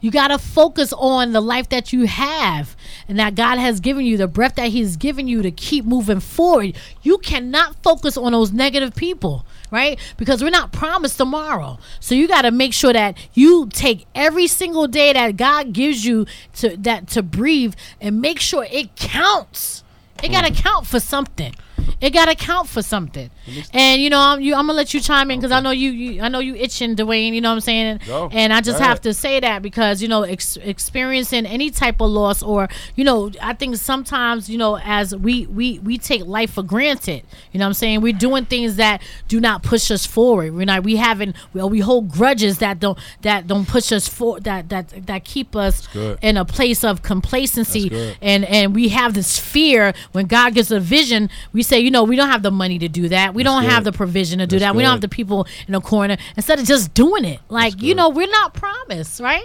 You 0.00 0.10
got 0.10 0.28
to 0.28 0.38
focus 0.38 0.92
on 0.92 1.32
the 1.32 1.40
life 1.40 1.68
that 1.68 1.92
you 1.92 2.06
have 2.06 2.76
and 3.08 3.18
that 3.18 3.34
God 3.34 3.58
has 3.58 3.80
given 3.80 4.04
you, 4.04 4.16
the 4.16 4.28
breath 4.28 4.54
that 4.54 4.68
He's 4.68 4.96
given 4.96 5.28
you 5.28 5.42
to 5.42 5.50
keep 5.50 5.84
moving 5.84 6.20
forward. 6.20 6.76
You 7.02 7.18
cannot 7.18 7.82
focus 7.82 8.16
on 8.16 8.32
those 8.32 8.52
negative 8.52 8.94
people, 8.94 9.44
right? 9.70 9.98
Because 10.16 10.42
we're 10.42 10.50
not 10.50 10.72
promised 10.72 11.18
tomorrow. 11.18 11.78
So 12.00 12.14
you 12.14 12.28
got 12.28 12.42
to 12.42 12.50
make 12.50 12.72
sure 12.72 12.92
that 12.92 13.18
you 13.34 13.68
take 13.72 14.06
every 14.14 14.46
single 14.46 14.86
day 14.86 15.12
that 15.12 15.36
God 15.36 15.72
gives 15.72 16.04
you 16.04 16.26
to 16.56 16.76
that 16.78 17.08
to 17.08 17.22
breathe 17.22 17.74
and 18.00 18.20
make 18.20 18.40
sure 18.40 18.66
it 18.70 18.96
counts. 18.96 19.84
It 20.22 20.30
got 20.30 20.44
to 20.46 20.52
mm. 20.52 20.56
count 20.56 20.86
for 20.86 21.00
something. 21.00 21.54
It 22.00 22.10
got 22.10 22.26
to 22.26 22.34
count 22.34 22.68
for 22.68 22.82
something. 22.82 23.30
And 23.72 24.00
you 24.00 24.10
know, 24.10 24.18
I'm, 24.20 24.40
you, 24.40 24.54
I'm 24.54 24.66
gonna 24.66 24.74
let 24.76 24.94
you 24.94 25.00
chime 25.00 25.30
in 25.30 25.38
because 25.40 25.52
I 25.52 25.60
know 25.60 25.70
you, 25.70 25.90
you, 25.90 26.22
I 26.22 26.28
know 26.28 26.38
you 26.38 26.54
itching, 26.54 26.96
Dwayne. 26.96 27.32
You 27.32 27.40
know 27.40 27.50
what 27.50 27.56
I'm 27.56 27.60
saying? 27.60 28.00
Go. 28.06 28.28
And 28.32 28.52
I 28.52 28.60
just 28.60 28.78
Go 28.78 28.84
have 28.84 28.92
ahead. 28.98 29.02
to 29.04 29.14
say 29.14 29.40
that 29.40 29.62
because 29.62 30.00
you 30.02 30.08
know, 30.08 30.22
ex- 30.22 30.56
experiencing 30.58 31.46
any 31.46 31.70
type 31.70 32.00
of 32.00 32.10
loss 32.10 32.42
or 32.42 32.68
you 32.96 33.04
know, 33.04 33.30
I 33.40 33.54
think 33.54 33.76
sometimes 33.76 34.48
you 34.48 34.58
know, 34.58 34.78
as 34.78 35.14
we 35.14 35.46
we 35.46 35.78
we 35.80 35.98
take 35.98 36.24
life 36.26 36.52
for 36.52 36.62
granted. 36.62 37.22
You 37.52 37.58
know 37.58 37.64
what 37.64 37.68
I'm 37.70 37.74
saying? 37.74 38.00
We're 38.00 38.12
doing 38.12 38.44
things 38.46 38.76
that 38.76 39.02
do 39.28 39.40
not 39.40 39.62
push 39.62 39.90
us 39.90 40.06
forward. 40.06 40.54
We're 40.54 40.64
not. 40.66 40.84
We 40.84 40.96
haven't. 40.96 41.36
Well, 41.54 41.68
we 41.68 41.80
hold 41.80 42.10
grudges 42.10 42.58
that 42.58 42.78
don't 42.78 42.98
that 43.22 43.46
don't 43.46 43.66
push 43.66 43.92
us 43.92 44.08
for 44.08 44.40
that 44.40 44.68
that 44.68 45.06
that 45.06 45.24
keep 45.24 45.56
us 45.56 45.88
in 46.22 46.36
a 46.36 46.44
place 46.44 46.84
of 46.84 47.02
complacency 47.02 48.14
and 48.20 48.44
and 48.44 48.74
we 48.74 48.88
have 48.88 49.14
this 49.14 49.38
fear 49.38 49.92
when 50.12 50.26
God 50.26 50.54
gives 50.54 50.70
a 50.70 50.80
vision. 50.80 51.30
We 51.52 51.62
say, 51.62 51.79
you 51.82 51.90
know, 51.90 52.04
we 52.04 52.16
don't 52.16 52.28
have 52.28 52.42
the 52.42 52.50
money 52.50 52.78
to 52.78 52.88
do 52.88 53.08
that. 53.08 53.34
We 53.34 53.42
That's 53.42 53.54
don't 53.54 53.64
have 53.64 53.84
the 53.84 53.92
provision 53.92 54.38
to 54.38 54.46
do 54.46 54.58
That's 54.58 54.70
that. 54.70 54.76
We 54.76 54.82
don't 54.82 54.92
have 54.92 55.00
the 55.00 55.08
people 55.08 55.46
in 55.66 55.72
the 55.72 55.80
corner. 55.80 56.16
Instead 56.36 56.58
of 56.60 56.66
just 56.66 56.94
doing 56.94 57.24
it, 57.24 57.40
like 57.48 57.80
you 57.82 57.94
know, 57.94 58.08
we're 58.08 58.30
not 58.30 58.54
promised, 58.54 59.20
right? 59.20 59.44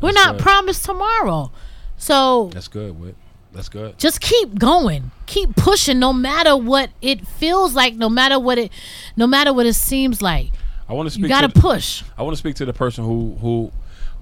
We're 0.00 0.12
That's 0.12 0.26
not 0.26 0.36
good. 0.36 0.42
promised 0.42 0.84
tomorrow. 0.84 1.50
So 1.96 2.50
That's 2.52 2.68
good, 2.68 2.98
Whit. 3.00 3.16
That's 3.52 3.70
good. 3.70 3.98
just 3.98 4.20
keep 4.20 4.58
going 4.58 5.12
keep 5.24 5.56
pushing 5.56 5.98
no 5.98 6.12
matter 6.12 6.54
what 6.54 6.90
it 7.00 7.26
feels 7.26 7.74
like 7.74 7.94
no 7.94 8.10
matter 8.10 8.38
what 8.38 8.58
it 8.58 8.70
no 9.16 9.26
matter 9.26 9.50
what 9.50 9.64
it 9.64 9.72
seems 9.72 10.20
like 10.20 10.50
I 10.86 10.92
want 10.92 11.06
to 11.06 11.10
speak. 11.10 11.22
you 11.22 11.28
gotta 11.30 11.48
push 11.48 12.02
I 12.18 12.22
want 12.22 12.34
to 12.34 12.38
speak 12.38 12.56
to 12.56 12.66
the 12.66 12.74
person 12.74 13.04
who 13.04 13.34
who 13.40 13.72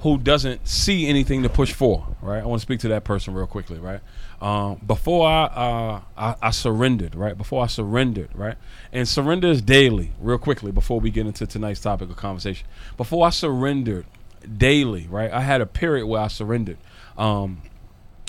who 0.04 0.18
doesn't 0.18 0.68
see 0.68 1.08
anything 1.08 1.42
to 1.44 1.48
push 1.48 1.72
for. 1.72 2.06
Right. 2.20 2.42
I 2.42 2.46
want 2.46 2.60
to 2.60 2.62
speak 2.62 2.78
to 2.80 2.88
that 2.88 3.04
person 3.04 3.32
real 3.34 3.46
quickly. 3.46 3.78
Right. 3.78 4.00
Um, 4.44 4.78
before 4.86 5.26
I, 5.26 5.44
uh, 5.44 6.00
I 6.18 6.34
I 6.42 6.50
surrendered. 6.50 7.14
Right. 7.14 7.36
Before 7.36 7.64
I 7.64 7.66
surrendered. 7.66 8.28
Right. 8.34 8.56
And 8.92 9.08
surrender 9.08 9.48
is 9.48 9.62
daily. 9.62 10.12
Real 10.20 10.36
quickly 10.36 10.70
before 10.70 11.00
we 11.00 11.10
get 11.10 11.26
into 11.26 11.46
tonight's 11.46 11.80
topic 11.80 12.10
of 12.10 12.16
conversation. 12.16 12.66
Before 12.98 13.26
I 13.26 13.30
surrendered 13.30 14.04
daily. 14.58 15.06
Right. 15.08 15.32
I 15.32 15.40
had 15.40 15.62
a 15.62 15.66
period 15.66 16.06
where 16.06 16.20
I 16.20 16.28
surrendered. 16.28 16.76
Um, 17.16 17.62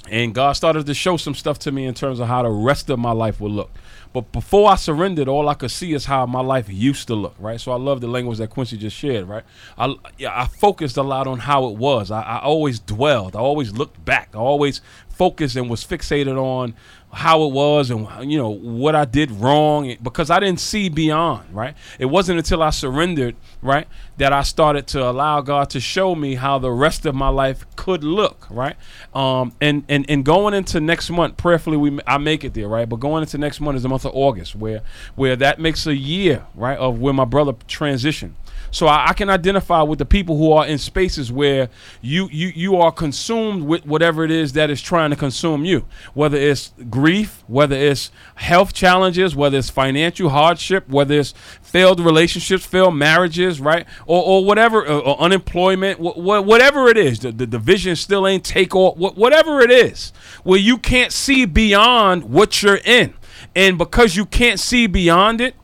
and 0.10 0.34
God 0.34 0.54
started 0.54 0.86
to 0.86 0.94
show 0.94 1.18
some 1.18 1.36
stuff 1.36 1.60
to 1.60 1.72
me 1.72 1.86
in 1.86 1.94
terms 1.94 2.20
of 2.20 2.28
how 2.28 2.44
the 2.44 2.50
rest 2.50 2.90
of 2.90 3.00
my 3.00 3.12
life 3.12 3.42
would 3.42 3.52
look. 3.52 3.72
But 4.14 4.32
before 4.32 4.72
I 4.72 4.76
surrendered, 4.76 5.28
all 5.28 5.50
I 5.50 5.56
could 5.56 5.72
see 5.72 5.92
is 5.94 6.06
how 6.06 6.26
my 6.26 6.40
life 6.40 6.70
used 6.70 7.08
to 7.08 7.16
look, 7.16 7.36
right? 7.38 7.60
So 7.60 7.74
I 7.74 7.76
love 7.76 8.00
the 8.00 8.08
language 8.08 8.38
that 8.38 8.50
Quincy 8.50 8.78
just 8.78 8.96
shared, 8.96 9.28
right? 9.28 9.44
I 9.78 9.94
yeah, 10.18 10.40
I 10.40 10.48
focused 10.48 10.96
a 10.96 11.04
lot 11.04 11.28
on 11.28 11.40
how 11.40 11.66
it 11.68 11.76
was. 11.76 12.12
I, 12.12 12.22
I 12.22 12.40
always 12.40 12.80
dwelled. 12.80 13.36
I 13.36 13.40
always 13.40 13.74
looked 13.74 14.06
back. 14.06 14.30
I 14.34 14.38
always 14.38 14.80
focused 15.18 15.56
and 15.56 15.70
was 15.70 15.84
fixated 15.84 16.38
on 16.38 16.74
how 17.16 17.44
it 17.44 17.54
was 17.54 17.92
and 17.92 18.30
you 18.30 18.38
know 18.38 18.50
what 18.50 18.94
I 18.94 19.06
did 19.06 19.32
wrong 19.32 19.96
because 20.04 20.30
I 20.30 20.42
didn't 20.42 20.60
see 20.60 20.90
beyond, 20.90 21.56
right? 21.56 21.74
It 21.98 22.08
wasn't 22.08 22.40
until 22.40 22.62
I 22.62 22.72
surrendered, 22.72 23.38
right, 23.62 23.88
that 24.18 24.34
I 24.34 24.44
started 24.44 24.86
to 24.88 25.10
allow 25.10 25.40
God 25.40 25.70
to 25.70 25.80
show 25.80 26.14
me 26.14 26.36
how 26.36 26.60
the 26.60 26.72
rest 26.72 27.06
of 27.06 27.16
my 27.16 27.30
life 27.30 27.66
could 27.78 28.04
look, 28.04 28.46
right? 28.50 28.76
Um, 29.14 29.54
and 29.62 29.86
and 29.88 30.06
and 30.10 30.26
going 30.26 30.54
into 30.54 30.82
next 30.82 31.10
month, 31.10 31.38
prayerfully 31.38 31.78
we 31.78 32.00
I 32.06 32.18
make 32.18 32.44
it 32.44 32.54
there, 32.54 32.68
right? 32.68 32.88
But 32.88 32.98
going 32.98 33.22
into 33.22 33.38
next 33.38 33.62
month 33.62 33.78
is 33.78 33.84
the 33.84 33.90
month 33.90 34.04
of 34.04 34.12
August, 34.14 34.54
where 34.56 34.82
where 35.16 35.38
that 35.38 35.58
makes 35.58 35.88
a 35.88 35.96
year, 35.96 36.46
right, 36.54 36.78
of 36.78 37.00
where 37.00 37.14
my 37.14 37.26
brother 37.26 37.54
transitioned. 37.54 38.34
So 38.72 38.88
I, 38.88 39.08
I 39.10 39.14
can 39.14 39.30
identify 39.30 39.82
with 39.82 40.00
the 40.00 40.06
people 40.06 40.38
who 40.38 40.52
are 40.52 40.66
in 40.66 40.78
spaces 40.78 41.32
where 41.32 41.70
you, 42.02 42.28
you 42.32 42.52
you 42.56 42.76
are 42.78 42.92
consumed 42.92 43.64
with 43.64 43.86
whatever 43.86 44.24
it 44.24 44.32
is 44.32 44.54
that 44.54 44.70
is 44.70 44.82
trying 44.82 45.10
to 45.12 45.16
consume 45.16 45.66
you, 45.66 45.86
whether 46.14 46.38
it's 46.38 46.74
grief, 46.90 47.44
whether 47.48 47.76
it's 47.76 48.12
health 48.36 48.74
challenges, 48.74 49.36
whether 49.36 49.58
it's 49.58 49.70
financial 49.70 50.30
hardship, 50.30 50.88
whether 50.90 51.16
it's 51.20 51.34
failed 51.62 52.00
relationships, 52.00 52.66
failed 52.66 52.96
marriages, 52.96 53.60
right, 53.60 53.86
or, 54.06 54.24
or 54.24 54.46
whatever, 54.46 54.82
or, 54.82 55.02
or 55.02 55.20
unemployment, 55.20 56.00
wh- 56.00 56.16
wh- 56.16 56.46
whatever 56.46 56.88
it 56.88 56.98
is, 56.98 57.20
the, 57.20 57.32
the 57.32 57.48
division 57.48 57.96
still 57.96 58.28
ain't 58.28 58.44
take 58.44 58.76
off, 58.76 58.96
wh- 58.96 59.18
whatever 59.18 59.62
it 59.62 59.72
is, 59.72 60.12
where 60.44 60.60
you 60.60 60.78
can't 60.78 61.12
see 61.12 61.46
beyond 61.46 62.24
what 62.26 62.62
you're 62.64 62.80
in, 62.84 63.14
and 63.56 63.78
because 63.78 64.16
you 64.16 64.26
can't 64.26 64.60
see 64.60 64.88
beyond 64.88 65.42
it. 65.42 65.56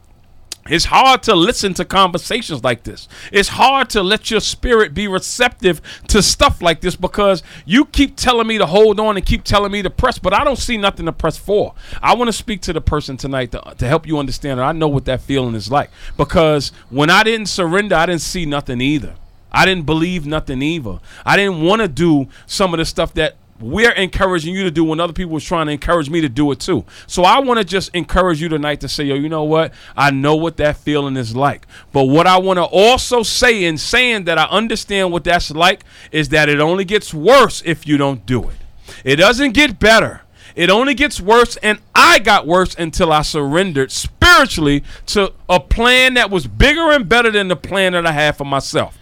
It's 0.70 0.86
hard 0.86 1.24
to 1.24 1.36
listen 1.36 1.74
to 1.76 1.86
conversations 1.86 2.64
like 2.64 2.84
this. 2.84 3.08
It's 3.32 3.50
hard 3.50 3.90
to 3.92 4.04
let 4.04 4.30
your 4.30 4.40
spirit 4.40 4.94
be 4.94 5.08
receptive 5.08 5.82
to 6.10 6.22
stuff 6.22 6.62
like 6.62 6.82
this 6.82 6.96
because 6.96 7.42
you 7.66 7.86
keep 7.86 8.16
telling 8.16 8.46
me 8.46 8.60
to 8.60 8.68
hold 8.68 9.00
on 9.00 9.18
and 9.18 9.26
keep 9.26 9.44
telling 9.44 9.72
me 9.72 9.82
to 9.82 9.90
press, 9.90 10.20
but 10.20 10.34
I 10.34 10.44
don't 10.44 10.60
see 10.60 10.78
nothing 10.78 11.08
to 11.08 11.12
press 11.12 11.36
for. 11.36 11.74
I 12.02 12.14
want 12.16 12.28
to 12.28 12.34
speak 12.34 12.62
to 12.62 12.74
the 12.74 12.82
person 12.82 13.18
tonight 13.18 13.52
to, 13.54 13.74
to 13.78 13.88
help 13.88 14.06
you 14.06 14.20
understand 14.20 14.60
it. 14.60 14.64
I 14.64 14.72
know 14.72 14.88
what 14.88 15.06
that 15.06 15.22
feeling 15.22 15.56
is 15.56 15.72
like 15.72 15.90
because 16.16 16.72
when 16.90 17.10
I 17.10 17.24
didn't 17.24 17.48
surrender, 17.48 17.96
I 17.96 18.06
didn't 18.06 18.22
see 18.22 18.46
nothing 18.46 18.82
either. 18.82 19.16
I 19.52 19.66
didn't 19.66 19.86
believe 19.86 20.26
nothing 20.26 20.62
either. 20.62 21.00
I 21.26 21.36
didn't 21.36 21.62
want 21.62 21.82
to 21.82 21.88
do 21.88 22.28
some 22.46 22.74
of 22.74 22.78
the 22.78 22.86
stuff 22.86 23.14
that 23.16 23.36
we're 23.62 23.92
encouraging 23.92 24.54
you 24.54 24.64
to 24.64 24.72
do 24.72 24.84
when 24.84 25.00
other 25.00 25.14
people 25.14 25.34
was 25.34 25.44
trying 25.44 25.68
to 25.68 25.72
encourage 25.72 26.10
me 26.10 26.22
to 26.22 26.30
do 26.30 26.52
it 26.52 26.60
too. 26.60 26.86
So 27.08 27.24
I 27.24 27.40
want 27.40 27.60
to 27.60 27.64
just 27.64 27.94
encourage 27.96 28.42
you 28.42 28.50
tonight 28.50 28.82
to 28.82 28.90
say, 28.90 29.04
yo, 29.06 29.16
you 29.16 29.30
know 29.30 29.44
what? 29.44 29.74
I 29.96 30.12
know 30.12 30.36
what 30.36 30.58
that 30.58 30.78
feeling 30.78 31.18
is 31.18 31.36
like. 31.36 31.68
But 31.92 32.06
what 32.06 32.28
I 32.28 32.38
want 32.38 32.58
to 32.58 32.64
also 32.64 33.24
say 33.24 33.64
in 33.64 33.78
saying 33.78 34.26
that 34.26 34.38
I 34.38 34.46
understand 34.46 35.12
what 35.12 35.24
that's 35.24 35.52
like 35.52 35.84
is 36.12 36.30
that 36.30 36.50
it 36.50 36.60
only 36.60 36.86
gets 36.86 37.14
worse 37.14 37.62
if 37.66 37.88
you 37.88 37.98
don't 37.98 38.26
do 38.26 38.50
it. 38.50 38.56
It 39.04 39.18
doesn't 39.18 39.54
get 39.54 39.80
better. 39.80 40.22
It 40.56 40.70
only 40.70 40.94
gets 40.94 41.22
worse, 41.22 41.56
and 41.58 41.80
I 41.96 42.20
got 42.20 42.46
worse 42.46 42.76
until 42.76 43.14
I 43.14 43.22
surrendered 43.22 43.92
spiritually 43.92 44.84
to 45.08 45.34
a 45.48 45.60
plan 45.60 46.16
that 46.16 46.30
was 46.30 46.46
bigger 46.46 46.92
and 46.92 47.08
better 47.08 47.32
than 47.32 47.48
the 47.48 47.56
plan 47.56 47.94
that 47.94 48.06
I 48.06 48.12
had 48.12 48.36
for 48.36 48.44
myself. 48.44 48.98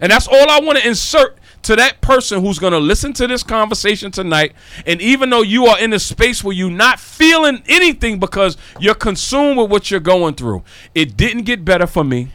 And 0.00 0.12
that's 0.12 0.28
all 0.28 0.50
I 0.50 0.60
want 0.60 0.78
to 0.78 0.88
insert 0.88 1.38
to 1.66 1.74
that 1.74 2.00
person 2.00 2.40
who's 2.40 2.60
going 2.60 2.72
to 2.72 2.78
listen 2.78 3.12
to 3.14 3.26
this 3.26 3.42
conversation 3.42 4.12
tonight. 4.12 4.52
And 4.86 5.00
even 5.02 5.30
though 5.30 5.42
you 5.42 5.66
are 5.66 5.78
in 5.80 5.92
a 5.92 5.98
space 5.98 6.44
where 6.44 6.54
you're 6.54 6.70
not 6.70 7.00
feeling 7.00 7.62
anything 7.66 8.20
because 8.20 8.56
you're 8.78 8.94
consumed 8.94 9.58
with 9.58 9.70
what 9.70 9.90
you're 9.90 9.98
going 9.98 10.34
through, 10.34 10.62
it 10.94 11.16
didn't 11.16 11.42
get 11.42 11.64
better 11.64 11.88
for 11.88 12.04
me. 12.04 12.28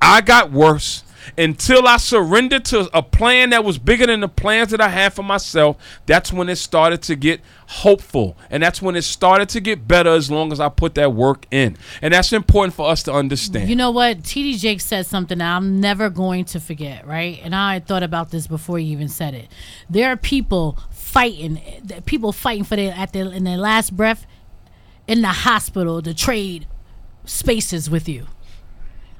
I 0.00 0.20
got 0.20 0.52
worse. 0.52 1.02
Until 1.36 1.86
I 1.86 1.96
surrendered 1.96 2.64
to 2.66 2.88
a 2.96 3.02
plan 3.02 3.50
that 3.50 3.64
was 3.64 3.78
bigger 3.78 4.06
than 4.06 4.20
the 4.20 4.28
plans 4.28 4.70
that 4.70 4.80
I 4.80 4.88
had 4.88 5.12
for 5.12 5.22
myself, 5.22 5.76
that's 6.06 6.32
when 6.32 6.48
it 6.48 6.56
started 6.56 7.02
to 7.02 7.16
get 7.16 7.40
hopeful. 7.66 8.36
And 8.50 8.62
that's 8.62 8.82
when 8.82 8.96
it 8.96 9.02
started 9.02 9.48
to 9.50 9.60
get 9.60 9.86
better 9.86 10.10
as 10.10 10.30
long 10.30 10.52
as 10.52 10.60
I 10.60 10.68
put 10.68 10.94
that 10.96 11.12
work 11.12 11.46
in. 11.50 11.76
And 12.02 12.14
that's 12.14 12.32
important 12.32 12.74
for 12.74 12.88
us 12.88 13.02
to 13.04 13.12
understand. 13.12 13.68
You 13.68 13.76
know 13.76 13.90
what? 13.90 14.22
TD 14.22 14.58
Jakes 14.58 14.84
said 14.84 15.06
something 15.06 15.38
that 15.38 15.56
I'm 15.56 15.80
never 15.80 16.10
going 16.10 16.44
to 16.46 16.60
forget, 16.60 17.06
right? 17.06 17.40
And 17.42 17.54
I 17.54 17.80
thought 17.80 18.02
about 18.02 18.30
this 18.30 18.46
before 18.46 18.78
you 18.78 18.92
even 18.92 19.08
said 19.08 19.34
it. 19.34 19.48
There 19.88 20.10
are 20.10 20.16
people 20.16 20.78
fighting, 20.90 21.60
people 22.06 22.32
fighting 22.32 22.64
for 22.64 22.76
their 22.76 22.92
at 22.92 23.12
their 23.12 23.32
in 23.32 23.44
their 23.44 23.56
last 23.56 23.96
breath 23.96 24.26
in 25.06 25.22
the 25.22 25.28
hospital 25.28 26.00
to 26.02 26.14
trade 26.14 26.66
spaces 27.24 27.90
with 27.90 28.08
you. 28.08 28.26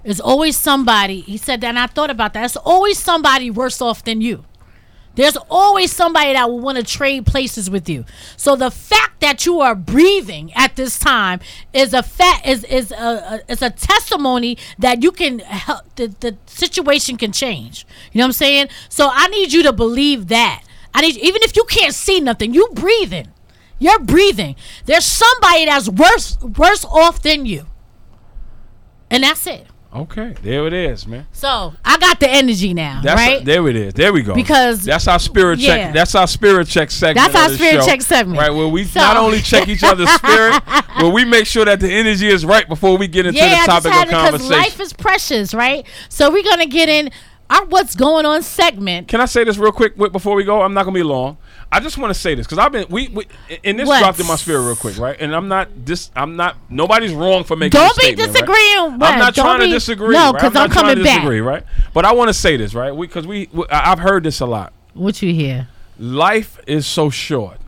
There's 0.03 0.21
always 0.21 0.57
somebody. 0.57 1.21
He 1.21 1.37
said 1.37 1.61
that, 1.61 1.69
and 1.69 1.79
I 1.79 1.87
thought 1.87 2.11
about 2.11 2.33
that. 2.35 2.41
There's 2.41 2.57
always 2.57 2.99
somebody 2.99 3.51
worse 3.51 3.81
off 3.81 4.05
than 4.05 4.21
you. 4.21 4.45
There's 5.17 5.37
always 5.51 5.93
somebody 5.93 6.33
that 6.33 6.49
will 6.49 6.61
want 6.61 6.79
to 6.79 6.85
trade 6.85 7.27
places 7.27 7.69
with 7.69 7.89
you. 7.89 8.05
So 8.37 8.55
the 8.55 8.71
fact 8.71 9.21
that 9.21 9.45
you 9.45 9.61
are 9.61 9.75
breathing 9.75 10.53
at 10.55 10.77
this 10.77 10.99
time 10.99 11.41
is 11.73 11.93
a 11.93 12.03
fact 12.03 12.47
is 12.47 12.65
is 12.65 12.93
a, 12.93 13.43
a 13.49 13.53
is 13.53 13.61
a 13.61 13.71
testimony 13.71 14.57
that 14.79 15.03
you 15.03 15.11
can 15.11 15.41
help 15.41 15.95
the, 15.97 16.15
the 16.21 16.39
situation 16.47 17.17
can 17.17 17.33
change. 17.33 17.85
You 18.13 18.19
know 18.19 18.25
what 18.25 18.29
I'm 18.29 18.33
saying? 18.33 18.69
So 18.89 19.11
I 19.13 19.27
need 19.29 19.53
you 19.53 19.63
to 19.65 19.73
believe 19.73 20.29
that. 20.29 20.63
I 20.95 21.03
need 21.03 21.17
even 21.17 21.43
if 21.43 21.57
you 21.57 21.65
can't 21.65 21.95
see 21.95 22.21
nothing, 22.21 22.55
you 22.55 22.69
breathing. 22.73 23.29
You're 23.81 23.99
breathing. 23.99 24.57
There's 24.85 25.05
somebody 25.05 25.65
that's 25.65 25.89
worse 25.89 26.39
worse 26.41 26.85
off 26.85 27.21
than 27.21 27.47
you. 27.47 27.67
And 29.11 29.25
that's 29.25 29.47
it. 29.47 29.67
Okay, 29.95 30.35
there 30.43 30.67
it 30.67 30.73
is, 30.73 31.07
man. 31.07 31.27
So 31.33 31.75
I 31.85 31.99
got 31.99 32.21
the 32.21 32.29
energy 32.29 32.75
now, 32.75 33.01
That's 33.03 33.21
right? 33.21 33.45
there 33.45 33.67
it 33.69 33.77
is. 33.77 33.95
There 33.95 34.13
we 34.13 34.23
go. 34.23 34.35
Because- 34.35 34.85
that's 34.85 35.09
our 35.09 35.19
spirit 35.19 35.59
yeah. 35.59 35.77
check. 35.77 35.95
That's 35.95 36.15
our 36.15 36.27
spirit 36.27 36.69
check 36.69 36.91
segment. 36.91 37.33
That's 37.33 37.35
our 37.51 37.55
spirit 37.55 37.81
show, 37.81 37.87
check 37.87 38.03
segment. 38.03 38.39
Right, 38.39 38.51
where 38.51 38.69
we 38.69 38.85
So- 38.85 39.01
not 39.01 39.17
only 39.17 39.41
check 39.41 39.69
each 39.69 39.83
other's 39.83 40.11
spirit, 40.11 40.63
but 40.99 41.11
we 41.11 41.25
make 41.25 41.47
sure 41.47 41.65
that 41.65 41.81
the 41.81 41.91
energy 41.93 42.29
is 42.29 42.45
right 42.45 42.69
before 42.69 42.97
we 42.97 43.09
get 43.09 43.27
into 43.27 43.39
yeah, 43.39 43.61
the 43.61 43.67
topic 43.67 43.93
of 43.95 44.09
conversation. 44.09 44.53
life 44.53 44.81
is 44.81 44.93
precious, 44.93 45.55
right? 45.55 45.87
So 46.09 46.31
we're 46.31 46.45
gonna 46.45 46.67
get 46.67 46.89
in 46.89 47.11
our 47.51 47.65
what's 47.67 47.97
going 47.97 48.27
on 48.27 48.43
segment. 48.43 49.09
Can 49.09 49.21
I 49.21 49.25
say 49.27 49.45
this 49.45 49.59
real 49.59 49.73
quick 49.73 49.97
before 49.97 50.35
we 50.37 50.45
go? 50.45 50.63
I'm 50.63 50.73
not 50.73 50.85
gonna 50.85 50.95
be 50.95 51.03
long. 51.03 51.37
I 51.73 51.79
just 51.79 51.97
want 51.99 52.13
to 52.13 52.19
say 52.19 52.35
this 52.35 52.47
because 52.47 52.59
I've 52.59 52.73
been 52.73 52.87
we, 52.91 53.09
we 53.09 53.27
and 53.63 53.79
this 53.79 53.87
What? 53.87 54.01
dropped 54.01 54.19
in 54.19 54.27
my 54.27 54.35
spirit 54.37 54.63
real 54.67 54.75
quick, 54.75 54.99
right? 54.99 55.17
And 55.21 55.35
I'm 55.35 55.47
not 55.47 55.69
this. 55.87 56.11
I'm 56.17 56.35
not. 56.35 56.57
Nobody's 56.69 57.13
wrong 57.13 57.45
for 57.45 57.55
making. 57.55 57.79
Don't 57.79 57.97
a 57.99 58.11
be 58.11 58.17
disagreeing, 58.17 58.77
Right? 58.79 59.01
right, 59.01 59.13
I'm 59.13 59.19
not 59.21 59.35
don't 59.35 59.45
trying 59.45 59.61
be- 59.61 59.67
to 59.67 59.73
disagree. 59.73 60.15
no, 60.15 60.33
right? 60.33 60.41
'cause 60.41 60.57
I'm 60.57 60.63
I'm 60.63 60.69
not 60.69 60.73
trying 60.73 60.83
coming 60.85 60.97
to 60.99 61.05
back. 61.05 61.15
disagree, 61.19 61.41
right? 61.41 61.63
But 61.95 62.05
I 62.05 62.13
want 62.13 62.29
to 62.29 62.35
say 62.35 62.57
this, 62.57 62.75
right? 62.75 62.91
Because 62.99 63.25
we, 63.27 63.49
we, 63.53 63.65
I- 63.71 63.93
I've 63.93 64.01
heard 64.01 64.25
this 64.25 64.41
a 64.41 64.47
lot. 64.47 64.73
What 64.95 65.23
you 65.23 65.33
hear? 65.33 65.69
Life 65.99 66.59
is 66.67 66.87
so 66.89 67.09
short, 67.09 67.59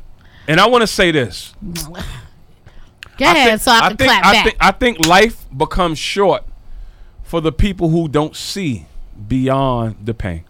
and 0.48 0.58
I 0.58 0.66
want 0.66 0.82
to 0.82 0.88
say 0.88 1.12
this. 1.12 1.54
Go 1.62 3.26
I 3.26 3.32
ahead, 3.32 3.48
think- 3.50 3.60
so 3.60 3.70
I 3.70 3.88
can 3.88 3.96
think, 3.98 4.10
clap 4.10 4.24
I 4.24 4.32
back. 4.32 4.44
Think, 4.44 4.56
I 4.58 4.70
think 4.72 5.06
life 5.06 5.44
becomes 5.56 5.98
short 5.98 6.44
for 7.22 7.40
the 7.40 7.52
people 7.52 7.90
who 7.90 8.08
don't 8.08 8.34
see 8.34 8.86
beyond 9.28 9.96
the 10.04 10.14
pain. 10.14 10.42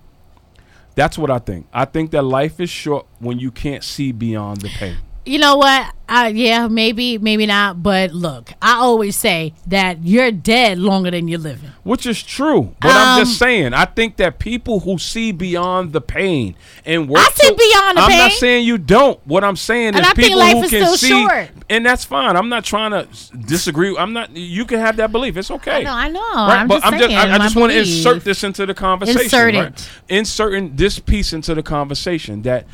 That's 0.95 1.17
what 1.17 1.31
I 1.31 1.39
think. 1.39 1.67
I 1.73 1.85
think 1.85 2.11
that 2.11 2.23
life 2.23 2.61
is 2.61 2.71
short 2.71 3.07
when 3.19 3.39
you 3.39 3.51
can't 3.51 3.83
see 3.83 4.13
beyond 4.13 4.61
the 4.61 4.69
pain. 4.69 4.99
You 5.25 5.39
know 5.39 5.57
what? 5.57 5.93
Uh, 6.09 6.31
yeah, 6.35 6.69
maybe, 6.69 7.17
maybe 7.17 7.47
not. 7.47 7.83
But 7.83 8.13
look, 8.13 8.53
I 8.61 8.73
always 8.75 9.17
say 9.17 9.55
that 9.69 10.05
you're 10.05 10.31
dead 10.31 10.79
longer 10.79 11.11
than 11.11 11.27
you're 11.27 11.39
living. 11.39 11.71
Which 11.85 12.05
is 12.05 12.23
true. 12.23 12.75
But 12.81 12.91
I'm 12.91 13.19
Um, 13.19 13.25
just 13.25 13.39
saying, 13.39 13.73
I 13.73 13.87
think 13.87 14.17
that 14.17 14.39
people 14.39 14.81
who 14.81 14.99
see 14.99 15.33
beyond 15.33 15.95
the 15.95 16.03
pain 16.03 16.55
and 16.85 17.09
work 17.09 17.23
I 17.27 17.31
see 17.33 17.49
to- 17.49 17.55
beyond 17.55 17.97
the 17.97 18.03
I'm 18.03 18.19
not 18.19 18.33
saying 18.33 18.67
you 18.67 18.77
don't. 18.77 19.19
What 19.27 19.43
I'm 19.43 19.57
saying 19.57 19.89
And 19.95 20.01
is 20.01 20.03
I 20.03 20.13
think 20.13 20.27
people 20.29 20.41
life 20.41 20.53
who 20.55 20.63
is 20.65 20.71
can 20.71 20.97
see 20.99 21.09
short. 21.09 21.49
and 21.71 21.87
that's 21.87 22.05
fine. 22.05 22.37
I'm 22.37 22.51
not 22.51 22.65
trying 22.65 22.91
to 22.91 23.09
disagree. 23.47 23.97
I'm 23.97 24.13
not 24.13 24.37
you 24.37 24.67
can 24.67 24.81
have 24.81 24.97
that 24.97 25.13
belief. 25.13 25.37
It's 25.39 25.51
okay. 25.51 25.77
I 25.77 25.83
know, 25.83 25.93
I 25.95 26.09
know. 26.09 26.21
Right, 26.21 26.59
I'm 26.61 26.69
but 26.69 26.75
just 26.83 26.87
I'm 26.87 26.99
just 26.99 27.11
saying. 27.11 27.31
I, 27.31 27.35
I 27.37 27.39
just 27.39 27.57
want 27.57 27.73
to 27.73 27.79
insert 27.79 28.23
this 28.25 28.45
into 28.45 28.67
the 28.67 28.75
conversation. 28.75 29.23
Insert 29.23 29.55
right? 29.55 29.91
Inserting 30.11 30.77
this 30.77 30.99
piece 30.99 31.33
into 31.33 31.55
the 31.55 31.63
conversation 31.63 32.43
that 32.43 32.67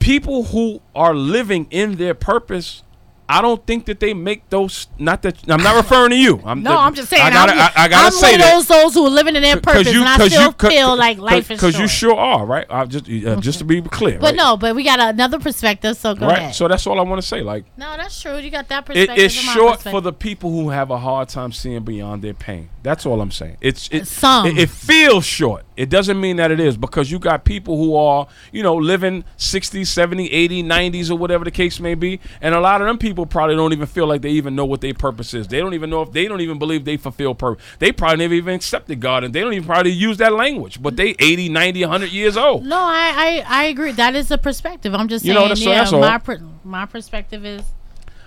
people 0.00 0.44
who 0.44 0.82
are 0.94 1.14
living 1.14 1.68
in 1.70 1.96
their 1.96 2.14
purpose. 2.14 2.82
I 3.28 3.40
don't 3.42 3.64
think 3.64 3.84
that 3.84 4.00
they 4.00 4.12
make 4.12 4.50
those. 4.50 4.88
Not 4.98 5.22
that 5.22 5.48
I'm 5.48 5.62
not 5.62 5.76
referring 5.76 6.10
to 6.10 6.16
you. 6.16 6.42
I'm 6.44 6.64
No, 6.64 6.76
I'm 6.76 6.96
just 6.96 7.10
saying. 7.10 7.22
I 7.22 7.30
gotta, 7.30 7.52
I'm, 7.52 7.58
I, 7.58 7.72
I 7.76 7.88
gotta 7.88 8.06
I'm 8.06 8.12
say 8.12 8.32
one 8.32 8.40
that 8.40 8.54
of 8.56 8.66
those 8.66 8.66
souls 8.66 8.94
who 8.94 9.06
are 9.06 9.10
living 9.10 9.36
in 9.36 9.42
their 9.42 9.60
purpose, 9.60 9.86
and 9.86 10.04
I 10.04 10.26
still 10.26 10.50
feel 10.50 10.96
like 10.96 11.18
life 11.18 11.48
is 11.48 11.60
because 11.60 11.78
you 11.78 11.86
sure 11.86 12.16
are 12.16 12.44
right. 12.44 12.66
I 12.68 12.86
just 12.86 13.08
uh, 13.08 13.36
just 13.36 13.60
to 13.60 13.64
be 13.64 13.82
clear, 13.82 14.18
but 14.18 14.30
right? 14.30 14.34
no, 14.34 14.56
but 14.56 14.74
we 14.74 14.82
got 14.82 14.98
another 14.98 15.38
perspective. 15.38 15.96
So 15.96 16.16
go 16.16 16.26
right. 16.26 16.38
ahead. 16.38 16.54
So 16.56 16.66
that's 16.66 16.84
all 16.88 16.98
I 16.98 17.04
want 17.04 17.22
to 17.22 17.28
say. 17.28 17.40
Like 17.40 17.66
no, 17.76 17.96
that's 17.96 18.20
true. 18.20 18.36
You 18.36 18.50
got 18.50 18.66
that 18.66 18.80
it, 18.80 18.86
perspective. 18.86 19.24
it's 19.24 19.34
short 19.34 19.80
for 19.80 20.00
the 20.00 20.12
people 20.12 20.50
who 20.50 20.70
have 20.70 20.90
a 20.90 20.98
hard 20.98 21.28
time 21.28 21.52
seeing 21.52 21.84
beyond 21.84 22.22
their 22.22 22.34
pain. 22.34 22.70
That's 22.82 23.06
all 23.06 23.20
I'm 23.20 23.30
saying. 23.30 23.58
It's 23.60 23.88
it, 23.92 24.08
Some. 24.08 24.46
It, 24.46 24.58
it 24.58 24.70
feels 24.70 25.24
short. 25.24 25.64
It 25.80 25.88
doesn't 25.88 26.20
mean 26.20 26.36
that 26.36 26.50
it 26.50 26.60
is 26.60 26.76
because 26.76 27.10
you 27.10 27.18
got 27.18 27.44
people 27.44 27.78
who 27.78 27.96
are 27.96 28.26
you 28.52 28.62
know 28.62 28.74
living 28.76 29.24
60, 29.38 29.84
70, 29.84 30.30
80, 30.30 30.62
90s 30.62 31.10
or 31.10 31.14
whatever 31.16 31.44
the 31.44 31.50
case 31.50 31.80
may 31.80 31.94
be, 31.94 32.20
and 32.42 32.54
a 32.54 32.60
lot 32.60 32.82
of 32.82 32.86
them 32.86 32.98
people 32.98 33.24
probably 33.24 33.56
don't 33.56 33.72
even 33.72 33.86
feel 33.86 34.06
like 34.06 34.20
they 34.20 34.30
even 34.32 34.54
know 34.54 34.66
what 34.66 34.82
their 34.82 34.92
purpose 34.92 35.32
is. 35.32 35.48
They 35.48 35.58
don't 35.58 35.72
even 35.72 35.88
know 35.88 36.02
if 36.02 36.12
they 36.12 36.26
don't 36.28 36.42
even 36.42 36.58
believe 36.58 36.84
they 36.84 36.98
fulfill 36.98 37.34
purpose. 37.34 37.64
They 37.78 37.92
probably 37.92 38.18
never 38.18 38.34
even 38.34 38.54
accepted 38.54 39.00
God, 39.00 39.24
and 39.24 39.32
they 39.34 39.40
don't 39.40 39.54
even 39.54 39.66
probably 39.66 39.92
use 39.92 40.18
that 40.18 40.34
language. 40.34 40.82
But 40.82 40.96
they 40.96 41.14
80, 41.18 41.48
90, 41.48 41.80
100 41.80 42.10
years 42.10 42.36
old. 42.36 42.64
No, 42.66 42.76
I, 42.78 43.42
I 43.48 43.60
I 43.60 43.64
agree. 43.64 43.92
That 43.92 44.14
is 44.14 44.30
a 44.30 44.36
perspective. 44.38 44.94
I'm 44.94 45.08
just 45.08 45.24
You 45.24 45.32
saying. 45.32 45.42
know, 45.42 45.48
that's- 45.54 45.60
yeah, 45.66 45.74
that's 45.82 45.92
my 45.92 46.18
per, 46.18 46.40
my 46.62 46.84
perspective 46.84 47.46
is 47.46 47.62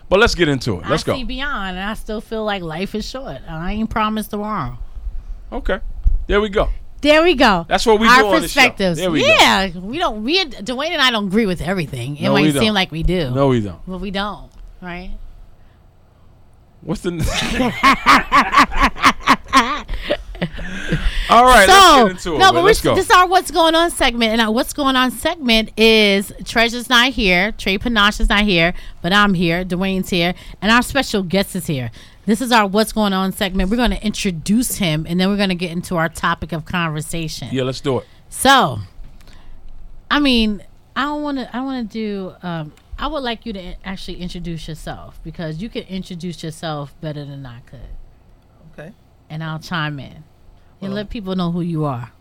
But 0.10 0.20
let's 0.20 0.34
get 0.34 0.48
into 0.48 0.80
it. 0.80 0.90
Let's 0.90 1.04
I 1.08 1.18
go. 1.20 1.24
beyond, 1.26 1.78
and 1.78 1.88
I 1.88 1.94
still 1.94 2.20
feel 2.22 2.44
like 2.44 2.64
life 2.64 2.96
is 2.96 3.08
short. 3.08 3.38
I 3.48 3.74
ain't 3.74 3.90
promised 3.92 4.32
tomorrow. 4.32 4.80
Okay, 5.52 5.80
there 6.26 6.42
we 6.42 6.50
go. 6.50 6.70
There 7.04 7.22
we 7.22 7.36
go. 7.36 7.66
That's 7.68 7.86
what 7.86 8.00
we 8.00 8.08
Our 8.08 8.20
do 8.22 8.26
on 8.28 8.32
the 8.32 8.38
show. 8.48 8.62
perspectives. 8.62 9.00
We 9.06 9.20
go. 9.22 9.28
yeah, 9.28 9.78
we 9.78 10.00
don't. 10.00 10.24
We 10.24 10.44
Dwayne 10.46 10.90
and 10.92 11.02
I 11.02 11.12
don't 11.12 11.28
agree 11.28 11.46
with 11.46 11.62
everything. 11.62 12.16
It 12.18 12.24
No, 12.24 12.34
we 12.34 12.44
might 12.46 12.54
don't. 12.54 12.64
seem 12.64 12.74
like 12.74 12.92
we 12.92 13.04
do, 13.04 13.30
No, 13.32 13.50
we 13.50 13.60
don't. 13.60 13.80
but 13.86 13.98
we 14.00 14.10
don't. 14.10 14.50
Right? 14.82 15.12
What's 16.82 17.02
the? 17.02 17.12
All 21.30 21.46
right, 21.46 21.68
so 21.70 21.74
let's 21.74 21.96
get 21.96 22.12
into 22.12 22.36
it. 22.36 22.40
no, 22.40 22.52
Wait, 22.52 22.54
but 22.54 22.64
let's 22.64 22.84
we're, 22.84 22.92
go. 22.92 22.96
this 22.96 23.06
is 23.06 23.12
our 23.12 23.28
what's 23.28 23.52
going 23.52 23.76
on 23.76 23.90
segment, 23.92 24.32
and 24.34 24.42
our 24.42 24.52
what's 24.52 24.74
going 24.74 24.96
on 24.96 25.12
segment 25.12 25.72
is 25.78 26.32
Treasure's 26.44 26.90
not 26.90 27.14
here, 27.14 27.52
Trey 27.54 27.78
Panache 27.78 28.20
is 28.20 28.30
not 28.30 28.44
here, 28.44 28.74
but 29.02 29.14
I'm 29.14 29.34
here, 29.34 29.64
Dwayne's 29.64 30.10
here, 30.10 30.34
and 30.62 30.72
our 30.72 30.82
special 30.82 31.24
guest 31.24 31.56
is 31.56 31.68
here. 31.68 31.92
This 32.26 32.40
is 32.42 32.52
our 32.52 32.66
what's 32.66 32.94
going 32.94 33.12
on 33.14 33.32
segment. 33.34 33.70
We're 33.70 33.76
going 33.78 33.92
to 33.92 34.04
introduce 34.06 34.76
him, 34.78 35.06
and 35.10 35.20
then 35.20 35.28
we're 35.30 35.38
going 35.38 35.50
to 35.50 35.56
get 35.56 35.72
into 35.72 35.98
our 35.98 36.08
topic 36.10 36.52
of 36.54 36.66
conversation. 36.66 37.50
yeah, 37.52 37.64
let's 37.64 37.82
do 37.82 38.00
it. 38.00 38.06
So, 38.30 38.80
I 40.10 40.20
mean, 40.20 40.64
I 40.96 41.04
don't 41.04 41.22
want 41.24 41.38
to. 41.40 41.56
I 41.56 41.62
want 41.62 41.92
to 41.92 41.94
do. 41.94 42.34
Um, 42.48 42.74
I 42.98 43.08
would 43.08 43.24
like 43.24 43.46
you 43.46 43.52
to 43.54 43.74
actually 43.86 44.22
introduce 44.22 44.68
yourself 44.68 45.20
because 45.24 45.62
you 45.62 45.68
can 45.68 45.84
introduce 45.84 46.44
yourself 46.44 46.94
better 47.02 47.26
than 47.26 47.46
I 47.46 47.60
could, 47.62 47.80
Okay. 48.72 48.94
and 49.30 49.44
I'll 49.44 49.60
chime 49.60 50.00
in 50.00 50.12
and 50.14 50.24
Well- 50.82 50.92
let 50.92 51.10
people 51.10 51.36
know 51.36 51.52
who 51.52 51.62
you 51.62 51.84
are. 51.86 52.12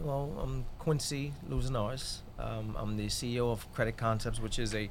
Well, 0.00 0.30
I'm 0.42 0.66
Quincy 0.78 1.32
Luzinaris. 1.48 2.18
Um, 2.38 2.76
I'm 2.78 2.98
the 2.98 3.06
CEO 3.06 3.50
of 3.50 3.72
Credit 3.72 3.96
Concepts, 3.96 4.38
which 4.38 4.58
is 4.58 4.74
a 4.74 4.90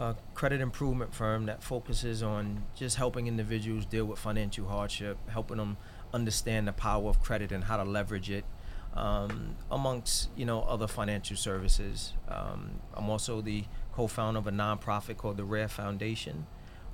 uh, 0.00 0.14
credit 0.32 0.62
improvement 0.62 1.14
firm 1.14 1.44
that 1.44 1.62
focuses 1.62 2.22
on 2.22 2.64
just 2.74 2.96
helping 2.96 3.26
individuals 3.26 3.84
deal 3.84 4.06
with 4.06 4.18
financial 4.18 4.66
hardship, 4.66 5.18
helping 5.28 5.58
them 5.58 5.76
understand 6.14 6.66
the 6.66 6.72
power 6.72 7.10
of 7.10 7.20
credit 7.20 7.52
and 7.52 7.64
how 7.64 7.76
to 7.76 7.84
leverage 7.84 8.30
it, 8.30 8.46
um, 8.94 9.54
amongst 9.70 10.30
you 10.34 10.46
know 10.46 10.62
other 10.62 10.88
financial 10.88 11.36
services. 11.36 12.14
Um, 12.28 12.80
I'm 12.94 13.10
also 13.10 13.42
the 13.42 13.64
co-founder 13.92 14.38
of 14.38 14.46
a 14.46 14.50
nonprofit 14.50 15.18
called 15.18 15.36
the 15.36 15.44
Rare 15.44 15.68
Foundation, 15.68 16.46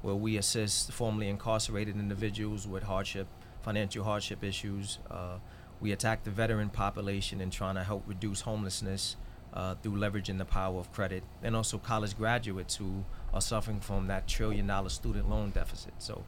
where 0.02 0.16
we 0.16 0.36
assist 0.36 0.90
formerly 0.90 1.28
incarcerated 1.28 1.94
individuals 1.96 2.66
with 2.66 2.82
hardship, 2.82 3.28
financial 3.62 4.02
hardship 4.02 4.42
issues. 4.42 4.98
Uh, 5.08 5.38
we 5.80 5.92
attack 5.92 6.24
the 6.24 6.30
veteran 6.30 6.70
population 6.70 7.40
and 7.40 7.52
trying 7.52 7.76
to 7.76 7.84
help 7.84 8.02
reduce 8.08 8.40
homelessness 8.40 9.14
uh, 9.56 9.74
through 9.82 9.92
leveraging 9.96 10.38
the 10.38 10.44
power 10.44 10.78
of 10.78 10.92
credit, 10.92 11.24
and 11.42 11.56
also 11.56 11.78
college 11.78 12.16
graduates 12.16 12.76
who 12.76 13.04
are 13.34 13.40
suffering 13.40 13.80
from 13.80 14.06
that 14.06 14.28
trillion 14.28 14.66
dollar 14.66 14.90
student 14.90 15.28
loan 15.28 15.50
deficit. 15.50 15.94
So, 15.98 16.22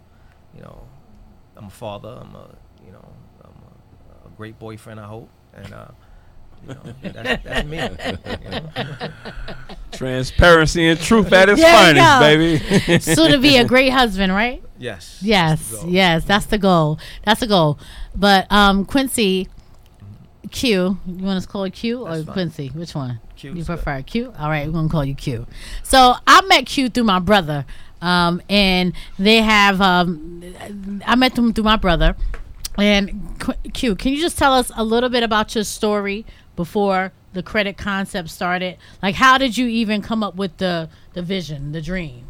you 0.57 0.63
know, 0.63 0.83
I'm 1.57 1.67
a 1.67 1.71
father. 1.71 2.19
I'm 2.21 2.35
a, 2.35 2.49
you 2.85 2.91
know, 2.93 3.07
I'm 3.45 3.51
a, 4.25 4.29
a 4.29 4.31
great 4.37 4.59
boyfriend. 4.59 4.99
I 4.99 5.07
hope, 5.07 5.29
and 5.55 5.73
uh, 5.75 5.89
you 6.67 6.75
know, 6.75 6.81
that's, 7.13 7.45
that's 7.45 7.67
me. 7.69 7.77
you 8.45 8.51
know. 8.51 9.11
Transparency 9.93 10.87
and 10.89 11.01
truth 11.01 11.33
at 11.33 11.49
its 11.49 11.61
There 11.61 11.73
finest, 11.75 12.07
go. 12.07 12.21
baby. 12.21 12.99
Soon 13.15 13.33
to 13.33 13.39
be 13.39 13.57
a 13.57 13.65
great 13.65 13.91
husband, 13.91 14.33
right? 14.33 14.63
Yes. 14.79 15.19
Yes, 15.23 15.61
So- 15.63 15.87
yes, 15.89 16.25
that's 16.25 16.47
the 16.47 16.59
goal. 16.59 16.99
That's 17.25 17.41
the 17.41 17.47
goal. 17.47 17.79
But 18.15 18.51
um, 18.53 18.85
Quincy, 18.85 19.49
Q. 20.49 20.99
You 21.07 21.25
want 21.25 21.37
us 21.39 21.47
to 21.47 21.49
call 21.53 21.67
you 21.67 21.73
Q 21.73 22.07
or. 22.07 22.23
Quincy? 22.25 22.69
Which 22.69 22.95
one? 22.95 23.21
Q 23.37 23.53
You 23.53 23.61
is 23.61 23.67
good. 23.67 23.77
prefer 23.77 24.03
Q? 24.03 24.33
All 24.39 24.49
right, 24.49 24.67
we're 24.67 24.73
gonna 24.73 24.89
call 24.89 25.05
you 25.05 25.15
Q. 25.15 25.47
So 25.83 26.15
I 26.27 26.43
met 26.43 26.67
Q 26.67 26.89
through 26.89 27.05
my 27.05 27.19
brother, 27.19 27.65
um, 28.03 28.43
and 28.49 28.93
they 29.19 29.43
have. 29.43 29.81
Um, 29.81 30.55
I 31.07 31.15
met 31.17 31.35
them 31.35 31.53
through 31.53 31.65
my 31.65 31.77
brother, 31.77 32.17
and 32.77 33.37
Q. 33.73 33.95
Can 33.97 34.13
you 34.13 34.21
just 34.21 34.39
tell 34.39 34.53
us 34.55 34.71
a 34.77 34.85
little 34.85 35.09
bit 35.09 35.23
about 35.23 35.55
your 35.55 35.65
story 35.65 36.25
before 36.57 37.13
the 37.33 37.43
credit 37.43 37.77
concept 37.77 38.31
started? 38.31 38.77
Like, 39.03 39.15
how 39.17 39.39
did 39.39 39.57
you 39.57 39.67
even 39.69 40.03
come 40.03 40.23
up 40.23 40.35
with 40.37 40.57
the 40.59 40.89
the 41.15 41.23
vision, 41.23 41.73
the 41.73 41.81
dream? 41.81 42.27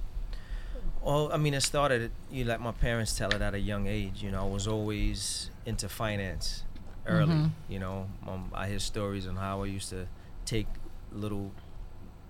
Well, 1.02 1.31
I 1.33 1.38
mean, 1.38 1.54
it 1.54 1.62
started. 1.62 2.11
You 2.31 2.44
let 2.44 2.61
my 2.61 2.72
parents 2.72 3.16
tell 3.16 3.31
it 3.31 3.40
at 3.40 3.54
a 3.54 3.61
young 3.61 3.87
age. 3.87 4.22
You 4.22 4.31
know, 4.31 4.42
I 4.46 4.50
was 4.50 4.66
always 4.66 5.48
into 5.64 5.88
finance 5.88 6.64
early. 7.08 7.34
Mhm. 7.34 7.50
You 7.68 7.78
know, 7.80 8.06
um, 8.26 8.50
I 8.54 8.68
hear 8.68 8.78
stories 8.78 9.26
on 9.26 9.36
how 9.36 9.62
I 9.62 9.66
used 9.66 9.90
to 9.90 10.06
take 10.44 10.66
little 11.12 11.50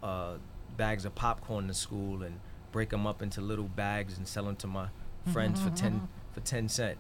uh, 0.03 0.35
bags 0.77 1.05
of 1.05 1.15
popcorn 1.15 1.67
to 1.69 1.75
school 1.75 2.23
and 2.23 2.41
break 2.73 2.91
them 2.91 3.07
up 3.07 3.21
into 3.23 3.41
little 3.41 3.69
bags 3.69 4.17
and 4.17 4.27
sell 4.29 4.45
them 4.45 4.57
to 4.57 4.67
my 4.67 4.89
friends 5.27 5.61
for 5.61 5.71
ten 5.71 6.09
for 6.33 6.41
ten 6.41 6.69
cent. 6.69 6.99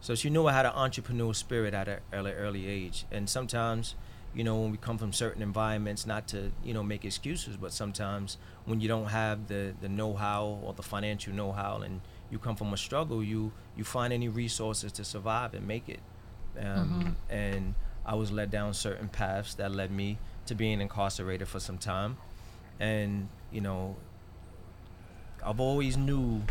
So 0.00 0.14
she 0.14 0.30
knew 0.30 0.46
I 0.46 0.52
had 0.52 0.64
an 0.66 0.72
entrepreneurial 0.72 1.34
spirit 1.34 1.74
at 1.74 1.88
an 1.88 2.00
early 2.12 2.32
early 2.32 2.66
age. 2.66 3.04
And 3.10 3.28
sometimes, 3.28 3.94
you 4.34 4.44
know, 4.44 4.56
when 4.60 4.70
we 4.70 4.78
come 4.78 4.96
from 4.96 5.12
certain 5.12 5.42
environments, 5.42 6.06
not 6.06 6.26
to 6.28 6.52
you 6.64 6.72
know 6.72 6.82
make 6.82 7.04
excuses, 7.04 7.56
but 7.56 7.72
sometimes 7.72 8.38
when 8.64 8.80
you 8.80 8.88
don't 8.88 9.08
have 9.08 9.48
the 9.48 9.74
the 9.80 9.88
know-how 9.88 10.60
or 10.62 10.72
the 10.72 10.82
financial 10.82 11.32
know-how, 11.34 11.78
and 11.84 12.00
you 12.30 12.38
come 12.38 12.56
from 12.56 12.72
a 12.72 12.76
struggle, 12.76 13.22
you 13.22 13.52
you 13.76 13.84
find 13.84 14.12
any 14.12 14.28
resources 14.28 14.92
to 14.92 15.04
survive 15.04 15.52
and 15.54 15.66
make 15.66 15.88
it. 15.88 16.00
Um, 16.60 17.16
And 17.30 17.74
I 18.06 18.14
was 18.14 18.30
led 18.32 18.50
down 18.50 18.74
certain 18.74 19.08
paths 19.08 19.54
that 19.54 19.70
led 19.72 19.90
me 19.90 20.18
to 20.46 20.54
being 20.54 20.80
incarcerated 20.80 21.46
for 21.48 21.60
some 21.60 21.78
time, 21.78 22.16
and 22.80 23.28
you 23.52 23.60
know, 23.60 23.96
I've 25.44 25.60
always 25.60 25.96
knew 25.96 26.42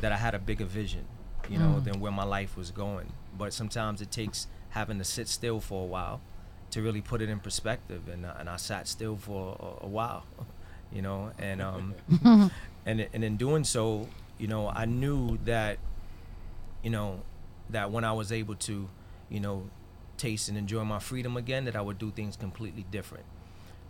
that 0.00 0.12
I 0.12 0.16
had 0.16 0.34
a 0.34 0.38
bigger 0.38 0.64
vision, 0.64 1.04
you 1.48 1.58
know, 1.58 1.76
Mm. 1.80 1.84
than 1.84 2.00
where 2.00 2.12
my 2.12 2.24
life 2.24 2.56
was 2.56 2.70
going. 2.70 3.12
But 3.36 3.52
sometimes 3.52 4.00
it 4.00 4.10
takes 4.10 4.46
having 4.70 4.98
to 4.98 5.04
sit 5.04 5.28
still 5.28 5.60
for 5.60 5.82
a 5.82 5.86
while 5.86 6.20
to 6.70 6.82
really 6.82 7.00
put 7.00 7.22
it 7.22 7.28
in 7.28 7.40
perspective. 7.40 8.08
And, 8.08 8.24
uh, 8.26 8.34
and 8.38 8.48
I 8.48 8.56
sat 8.56 8.88
still 8.88 9.16
for 9.16 9.56
a, 9.82 9.84
a 9.86 9.88
while, 9.88 10.24
you 10.92 11.02
know, 11.02 11.32
and 11.38 11.60
um, 11.62 11.94
and 12.86 13.00
and 13.12 13.24
in 13.24 13.36
doing 13.36 13.64
so, 13.64 14.08
you 14.38 14.46
know, 14.48 14.68
I 14.68 14.84
knew 14.84 15.38
that, 15.44 15.78
you 16.82 16.90
know, 16.90 17.22
that 17.70 17.90
when 17.90 18.04
I 18.04 18.12
was 18.12 18.30
able 18.32 18.54
to, 18.56 18.88
you 19.34 19.40
know, 19.40 19.68
taste 20.16 20.48
and 20.48 20.56
enjoy 20.56 20.84
my 20.84 21.00
freedom 21.00 21.36
again, 21.36 21.64
that 21.64 21.76
I 21.76 21.82
would 21.86 21.98
do 21.98 22.10
things 22.10 22.36
completely 22.36 22.84
different. 22.90 23.26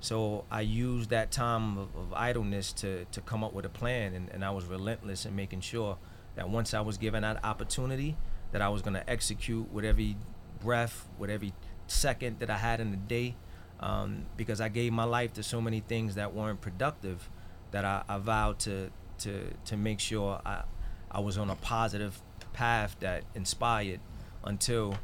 So 0.01 0.45
I 0.51 0.63
used 0.63 1.11
that 1.11 1.31
time 1.31 1.79
of, 1.79 1.89
of 1.97 2.13
idleness 2.15 2.73
to, 2.75 3.05
to 3.05 3.21
come 3.21 3.45
up 3.45 3.53
with 3.53 3.67
a 3.67 3.75
plan, 3.81 4.15
and, 4.15 4.31
and 4.31 4.45
I 4.45 4.51
was 4.51 4.65
relentless 4.65 5.27
in 5.27 5.37
making 5.37 5.61
sure 5.61 5.99
that 6.37 6.49
once 6.49 6.75
I 6.75 6.81
was 6.81 6.97
given 6.99 7.23
that 7.23 7.45
opportunity, 7.45 8.17
that 8.53 8.63
I 8.63 8.69
was 8.69 8.83
going 8.83 8.95
to 8.95 9.09
execute 9.09 9.71
with 9.73 9.85
every 9.85 10.17
breath, 10.61 11.09
with 11.19 11.31
every 11.31 11.53
second 11.87 12.39
that 12.41 12.51
I 12.51 12.59
had 12.59 12.81
in 12.81 12.91
the 12.91 12.97
day, 12.97 13.37
um, 13.81 14.27
because 14.37 14.61
I 14.61 14.69
gave 14.69 14.93
my 14.93 15.05
life 15.05 15.35
to 15.35 15.43
so 15.43 15.61
many 15.61 15.81
things 15.81 16.15
that 16.15 16.35
weren't 16.35 16.61
productive, 16.61 17.29
that 17.71 17.85
I, 17.85 18.03
I 18.09 18.19
vowed 18.19 18.59
to 18.61 18.91
to 19.19 19.33
to 19.65 19.77
make 19.77 20.01
sure 20.01 20.41
I 20.45 20.63
I 21.11 21.21
was 21.21 21.39
on 21.39 21.51
a 21.51 21.57
positive 21.57 22.21
path 22.53 22.97
that 23.01 23.25
inspired 23.35 24.01
until 24.45 24.97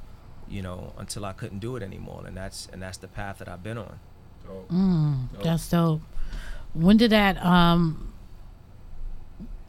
you 0.51 0.63
know 0.63 0.93
until 0.99 1.25
I 1.25 1.33
couldn't 1.33 1.61
do 1.61 1.77
it 1.77 1.83
anymore, 1.83 2.25
and 2.27 2.37
that's 2.37 2.69
and 2.73 2.83
that's 2.83 2.99
the 2.99 3.09
path 3.09 3.39
that 3.39 3.49
I've 3.49 3.63
been 3.63 3.79
on. 3.79 3.99
Mm, 4.71 5.43
that's 5.43 5.69
dope. 5.69 6.01
When 6.75 6.97
did 6.97 7.11
that? 7.13 7.45
Um, 7.45 8.13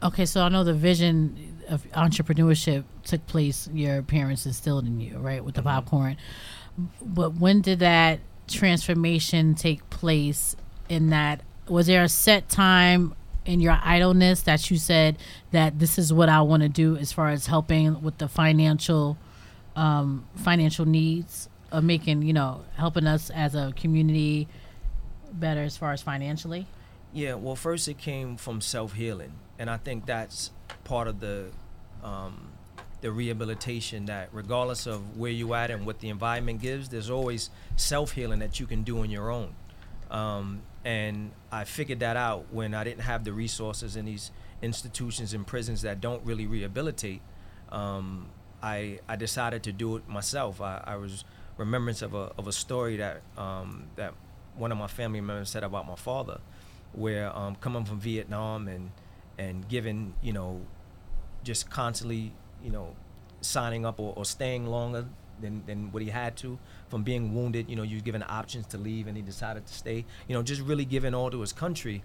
okay, 0.02 0.26
so 0.26 0.42
I 0.42 0.48
know 0.48 0.64
the 0.64 0.74
vision 0.74 1.62
of 1.68 1.90
entrepreneurship 1.92 2.84
took 3.04 3.26
place. 3.26 3.68
Your 3.72 4.02
parents 4.02 4.46
instilled 4.46 4.86
in 4.86 5.00
you, 5.00 5.18
right, 5.18 5.44
with 5.44 5.54
the 5.54 5.62
popcorn. 5.62 6.16
But 7.00 7.34
when 7.34 7.60
did 7.60 7.78
that 7.80 8.20
transformation 8.48 9.54
take 9.54 9.88
place? 9.90 10.56
In 10.88 11.08
that, 11.10 11.40
was 11.68 11.86
there 11.86 12.02
a 12.02 12.08
set 12.08 12.50
time 12.50 13.14
in 13.44 13.60
your 13.60 13.78
idleness 13.82 14.42
that 14.42 14.70
you 14.70 14.76
said 14.76 15.16
that 15.50 15.78
this 15.78 15.98
is 15.98 16.12
what 16.12 16.28
I 16.28 16.42
want 16.42 16.62
to 16.62 16.68
do 16.68 16.96
as 16.96 17.12
far 17.12 17.30
as 17.30 17.46
helping 17.46 18.02
with 18.02 18.18
the 18.18 18.28
financial, 18.28 19.16
um, 19.76 20.26
financial 20.36 20.86
needs 20.86 21.48
of 21.70 21.84
making, 21.84 22.22
you 22.22 22.32
know, 22.32 22.64
helping 22.76 23.06
us 23.06 23.30
as 23.30 23.54
a 23.54 23.72
community 23.76 24.48
better 25.32 25.62
as 25.62 25.76
far 25.76 25.92
as 25.92 26.02
financially? 26.02 26.66
Yeah, 27.12 27.34
well, 27.34 27.56
first 27.56 27.88
it 27.88 27.98
came 27.98 28.36
from 28.36 28.60
self 28.60 28.94
healing, 28.94 29.32
and 29.58 29.68
I 29.68 29.76
think 29.76 30.06
that's 30.06 30.50
part 30.84 31.08
of 31.08 31.20
the 31.20 31.46
um, 32.02 32.48
the 33.00 33.10
rehabilitation. 33.10 34.06
That 34.06 34.30
regardless 34.32 34.86
of 34.86 35.18
where 35.18 35.30
you 35.30 35.52
at 35.54 35.70
and 35.70 35.84
what 35.84 36.00
the 36.00 36.08
environment 36.08 36.60
gives, 36.62 36.88
there's 36.88 37.10
always 37.10 37.50
self 37.76 38.12
healing 38.12 38.38
that 38.38 38.58
you 38.60 38.66
can 38.66 38.82
do 38.82 39.00
on 39.00 39.10
your 39.10 39.30
own. 39.30 39.54
Um, 40.10 40.62
and 40.84 41.30
I 41.50 41.64
figured 41.64 42.00
that 42.00 42.16
out 42.16 42.46
when 42.50 42.74
I 42.74 42.84
didn't 42.84 43.02
have 43.02 43.24
the 43.24 43.32
resources 43.32 43.96
in 43.96 44.04
these 44.04 44.30
institutions 44.60 45.34
and 45.34 45.46
prisons 45.46 45.82
that 45.82 46.00
don't 46.00 46.24
really 46.24 46.46
rehabilitate. 46.46 47.20
Um, 47.70 48.28
I 48.62 49.00
I 49.08 49.16
decided 49.16 49.62
to 49.64 49.72
do 49.72 49.96
it 49.96 50.08
myself. 50.08 50.60
I, 50.60 50.82
I 50.86 50.96
was 50.96 51.24
remembrance 51.56 52.02
of 52.02 52.14
a 52.14 52.32
of 52.38 52.46
a 52.46 52.52
story 52.52 52.96
that 52.96 53.22
um, 53.36 53.84
that 53.96 54.14
one 54.56 54.72
of 54.72 54.78
my 54.78 54.86
family 54.86 55.20
members 55.20 55.50
said 55.50 55.64
about 55.64 55.86
my 55.86 55.96
father, 55.96 56.40
where 56.92 57.36
um, 57.36 57.56
coming 57.56 57.84
from 57.84 57.98
Vietnam 58.00 58.68
and 58.68 58.90
and 59.38 59.68
given 59.68 60.14
you 60.22 60.32
know 60.32 60.60
just 61.42 61.70
constantly 61.70 62.32
you 62.62 62.70
know 62.70 62.94
signing 63.40 63.84
up 63.84 63.98
or, 63.98 64.12
or 64.16 64.24
staying 64.24 64.66
longer 64.66 65.06
than, 65.40 65.64
than 65.66 65.90
what 65.90 66.02
he 66.02 66.10
had 66.10 66.36
to 66.36 66.58
from 66.88 67.02
being 67.02 67.34
wounded. 67.34 67.68
You 67.68 67.76
know 67.76 67.82
you 67.82 68.00
given 68.00 68.24
options 68.28 68.66
to 68.68 68.78
leave 68.78 69.06
and 69.06 69.16
he 69.16 69.22
decided 69.22 69.66
to 69.66 69.74
stay 69.74 70.04
you 70.28 70.34
know 70.34 70.42
just 70.42 70.62
really 70.62 70.84
giving 70.84 71.14
all 71.14 71.30
to 71.30 71.40
his 71.40 71.52
country. 71.52 72.04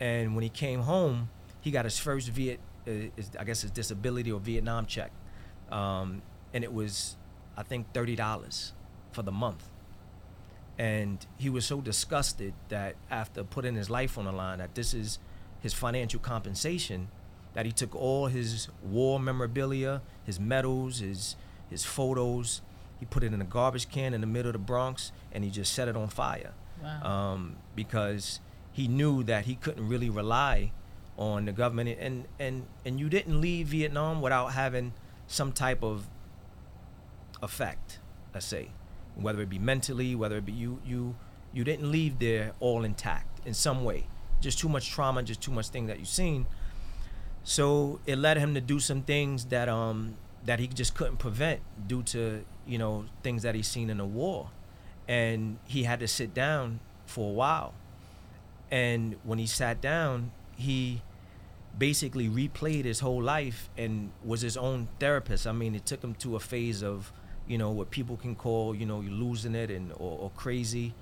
And 0.00 0.36
when 0.36 0.44
he 0.44 0.48
came 0.48 0.82
home 0.82 1.28
he 1.60 1.70
got 1.70 1.84
his 1.84 1.98
first 1.98 2.28
Viet 2.28 2.60
uh, 2.86 2.90
is, 3.16 3.30
I 3.38 3.44
guess 3.44 3.62
his 3.62 3.70
disability 3.70 4.30
or 4.30 4.40
Vietnam 4.40 4.86
check 4.86 5.10
um, 5.70 6.22
and 6.52 6.64
it 6.64 6.72
was 6.72 7.16
I 7.56 7.62
think 7.62 7.92
thirty 7.92 8.16
dollars 8.16 8.72
for 9.12 9.22
the 9.22 9.32
month. 9.32 9.68
And 10.78 11.26
he 11.36 11.50
was 11.50 11.66
so 11.66 11.80
disgusted 11.80 12.54
that 12.68 12.94
after 13.10 13.42
putting 13.42 13.74
his 13.74 13.90
life 13.90 14.16
on 14.16 14.26
the 14.26 14.32
line 14.32 14.58
that 14.58 14.76
this 14.76 14.94
is 14.94 15.18
his 15.60 15.74
financial 15.74 16.20
compensation 16.20 17.08
that 17.54 17.66
he 17.66 17.72
took 17.72 17.96
all 17.96 18.26
his 18.28 18.68
war 18.82 19.18
memorabilia 19.18 20.02
his 20.24 20.38
medals 20.38 21.00
his 21.00 21.34
his 21.68 21.84
photos. 21.84 22.62
He 23.00 23.06
put 23.06 23.22
it 23.24 23.32
in 23.32 23.40
a 23.40 23.44
garbage 23.44 23.88
can 23.88 24.14
in 24.14 24.20
the 24.20 24.26
middle 24.26 24.50
of 24.50 24.52
the 24.52 24.58
bronx 24.60 25.10
and 25.32 25.42
he 25.44 25.50
just 25.50 25.72
set 25.72 25.88
it 25.88 25.96
on 25.96 26.08
fire. 26.08 26.52
Wow. 26.80 27.02
um, 27.32 27.56
because 27.74 28.38
he 28.70 28.86
knew 28.86 29.24
that 29.24 29.46
he 29.46 29.56
couldn't 29.56 29.88
really 29.88 30.08
rely 30.08 30.70
on 31.16 31.46
the 31.46 31.52
government. 31.52 31.98
And 31.98 32.26
and 32.38 32.66
and 32.84 33.00
you 33.00 33.08
didn't 33.08 33.40
leave 33.40 33.66
vietnam 33.68 34.22
without 34.22 34.52
having 34.52 34.92
some 35.28 35.52
type 35.52 35.84
of 35.84 36.08
effect 37.40 38.00
let's 38.34 38.46
say. 38.46 38.70
Whether 39.14 39.42
it 39.42 39.48
be 39.48 39.58
mentally 39.58 40.14
whether 40.14 40.38
it 40.38 40.46
be 40.46 40.52
you 40.52 40.80
you 40.84 41.16
you 41.52 41.64
didn't 41.64 41.90
leave 41.90 42.18
there 42.18 42.52
all 42.60 42.84
intact 42.84 43.46
in 43.46 43.54
some 43.54 43.84
way. 43.84 44.06
Just 44.40 44.58
too 44.58 44.68
much 44.68 44.90
trauma 44.90 45.22
just 45.22 45.40
too 45.40 45.52
much 45.52 45.68
thing 45.68 45.86
that 45.86 45.98
you've 45.98 46.08
seen. 46.08 46.46
So 47.44 48.00
it 48.06 48.16
led 48.16 48.36
him 48.36 48.54
to 48.54 48.60
do 48.60 48.80
some 48.80 49.02
things 49.02 49.46
that 49.46 49.68
um 49.68 50.16
that 50.44 50.58
he 50.58 50.66
just 50.66 50.94
couldn't 50.94 51.16
prevent 51.18 51.60
due 51.86 52.02
to 52.04 52.44
you 52.66 52.78
know 52.78 53.06
things 53.22 53.42
that 53.42 53.54
he's 53.54 53.68
seen 53.68 53.90
in 53.90 53.98
the 53.98 54.04
war. 54.04 54.50
And 55.06 55.58
he 55.64 55.84
had 55.84 56.00
to 56.00 56.08
sit 56.08 56.34
down 56.34 56.80
for 57.06 57.30
a 57.30 57.32
while. 57.32 57.74
And 58.70 59.16
when 59.24 59.38
he 59.38 59.46
sat 59.46 59.80
down 59.80 60.32
he 60.56 61.02
basically 61.78 62.28
replayed 62.28 62.84
his 62.84 63.00
whole 63.00 63.22
life 63.22 63.70
and 63.76 64.10
was 64.24 64.40
his 64.40 64.56
own 64.56 64.88
therapist. 64.98 65.46
I 65.46 65.52
mean 65.52 65.74
it 65.74 65.86
took 65.86 66.02
him 66.02 66.14
to 66.16 66.36
a 66.36 66.40
phase 66.40 66.82
of 66.82 67.12
you 67.46 67.56
know 67.56 67.70
what 67.70 67.90
people 67.90 68.16
can 68.16 68.34
call 68.34 68.74
you 68.74 68.84
know 68.84 69.00
you 69.00 69.10
losing 69.10 69.54
it 69.54 69.70
and 69.70 69.92
or, 69.92 70.18
or 70.18 70.30
crazy. 70.36 70.94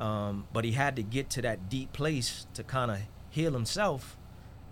Um, 0.00 0.46
but 0.52 0.64
he 0.64 0.72
had 0.72 0.94
to 0.96 1.02
get 1.02 1.28
to 1.30 1.42
that 1.42 1.68
deep 1.68 1.92
place 1.92 2.46
to 2.54 2.62
kind 2.62 2.90
of 2.90 2.98
heal 3.30 3.52
himself. 3.52 4.16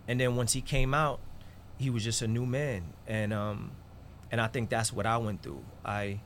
And 0.07 0.21
then 0.21 0.37
once 0.37 0.53
he 0.53 0.61
came 0.61 0.95
out 0.95 1.21
he 1.79 1.91
was 1.91 2.05
just 2.05 2.23
a 2.23 2.29
new 2.29 2.47
man. 2.47 2.85
And 3.07 3.33
um 3.33 3.73
and 4.33 4.41
i 4.41 4.49
think 4.49 4.71
that's 4.71 4.93
what 4.93 5.07
i 5.07 5.17
went 5.17 5.43
through. 5.43 5.65
I 5.85 6.21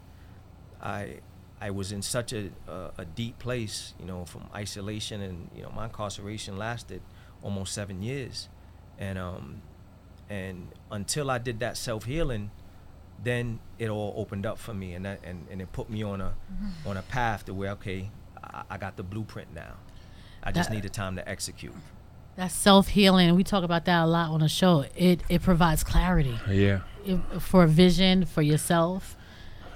i 0.83 1.19
i 1.61 1.71
was 1.71 1.93
in 1.93 2.03
such 2.03 2.33
a 2.33 2.51
a, 2.67 2.91
a 2.99 3.05
deep 3.05 3.39
place 3.39 3.95
you 4.01 4.07
know 4.07 4.25
from 4.25 4.45
isolation 4.55 5.21
and 5.21 5.51
you 5.55 5.63
know 5.63 5.71
my 5.71 5.85
incarceration 5.85 6.57
lasted 6.57 7.03
almost 7.43 7.75
seven 7.75 8.03
years 8.03 8.49
and 9.01 9.19
um 9.19 9.61
and 10.29 10.69
until 10.93 11.29
i 11.31 11.39
did 11.39 11.59
that 11.61 11.77
self-healing 11.77 12.51
then 13.23 13.59
it 13.79 13.91
all 13.91 14.15
opened 14.17 14.47
up 14.47 14.57
for 14.59 14.73
me, 14.73 14.95
and 14.95 15.05
that 15.05 15.21
and, 15.25 15.47
and 15.51 15.61
it 15.61 15.71
put 15.73 15.91
me 15.91 16.03
on 16.03 16.23
a 16.23 16.33
on 16.87 16.97
a 16.97 17.03
path 17.03 17.45
to 17.45 17.53
where 17.53 17.73
okay, 17.73 18.11
I, 18.43 18.63
I 18.71 18.79
got 18.79 18.97
the 18.97 19.03
blueprint 19.03 19.53
now. 19.55 19.75
I 20.43 20.53
just 20.53 20.71
That- 20.71 20.83
the 20.83 20.89
time 20.89 21.17
to 21.17 21.29
execute. 21.29 21.75
That 22.37 22.51
self 22.51 22.89
healing, 22.89 23.35
we 23.35 23.45
talk 23.45 23.63
about 23.63 23.85
that 23.85 24.05
a 24.05 24.07
lot 24.07 24.31
on 24.31 24.41
the 24.41 24.49
show. 24.49 24.87
It 24.97 25.23
it 25.29 25.43
provides 25.43 25.85
clarity 25.85 26.39
Yeah, 26.49 26.81
it, 27.05 27.19
for 27.41 27.67
vision 27.67 28.25
for 28.25 28.41
yourself. 28.41 29.17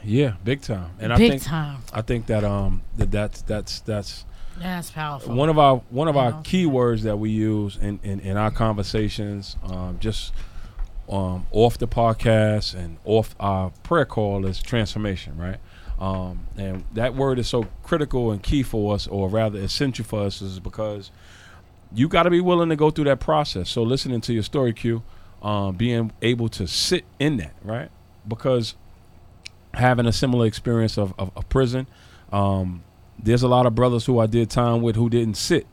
yeah, 0.03 0.37
big 0.43 0.63
time. 0.63 0.93
And 0.99 1.13
I 1.13 1.19
big 1.19 1.33
think 1.33 1.43
time. 1.43 1.83
I 1.93 2.01
think 2.01 2.25
that 2.29 2.45
um 2.45 2.81
that 2.97 3.11
that's 3.11 3.43
that's 3.43 3.81
that's 3.81 4.25
That's 4.59 4.91
powerful. 4.91 5.35
one 5.35 5.49
of 5.49 5.59
our 5.59 5.77
one 5.91 6.09
of 6.09 6.17
our 6.17 6.31
Yeah. 6.31 6.41
key 6.45 6.67
words 6.67 7.03
that 7.03 7.19
we 7.19 7.31
use 7.31 7.77
in, 7.77 7.99
in, 8.03 8.21
in 8.21 8.37
our 8.37 8.51
conversations, 8.51 9.57
um, 9.65 9.99
just 10.01 10.33
um, 11.09 11.47
off 11.51 11.77
the 11.79 11.89
podcast 11.89 12.75
and 12.75 12.97
off 13.05 13.35
our 13.41 13.71
prayer 13.83 14.05
call 14.07 14.47
is 14.47 14.63
transformation, 14.63 15.37
right? 15.37 15.59
Um, 15.99 16.47
and 16.57 16.85
that 16.95 17.15
word 17.15 17.39
is 17.39 17.47
so 17.49 17.67
critical 17.83 18.31
and 18.33 18.43
key 18.43 18.63
for 18.63 18.95
us, 18.95 19.07
or 19.07 19.29
rather 19.29 19.59
essential 19.59 20.05
for 20.05 20.21
us, 20.23 20.41
is 20.43 20.61
because 20.61 21.11
you 21.93 22.09
got 22.09 22.25
to 22.25 22.31
be 22.31 22.41
willing 22.41 22.69
to 22.71 22.77
go 22.77 22.91
through 22.91 23.05
that 23.05 23.21
process. 23.21 23.71
So 23.71 23.83
listening 23.83 24.21
to 24.23 24.33
your 24.33 24.43
story, 24.43 24.73
Q, 24.73 25.03
um, 25.43 25.77
being 25.77 26.11
able 26.23 26.49
to 26.51 26.67
sit 26.67 27.05
in 27.19 27.37
that, 27.37 27.55
right? 27.63 27.91
Because 28.27 28.75
having 29.75 30.07
a 30.07 30.13
similar 30.13 30.47
experience 30.47 30.97
of, 30.99 31.13
of, 31.19 31.31
of 31.37 31.49
prison, 31.49 31.87
um, 32.33 32.83
there's 33.19 33.43
a 33.43 33.49
lot 33.49 33.67
of 33.67 33.75
brothers 33.75 34.07
who 34.07 34.19
I 34.19 34.27
did 34.27 34.51
time 34.51 34.83
with 34.83 34.97
who 34.97 35.09
didn't 35.09 35.37
sit 35.37 35.67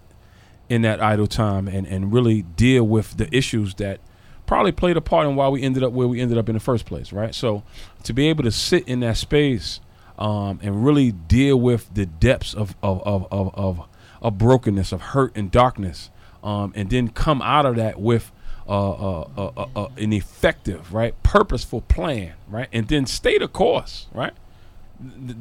in 0.69 0.83
that 0.83 1.01
idle 1.01 1.27
time 1.27 1.67
and, 1.67 1.85
and 1.85 2.13
really 2.13 2.43
deal 2.43 2.87
with 2.87 3.17
the 3.17 3.33
issues 3.35 3.75
that 3.75 3.99
probably 4.45 4.71
played 4.71 4.97
a 4.97 5.01
part 5.01 5.27
in 5.27 5.35
why 5.35 5.49
we 5.49 5.61
ended 5.61 5.83
up 5.83 5.91
where 5.91 6.07
we 6.07 6.21
ended 6.21 6.37
up 6.37 6.47
in 6.49 6.53
the 6.53 6.59
first 6.59 6.85
place, 6.85 7.11
right? 7.11 7.35
So 7.35 7.63
to 8.03 8.13
be 8.13 8.29
able 8.29 8.43
to 8.43 8.51
sit 8.51 8.87
in 8.87 9.01
that 9.01 9.17
space 9.17 9.81
um, 10.17 10.59
and 10.61 10.85
really 10.85 11.11
deal 11.11 11.59
with 11.59 11.93
the 11.93 12.05
depths 12.05 12.53
of 12.53 12.75
of, 12.81 13.01
of, 13.03 13.27
of, 13.31 13.53
of, 13.55 13.87
of 14.21 14.37
brokenness, 14.37 14.91
of 14.91 15.01
hurt 15.01 15.35
and 15.35 15.51
darkness, 15.51 16.09
um, 16.43 16.71
and 16.75 16.89
then 16.89 17.09
come 17.09 17.41
out 17.41 17.65
of 17.65 17.75
that 17.75 17.99
with 17.99 18.31
uh, 18.67 19.21
uh, 19.21 19.67
uh, 19.75 19.87
an 19.97 20.13
effective, 20.13 20.93
right, 20.93 21.21
purposeful 21.23 21.81
plan, 21.81 22.33
right, 22.47 22.69
and 22.71 22.87
then 22.87 23.05
stay 23.05 23.37
the 23.37 23.47
course, 23.47 24.07
right 24.13 24.33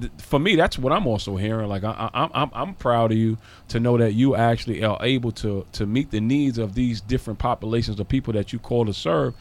th- 0.00 0.12
for 0.18 0.38
me, 0.38 0.56
that's 0.56 0.78
what 0.78 0.92
I'm 0.92 1.06
also 1.06 1.36
hearing. 1.36 1.68
Like 1.68 1.84
I, 1.84 1.90
I, 1.90 2.22
I'm, 2.22 2.30
I'm, 2.34 2.50
I'm 2.54 2.74
proud 2.74 3.12
of 3.12 3.18
you 3.18 3.38
to 3.68 3.80
know 3.80 3.96
that 3.98 4.12
you 4.14 4.34
actually 4.34 4.82
are 4.84 4.98
able 5.00 5.32
to 5.32 5.66
to 5.72 5.86
meet 5.86 6.10
the 6.10 6.20
needs 6.20 6.58
of 6.58 6.74
these 6.74 7.00
different 7.00 7.38
populations 7.38 8.00
of 8.00 8.08
people 8.08 8.32
that 8.34 8.52
you 8.52 8.58
call 8.58 8.86
to 8.86 8.92
serve, 8.94 9.34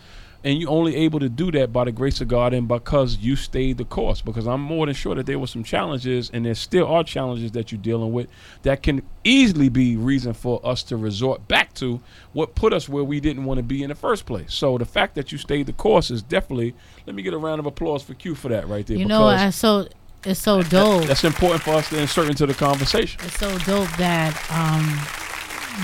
and 0.44 0.60
you're 0.60 0.70
only 0.70 0.96
able 0.96 1.20
to 1.20 1.30
do 1.30 1.52
that 1.52 1.74
by 1.74 1.84
the 1.84 1.92
grace 1.92 2.22
of 2.22 2.28
God 2.28 2.54
and 2.54 2.68
because 2.68 3.18
you 3.18 3.36
stayed 3.36 3.78
the 3.78 3.86
course. 3.86 4.22
Because 4.22 4.48
I'm 4.48 4.62
more 4.62 4.86
than 4.86 4.96
sure 4.96 5.16
that 5.16 5.26
there 5.26 5.38
were 5.40 5.48
some 5.48 5.64
challenges, 5.64 6.30
and 6.34 6.46
there 6.46 6.56
still 6.56 6.88
are 6.88 7.04
challenges 7.04 7.52
that 7.52 7.72
you're 7.72 7.82
dealing 7.82 8.14
with 8.14 8.30
that 8.64 8.82
can 8.82 9.02
easily 9.24 9.70
be 9.70 9.98
reason 9.98 10.34
for 10.34 10.60
us 10.66 10.82
to 10.84 10.98
resort 10.98 11.48
back 11.48 11.74
to 11.76 12.00
what 12.34 12.56
put 12.56 12.74
us 12.74 12.88
where 12.88 13.04
we 13.04 13.20
didn't 13.20 13.46
want 13.46 13.58
to 13.58 13.64
be 13.64 13.84
in 13.84 13.90
the 13.90 13.96
first 13.96 14.26
place. 14.26 14.54
So 14.54 14.78
the 14.78 14.86
fact 14.86 15.16
that 15.16 15.32
you 15.32 15.38
stayed 15.38 15.66
the 15.66 15.74
course 15.74 16.10
is 16.10 16.22
definitely. 16.22 16.74
Let 17.06 17.16
me 17.16 17.24
get 17.24 17.34
a 17.34 17.38
round 17.38 17.60
of 17.60 17.66
applause 17.66 18.04
for 18.04 18.14
Q 18.14 18.36
for 18.36 18.50
that 18.50 18.68
right 18.68 18.86
there. 18.86 18.98
you 18.98 19.06
know, 19.06 19.26
I 19.26 19.50
so 19.50 19.88
it's 20.26 20.40
so 20.40 20.62
dope. 20.62 21.06
that's 21.06 21.24
important 21.24 21.64
for 21.64 21.72
us 21.72 21.90
to 21.90 22.00
insert 22.00 22.30
into 22.30 22.46
the 22.46 22.54
conversation. 22.54 23.20
It's 23.24 23.38
so 23.40 23.50
dope 23.60 23.90
that 23.98 24.36
um, 24.52 24.86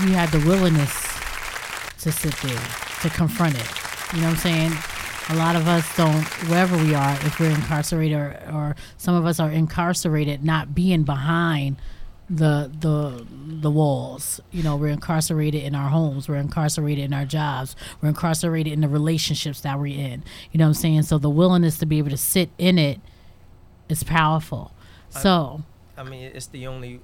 you 0.06 0.14
had 0.14 0.30
the 0.30 0.46
willingness 0.46 0.92
to 2.00 2.12
sit 2.12 2.34
there, 2.42 2.62
to 3.02 3.10
confront 3.10 3.54
it. 3.56 3.66
You 4.14 4.20
know 4.20 4.28
what 4.28 4.34
I'm 4.34 4.70
saying? 4.70 4.72
A 5.28 5.34
lot 5.34 5.56
of 5.56 5.66
us 5.66 5.96
don't, 5.96 6.22
wherever 6.48 6.76
we 6.76 6.94
are, 6.94 7.12
if 7.22 7.40
we're 7.40 7.50
incarcerated 7.50 8.16
or, 8.16 8.38
or 8.52 8.76
some 8.96 9.14
of 9.14 9.26
us 9.26 9.40
are 9.40 9.50
incarcerated, 9.50 10.44
not 10.44 10.74
being 10.74 11.02
behind 11.02 11.76
the 12.28 12.70
the 12.80 13.24
the 13.30 13.70
walls. 13.70 14.40
You 14.50 14.62
know, 14.62 14.76
we're 14.76 14.88
incarcerated 14.88 15.62
in 15.62 15.74
our 15.74 15.88
homes, 15.88 16.28
we're 16.28 16.36
incarcerated 16.36 17.04
in 17.04 17.12
our 17.12 17.24
jobs, 17.24 17.76
we're 18.00 18.08
incarcerated 18.08 18.72
in 18.72 18.80
the 18.80 18.88
relationships 18.88 19.60
that 19.62 19.78
we're 19.78 19.96
in. 19.98 20.24
You 20.52 20.58
know 20.58 20.64
what 20.64 20.70
I'm 20.70 20.74
saying? 20.74 21.02
So 21.02 21.18
the 21.18 21.30
willingness 21.30 21.78
to 21.78 21.86
be 21.86 21.98
able 21.98 22.10
to 22.10 22.16
sit 22.16 22.50
in 22.58 22.78
it 22.78 23.00
is 23.88 24.02
powerful. 24.02 24.72
So 25.10 25.62
I 25.96 26.02
mean, 26.02 26.30
it's 26.34 26.46
the 26.46 26.66
only. 26.66 27.00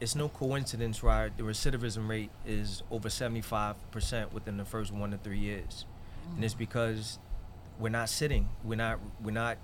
It's 0.00 0.14
no 0.14 0.28
coincidence 0.28 1.02
right? 1.02 1.34
the 1.36 1.44
recidivism 1.44 2.08
rate 2.08 2.30
is 2.44 2.82
over 2.90 3.08
75% 3.08 4.32
within 4.32 4.56
the 4.56 4.64
first 4.64 4.92
one 4.92 5.12
to 5.12 5.16
three 5.18 5.38
years, 5.38 5.86
and 6.34 6.44
it's 6.44 6.52
because 6.52 7.18
we're 7.78 7.90
not 7.90 8.08
sitting. 8.08 8.48
We're 8.64 8.76
not. 8.76 8.98
We're 9.22 9.30
not. 9.30 9.58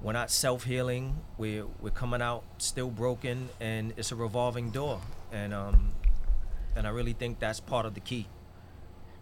We're 0.00 0.12
not 0.12 0.30
self 0.30 0.64
healing. 0.64 1.20
We're 1.36 1.66
we're 1.80 1.90
coming 1.90 2.22
out 2.22 2.44
still 2.58 2.90
broken, 2.90 3.48
and 3.60 3.92
it's 3.96 4.12
a 4.12 4.16
revolving 4.16 4.70
door. 4.70 5.00
And 5.32 5.52
um, 5.52 5.92
and 6.76 6.86
I 6.86 6.90
really 6.90 7.12
think 7.12 7.40
that's 7.40 7.60
part 7.60 7.86
of 7.86 7.94
the 7.94 8.00
key. 8.00 8.28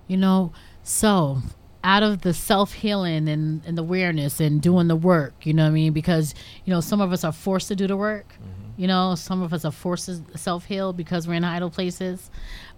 You 0.07 0.17
know, 0.17 0.53
so 0.83 1.43
out 1.89 2.03
of 2.03 2.21
the 2.21 2.35
self 2.35 2.73
healing 2.75 3.29
and, 3.29 3.63
and 3.67 3.79
the 3.79 3.83
awareness 3.83 4.41
and 4.41 4.61
doing 4.61 4.89
the 4.89 4.97
work, 4.97 5.33
you 5.47 5.55
know 5.55 5.63
what 5.65 5.71
I 5.71 5.73
mean? 5.73 5.93
Because, 5.95 6.35
you 6.65 6.73
know, 6.73 6.81
some 6.81 7.01
of 7.01 7.13
us 7.13 7.25
are 7.25 7.33
forced 7.33 7.69
to 7.69 7.75
do 7.77 7.87
the 7.87 7.97
work. 7.97 8.35
You 8.77 8.87
know, 8.87 9.15
some 9.17 9.43
of 9.43 9.53
us 9.53 9.65
are 9.65 9.73
forced 9.73 10.07
to 10.07 10.39
self 10.39 10.67
heal 10.67 10.93
because 10.93 11.27
we're 11.27 11.35
in 11.35 11.45
idle 11.45 11.71
places. 11.71 12.31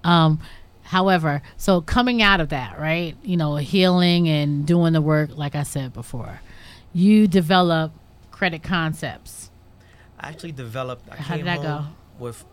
Um, 0.05 0.39
however, 0.85 1.43
so 1.57 1.81
coming 1.81 2.23
out 2.23 2.41
of 2.41 2.49
that, 2.51 2.79
right? 2.79 3.17
You 3.23 3.37
know, 3.37 3.57
healing 3.57 4.29
and 4.29 4.65
doing 4.65 4.93
the 4.93 5.03
work, 5.03 5.31
like 5.37 5.55
I 5.55 5.65
said 5.65 5.93
before, 5.93 6.41
you 6.93 7.27
develop 7.27 7.93
credit 8.31 8.63
concepts. 8.63 9.51
I 10.19 10.29
actually 10.29 10.53
developed. 10.53 11.05
I 11.11 11.17
How 11.17 11.35
came 11.37 11.45
did 11.45 11.47
that 11.47 11.63
go? 11.63 11.85
with 12.19 12.45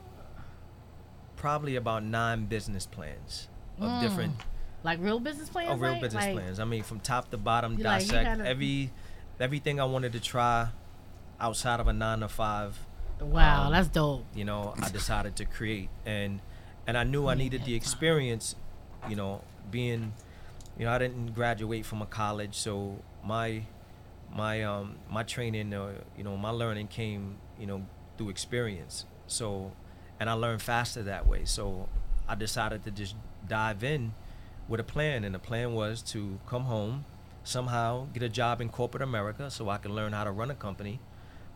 probably 1.36 1.76
about 1.76 2.04
nine 2.04 2.46
business 2.46 2.86
plans 2.86 3.48
of 3.80 3.90
Mm. 3.90 4.02
different 4.02 4.34
Like 4.84 5.00
real 5.02 5.20
business 5.20 5.50
plans? 5.50 5.70
Oh, 5.72 5.76
real 5.78 5.94
like- 5.94 6.02
business 6.02 6.24
like- 6.26 6.34
plans. 6.36 6.60
I 6.60 6.66
mean, 6.66 6.84
from 6.84 7.00
top 7.00 7.30
to 7.32 7.38
bottom, 7.38 7.78
You 7.78 7.84
like, 7.84 8.02
dissect 8.02 8.26
gotta- 8.26 8.48
every 8.50 8.92
everything 9.40 9.80
I 9.80 9.86
wanted 9.86 10.14
to 10.14 10.20
try 10.20 10.70
outside 11.40 11.80
of 11.80 11.88
a 11.88 11.94
nine 11.94 12.20
to 12.22 12.28
five. 12.28 12.80
Wow, 13.20 13.66
Um, 13.66 13.72
that's 13.74 13.88
dope. 13.88 14.26
You 14.36 14.46
know, 14.46 14.74
I 14.82 14.90
decided 14.90 15.36
to 15.38 15.46
create, 15.46 15.90
and 16.06 16.40
and 16.86 16.98
I 16.98 17.04
knew 17.04 17.28
I 17.28 17.34
needed 17.36 17.66
the 17.66 17.74
experience. 17.76 18.56
You 19.10 19.16
know, 19.16 19.42
being, 19.72 20.14
you 20.78 20.86
know, 20.86 20.92
I 20.92 20.98
didn't 20.98 21.34
graduate 21.34 21.86
from 21.86 22.02
a 22.02 22.06
college, 22.06 22.56
so 22.56 23.02
my 23.24 23.64
my 24.32 24.64
um 24.64 24.98
my 25.10 25.24
training, 25.24 25.74
uh, 25.74 25.94
you 26.18 26.24
know, 26.24 26.38
my 26.38 26.50
learning 26.50 26.88
came, 26.88 27.38
you 27.60 27.66
know, 27.66 27.86
through 28.18 28.30
experience. 28.30 29.06
So, 29.28 29.72
and 30.20 30.30
I 30.30 30.34
learned 30.34 30.62
faster 30.62 31.04
that 31.04 31.28
way. 31.28 31.46
So, 31.46 31.90
I 32.28 32.36
decided 32.36 32.84
to 32.86 32.92
just 32.92 33.16
dive 33.48 33.84
in 33.84 34.14
with 34.68 34.80
a 34.80 34.84
plan, 34.84 35.24
and 35.24 35.34
the 35.34 35.40
plan 35.40 35.74
was 35.74 36.02
to 36.02 36.40
come 36.48 36.64
home, 36.64 37.06
somehow 37.44 38.08
get 38.14 38.24
a 38.24 38.30
job 38.30 38.60
in 38.62 38.70
corporate 38.70 39.04
America, 39.04 39.50
so 39.50 39.70
I 39.70 39.78
can 39.78 39.96
learn 39.96 40.14
how 40.14 40.26
to 40.26 40.32
run 40.32 40.52
a 40.52 40.56
company, 40.56 41.00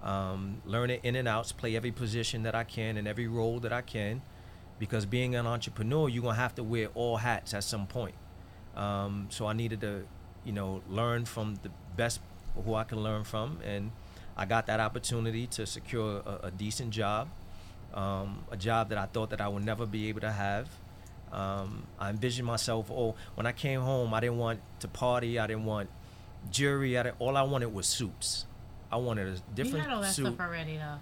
um, 0.01 0.61
learn 0.65 0.89
it 0.89 1.01
in 1.03 1.15
and 1.15 1.27
outs, 1.27 1.51
play 1.51 1.75
every 1.75 1.91
position 1.91 2.43
that 2.43 2.55
I 2.55 2.63
can 2.63 2.97
and 2.97 3.07
every 3.07 3.27
role 3.27 3.59
that 3.59 3.73
I 3.73 3.81
can, 3.81 4.21
because 4.79 5.05
being 5.05 5.35
an 5.35 5.45
entrepreneur, 5.45 6.09
you're 6.09 6.23
gonna 6.23 6.35
have 6.35 6.55
to 6.55 6.63
wear 6.63 6.87
all 6.95 7.17
hats 7.17 7.53
at 7.53 7.63
some 7.63 7.85
point. 7.87 8.15
Um, 8.75 9.27
so 9.29 9.45
I 9.45 9.53
needed 9.53 9.81
to, 9.81 10.05
you 10.45 10.53
know, 10.53 10.81
learn 10.89 11.25
from 11.25 11.59
the 11.61 11.69
best 11.97 12.21
who 12.65 12.73
I 12.75 12.85
can 12.85 12.99
learn 13.03 13.23
from, 13.25 13.59
and 13.63 13.91
I 14.37 14.45
got 14.45 14.65
that 14.67 14.79
opportunity 14.79 15.45
to 15.47 15.65
secure 15.65 16.21
a, 16.25 16.47
a 16.47 16.51
decent 16.51 16.91
job, 16.91 17.27
um, 17.93 18.45
a 18.49 18.57
job 18.57 18.89
that 18.89 18.97
I 18.97 19.05
thought 19.05 19.29
that 19.31 19.41
I 19.41 19.49
would 19.49 19.65
never 19.65 19.85
be 19.85 20.07
able 20.07 20.21
to 20.21 20.31
have. 20.31 20.69
Um, 21.31 21.87
I 21.99 22.09
envisioned 22.09 22.45
myself. 22.45 22.91
Oh, 22.91 23.15
when 23.35 23.45
I 23.45 23.51
came 23.51 23.81
home, 23.81 24.13
I 24.13 24.19
didn't 24.19 24.37
want 24.37 24.59
to 24.79 24.87
party. 24.87 25.39
I 25.39 25.47
didn't 25.47 25.65
want 25.65 25.89
jewelry. 26.49 26.97
I 26.97 27.03
didn't, 27.03 27.15
all 27.19 27.37
I 27.37 27.43
wanted 27.43 27.73
was 27.73 27.87
suits. 27.87 28.45
I 28.91 28.97
wanted 28.97 29.27
a 29.27 29.39
different. 29.55 29.77
You 29.77 29.89
had 29.89 29.95
all 29.95 30.01
that 30.01 30.13
suit. 30.13 30.25
stuff 30.25 30.39
already, 30.39 30.77
though, 30.77 30.99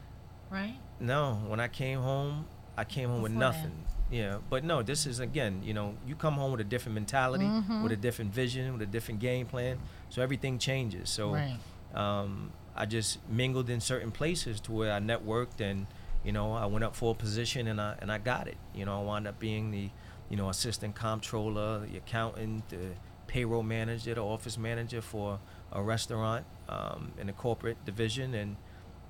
right? 0.52 0.76
No, 1.00 1.40
when 1.48 1.60
I 1.60 1.68
came 1.68 2.00
home, 2.00 2.46
I 2.78 2.84
came 2.84 3.10
home 3.10 3.22
with 3.22 3.32
Before 3.32 3.40
nothing. 3.40 3.72
Yeah, 4.12 4.38
but 4.50 4.64
no, 4.64 4.82
this 4.82 5.06
is 5.06 5.20
again, 5.20 5.62
you 5.64 5.74
know, 5.74 5.96
you 6.08 6.16
come 6.16 6.34
home 6.34 6.52
with 6.52 6.62
a 6.62 6.64
different 6.64 6.96
mentality, 6.96 7.46
Mhm. 7.46 7.84
with 7.84 7.92
a 7.92 7.96
different 7.96 8.34
vision, 8.34 8.74
with 8.74 8.82
a 8.82 8.88
different 8.88 9.20
game 9.20 9.46
plan. 9.46 9.78
So 10.10 10.22
everything 10.24 10.58
changes. 10.58 11.10
So 11.10 11.34
right. 11.34 11.58
um, 11.94 12.52
I 12.76 12.86
just 12.86 13.20
mingled 13.30 13.70
in 13.70 13.80
certain 13.80 14.12
places 14.12 14.60
to 14.62 14.72
where 14.72 14.92
I 14.92 15.00
networked 15.00 15.60
and 15.62 15.86
you 16.24 16.32
know 16.32 16.54
I 16.54 16.66
went 16.66 16.84
up 16.84 16.96
for 16.96 17.12
a 17.12 17.16
position 17.16 17.68
and 17.68 17.80
I 17.80 17.96
and 18.00 18.12
I 18.12 18.18
got 18.18 18.48
it. 18.48 18.58
You 18.74 18.86
know 18.86 19.00
I 19.00 19.04
wound 19.04 19.28
up 19.28 19.40
being 19.40 19.70
the 19.72 19.90
you 20.30 20.38
know 20.38 20.50
assistant 20.50 20.96
comptroller, 20.96 21.80
the 21.80 21.98
accountant, 21.98 22.70
the 22.70 22.92
payroll 23.28 23.64
manager, 23.64 24.14
the 24.16 24.22
office 24.24 24.58
manager 24.58 25.02
for 25.02 25.40
a 25.72 25.82
restaurant 25.82 26.46
um, 26.68 27.12
in 27.20 27.28
the 27.28 27.34
corporate 27.34 27.84
division, 27.86 28.34
and 28.34 28.56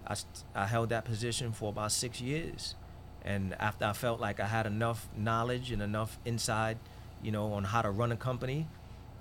I, 0.08 0.16
I 0.56 0.66
held 0.68 0.90
that 0.90 1.06
position 1.06 1.52
for 1.52 1.70
about 1.70 1.92
six 1.92 2.20
years. 2.22 2.76
And 3.24 3.54
after 3.60 3.86
I 3.86 3.94
felt 3.94 4.20
like 4.20 4.40
I 4.40 4.48
had 4.48 4.66
enough 4.66 5.08
knowledge 5.16 5.72
and 5.72 5.82
enough 5.82 6.18
inside, 6.26 6.78
you 7.22 7.32
know, 7.32 7.52
on 7.54 7.66
how 7.66 7.82
to 7.82 7.92
run 7.92 8.12
a 8.12 8.16
company, 8.18 8.68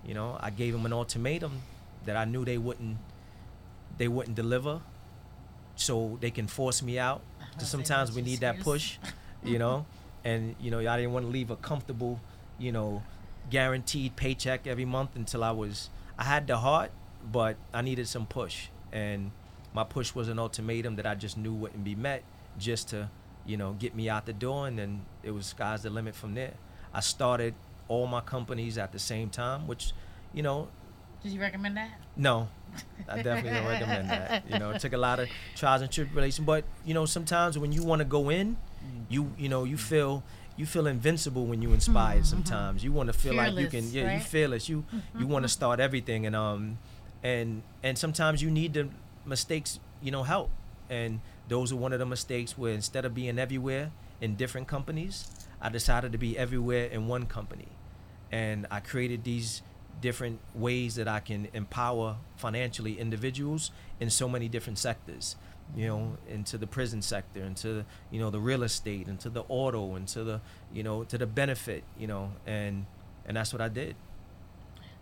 you 0.06 0.14
know, 0.14 0.36
I 0.40 0.50
gave 0.50 0.72
them 0.72 0.86
an 0.86 0.92
ultimatum 0.92 1.62
that 2.04 2.16
I 2.16 2.24
knew 2.24 2.44
they 2.44 2.58
wouldn't 2.58 2.98
they 3.98 4.06
wouldn't 4.08 4.36
deliver, 4.36 4.80
so 5.74 6.16
they 6.20 6.30
can 6.30 6.46
force 6.46 6.82
me 6.82 6.98
out. 6.98 7.22
Sometimes 7.58 8.12
we 8.14 8.22
need 8.22 8.40
that 8.40 8.60
push, 8.60 8.98
you 9.42 9.58
know, 9.58 9.86
and 10.28 10.54
you 10.60 10.70
know 10.70 10.78
I 10.80 10.96
didn't 10.98 11.12
want 11.12 11.24
to 11.26 11.32
leave 11.38 11.50
a 11.50 11.56
comfortable, 11.56 12.20
you 12.58 12.72
know, 12.72 13.02
guaranteed 13.50 14.16
paycheck 14.16 14.66
every 14.66 14.84
month 14.84 15.10
until 15.16 15.42
I 15.42 15.52
was 15.52 15.88
I 16.18 16.24
had 16.24 16.46
the 16.46 16.58
heart, 16.58 16.90
but 17.32 17.56
I 17.72 17.80
needed 17.82 18.06
some 18.08 18.26
push, 18.26 18.68
and 18.92 19.30
my 19.72 19.84
push 19.84 20.14
was 20.14 20.28
an 20.28 20.38
ultimatum 20.38 20.96
that 20.96 21.06
I 21.06 21.14
just 21.14 21.36
knew 21.36 21.54
wouldn't 21.54 21.84
be 21.84 21.94
met, 21.94 22.22
just 22.58 22.88
to 22.90 23.08
you 23.46 23.56
know 23.56 23.72
get 23.78 23.94
me 23.94 24.08
out 24.08 24.26
the 24.26 24.32
door, 24.46 24.66
and 24.68 24.78
then 24.78 25.02
it 25.22 25.30
was 25.30 25.46
sky's 25.46 25.82
the 25.82 25.90
limit 25.90 26.14
from 26.14 26.34
there. 26.34 26.54
I 26.92 27.00
started 27.00 27.54
all 27.88 28.06
my 28.06 28.20
companies 28.20 28.76
at 28.78 28.92
the 28.92 28.98
same 28.98 29.30
time, 29.30 29.66
which, 29.66 29.92
you 30.34 30.42
know, 30.42 30.68
Did 31.22 31.32
you 31.32 31.40
recommend 31.40 31.76
that? 31.76 31.92
no, 32.16 32.48
I 33.08 33.22
definitely 33.22 33.50
don't 33.58 33.66
recommend 33.66 34.10
that. 34.10 34.44
You 34.50 34.58
know, 34.58 34.70
it 34.72 34.80
took 34.80 34.92
a 34.92 34.98
lot 34.98 35.20
of 35.20 35.28
trials 35.56 35.80
and 35.82 35.90
tribulations, 35.90 36.44
but 36.44 36.64
you 36.84 36.92
know, 36.92 37.06
sometimes 37.06 37.58
when 37.58 37.72
you 37.72 37.82
want 37.84 38.00
to 38.00 38.04
go 38.04 38.30
in, 38.30 38.56
Mm-hmm. 38.84 39.12
you 39.12 39.32
you 39.38 39.48
know, 39.48 39.64
you 39.64 39.76
mm-hmm. 39.76 39.86
feel 39.86 40.22
you 40.56 40.66
feel 40.66 40.86
invincible 40.86 41.46
when 41.46 41.62
you 41.62 41.72
inspired. 41.72 42.22
Mm-hmm. 42.22 42.24
Sometimes 42.24 42.82
you 42.82 42.92
want 42.92 43.06
to 43.08 43.12
feel 43.12 43.34
like 43.34 43.54
you 43.54 43.68
can, 43.68 43.82
Fearless, 43.82 43.94
yeah, 43.94 44.02
you 44.02 44.08
right? 44.08 44.22
fearless. 44.22 44.68
You 44.68 44.84
you 45.18 45.26
want 45.26 45.44
to 45.44 45.48
start 45.48 45.80
everything, 45.80 46.26
and 46.26 46.34
um, 46.34 46.78
and 47.22 47.62
and 47.82 47.96
sometimes 47.96 48.42
you 48.42 48.50
need 48.50 48.74
the 48.74 48.88
mistakes, 49.24 49.78
you 50.02 50.10
know, 50.10 50.24
help. 50.24 50.50
And 50.90 51.20
those 51.48 51.70
are 51.72 51.76
one 51.76 51.92
of 51.92 51.98
the 51.98 52.06
mistakes 52.06 52.56
where 52.56 52.72
instead 52.72 53.04
of 53.04 53.14
being 53.14 53.38
everywhere 53.38 53.90
in 54.20 54.36
different 54.36 54.68
companies, 54.68 55.30
I 55.60 55.68
decided 55.68 56.12
to 56.12 56.18
be 56.18 56.36
everywhere 56.36 56.86
in 56.86 57.08
one 57.08 57.26
company, 57.26 57.68
and 58.32 58.66
I 58.70 58.80
created 58.80 59.24
these 59.24 59.62
different 60.00 60.40
ways 60.54 60.94
that 60.94 61.08
I 61.08 61.20
can 61.20 61.48
empower 61.52 62.16
financially 62.36 62.98
individuals 62.98 63.70
in 64.00 64.10
so 64.10 64.28
many 64.28 64.48
different 64.48 64.78
sectors. 64.78 65.36
You 65.76 65.86
know, 65.86 66.16
into 66.28 66.56
the 66.56 66.66
prison 66.66 67.02
sector, 67.02 67.42
into 67.42 67.84
you 68.10 68.18
know 68.20 68.30
the 68.30 68.40
real 68.40 68.62
estate, 68.62 69.06
into 69.06 69.28
the 69.28 69.44
auto, 69.48 69.96
into 69.96 70.24
the 70.24 70.40
you 70.72 70.82
know 70.82 71.04
to 71.04 71.18
the 71.18 71.26
benefit, 71.26 71.84
you 71.98 72.06
know, 72.06 72.32
and 72.46 72.86
and 73.26 73.36
that's 73.36 73.52
what 73.52 73.60
I 73.60 73.68
did. 73.68 73.94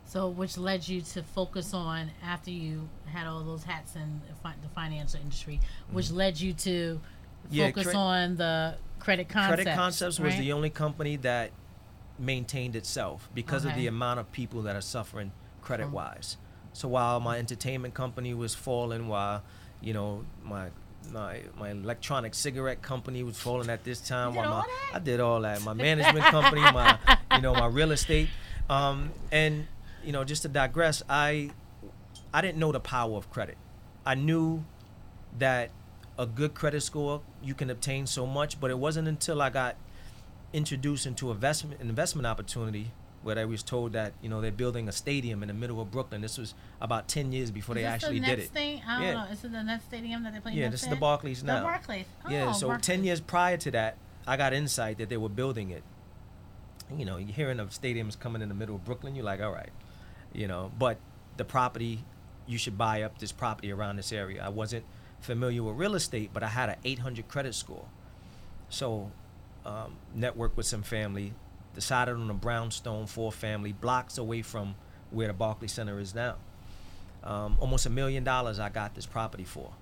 So, 0.05 0.29
which 0.29 0.57
led 0.57 0.87
you 0.87 1.01
to 1.01 1.23
focus 1.23 1.75
on 1.75 2.11
after 2.23 2.51
you 2.51 2.89
had 3.07 3.27
all 3.27 3.43
those 3.43 3.65
hats 3.65 3.97
in 3.97 4.21
fi- 4.43 4.55
the 4.63 4.69
financial 4.69 5.21
industry, 5.21 5.61
which 5.91 6.11
led 6.11 6.41
you 6.41 6.53
to 6.53 7.01
Mm-hmm. 7.47 7.55
Yeah, 7.55 7.67
focus 7.69 7.87
cre- 7.89 7.97
on 7.97 8.37
the 8.37 8.75
credit 8.99 9.29
concepts. 9.29 9.69
Kredit 9.69 9.77
Koncepts 9.77 10.21
was 10.21 10.37
the 10.37 10.53
only 10.53 10.71
company 10.71 11.17
that 11.17 11.53
maintained 12.19 12.75
itself 12.75 13.29
because 13.35 13.65
of 13.65 13.75
the 13.75 13.87
amount 13.87 14.21
of 14.21 14.33
people 14.33 14.63
that 14.63 14.75
are 14.75 14.81
suffering 14.81 15.33
credit 15.63 15.91
wise. 15.91 16.39
So 16.73 16.89
while 16.89 17.21
my 17.21 17.39
entertainment 17.39 17.95
company 17.95 18.35
was 18.35 18.55
falling, 18.55 19.09
while 19.09 19.43
you 19.81 19.93
know 19.93 20.25
my 20.45 20.69
my 21.13 21.43
my 21.59 21.71
electronic 21.71 22.35
cigarette 22.35 22.83
company 22.83 23.23
was 23.23 23.39
falling 23.39 23.71
at 23.71 23.85
this 23.85 24.01
time, 24.01 24.33
You 24.33 24.39
while 24.39 24.63
did 24.63 24.69
my? 24.69 24.97
I 24.97 24.99
did 24.99 25.21
all 25.21 25.41
that. 25.43 25.63
My 25.63 25.73
management 25.89 26.25
company, 26.27 26.61
my 26.61 26.99
you 27.35 27.41
know 27.41 27.55
my 27.55 27.67
real 27.67 27.93
estate, 27.93 28.29
um, 28.69 29.11
and 29.31 29.67
you 30.05 30.13
know 30.13 30.25
just 30.25 30.43
to 30.43 30.49
digress, 30.49 31.03
I 31.09 31.51
I 32.33 32.41
didn't 32.41 32.59
know 32.59 32.73
the 32.73 32.81
power 32.81 33.17
of 33.17 33.31
credit. 33.31 33.57
I 34.05 34.15
knew 34.15 34.65
that 35.39 35.71
a 36.19 36.27
good 36.27 36.55
credit 36.55 36.83
score 36.83 37.21
you 37.43 37.55
can 37.55 37.71
obtain 37.71 38.07
so 38.07 38.27
much, 38.27 38.61
but 38.61 38.71
it 38.71 38.79
wasn't 38.79 39.09
until 39.09 39.43
I 39.43 39.51
got 39.51 39.77
introduced 40.53 41.07
into 41.07 41.31
investment 41.31 41.81
an 41.81 41.89
investment 41.89 42.27
opportunity 42.27 42.93
where 43.27 43.39
I 43.39 43.45
was 43.45 43.63
told 43.63 43.93
that 43.95 44.13
you 44.23 44.29
know 44.29 44.41
they're 44.41 44.53
building 44.53 44.89
a 44.89 44.93
stadium 44.93 45.43
in 45.43 45.49
the 45.49 45.55
middle 45.55 45.81
of 45.81 45.91
Brooklyn. 45.91 46.21
This 46.23 46.39
was 46.39 46.55
about 46.81 47.09
ten 47.09 47.33
years 47.33 47.51
before 47.51 47.77
Is 47.77 47.83
they 47.83 47.85
actually 47.87 48.21
the 48.21 48.27
did 48.27 48.39
it. 48.39 48.51
Thing? 48.51 48.81
I 48.87 48.95
don't 48.99 49.03
Yeah. 49.03 49.13
know. 49.25 49.31
Is 49.33 49.45
it 49.45 49.53
the 49.53 49.63
next 49.65 49.85
Stadium 49.87 50.23
that 50.23 50.33
they 50.33 50.41
play? 50.41 50.53
Yeah, 50.53 50.69
this 50.69 50.83
is 50.83 50.89
the 50.89 50.95
in? 50.95 51.01
Barclays 51.01 51.41
The 51.41 51.47
now. 51.49 51.63
Barclays. 51.65 52.07
Oh, 52.25 52.31
yeah, 52.31 52.53
so 52.53 52.69
Barclays. 52.69 52.87
ten 52.87 53.05
years 53.05 53.21
prior 53.21 53.57
to 53.59 53.71
that, 53.73 53.97
I 54.27 54.37
got 54.37 54.53
insight 54.53 54.99
that 54.99 55.09
they 55.09 55.17
were 55.17 55.29
building 55.29 55.71
it. 55.71 55.83
You 56.97 57.05
know, 57.05 57.17
you're 57.17 57.35
hearing 57.35 57.59
of 57.59 57.71
stadiums 57.71 58.17
coming 58.19 58.41
in 58.43 58.49
the 58.49 58.55
middle 58.55 58.77
of 58.77 58.85
Brooklyn, 58.85 59.17
you're 59.17 59.25
like, 59.25 59.41
all 59.43 59.51
right, 59.53 59.71
you 60.33 60.47
know, 60.47 60.71
but 60.79 60.99
the 61.37 61.45
property, 61.45 62.05
you 62.47 62.59
should 62.59 62.79
buy 62.79 63.03
up 63.03 63.19
this 63.19 63.33
property 63.33 63.73
around 63.73 63.97
this 63.97 64.13
area. 64.13 64.43
I 64.45 64.51
wasn't 64.51 64.85
familiar 65.21 65.65
with 65.65 65.75
real 65.77 65.97
estate, 65.97 66.31
but 66.33 66.45
I 66.45 66.49
had 66.49 66.69
an 66.69 66.77
800 66.85 67.27
credit 67.27 67.57
score. 67.57 67.87
So, 68.69 69.11
um, 69.65 69.97
networked 70.17 70.55
with 70.57 70.67
some 70.67 70.83
family, 70.85 71.33
decided 71.77 72.17
on 72.17 72.29
a 72.29 72.35
brownstone 72.35 73.07
four 73.07 73.31
family 73.31 73.73
blocks 73.73 74.19
away 74.19 74.43
from 74.43 74.75
where 75.13 75.29
the 75.29 75.33
Barclay 75.33 75.69
Center 75.69 76.01
is 76.01 76.15
now. 76.15 76.35
Um, 77.23 77.57
almost 77.61 77.87
a 77.87 77.91
million 77.91 78.25
dollars 78.25 78.59
I 78.59 78.69
got 78.69 78.95
this 78.97 79.07
property 79.07 79.45
for. 79.45 79.73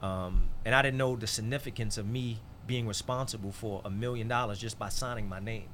Um, 0.00 0.48
and 0.64 0.74
I 0.74 0.82
didn't 0.82 0.98
know 0.98 1.16
the 1.16 1.26
significance 1.26 1.98
of 1.98 2.06
me 2.06 2.38
being 2.66 2.86
responsible 2.86 3.50
for 3.52 3.82
a 3.84 3.90
million 3.90 4.28
dollars 4.28 4.58
just 4.58 4.78
by 4.78 4.88
signing 4.88 5.28
my 5.28 5.40
name. 5.40 5.68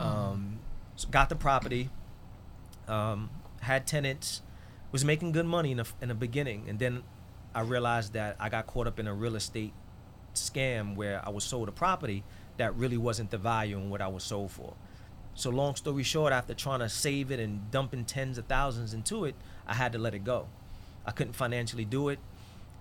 Um, 0.00 0.58
so 0.96 1.08
got 1.08 1.28
the 1.28 1.36
property, 1.36 1.90
um, 2.88 3.30
had 3.60 3.86
tenants, 3.86 4.42
was 4.90 5.04
making 5.04 5.32
good 5.32 5.46
money 5.46 5.70
in 5.70 5.76
the, 5.78 5.86
in 6.00 6.08
the 6.08 6.14
beginning, 6.14 6.64
and 6.68 6.78
then 6.78 7.02
I 7.54 7.60
realized 7.62 8.12
that 8.14 8.36
I 8.40 8.48
got 8.48 8.66
caught 8.66 8.86
up 8.86 8.98
in 8.98 9.06
a 9.06 9.14
real 9.14 9.36
estate 9.36 9.72
scam 10.34 10.96
where 10.96 11.20
I 11.24 11.30
was 11.30 11.44
sold 11.44 11.68
a 11.68 11.72
property 11.72 12.24
that 12.56 12.74
really 12.76 12.96
wasn't 12.96 13.30
the 13.30 13.38
value 13.38 13.76
in 13.76 13.90
what 13.90 14.00
I 14.00 14.08
was 14.08 14.24
sold 14.24 14.50
for. 14.50 14.74
So 15.34 15.50
long 15.50 15.76
story 15.76 16.02
short, 16.02 16.32
after 16.32 16.54
trying 16.54 16.80
to 16.80 16.88
save 16.88 17.30
it 17.30 17.40
and 17.40 17.70
dumping 17.70 18.04
tens 18.04 18.36
of 18.38 18.46
thousands 18.46 18.92
into 18.92 19.24
it, 19.24 19.34
I 19.66 19.74
had 19.74 19.92
to 19.92 19.98
let 19.98 20.14
it 20.14 20.24
go. 20.24 20.46
I 21.06 21.10
couldn't 21.10 21.32
financially 21.32 21.84
do 21.84 22.10
it, 22.10 22.18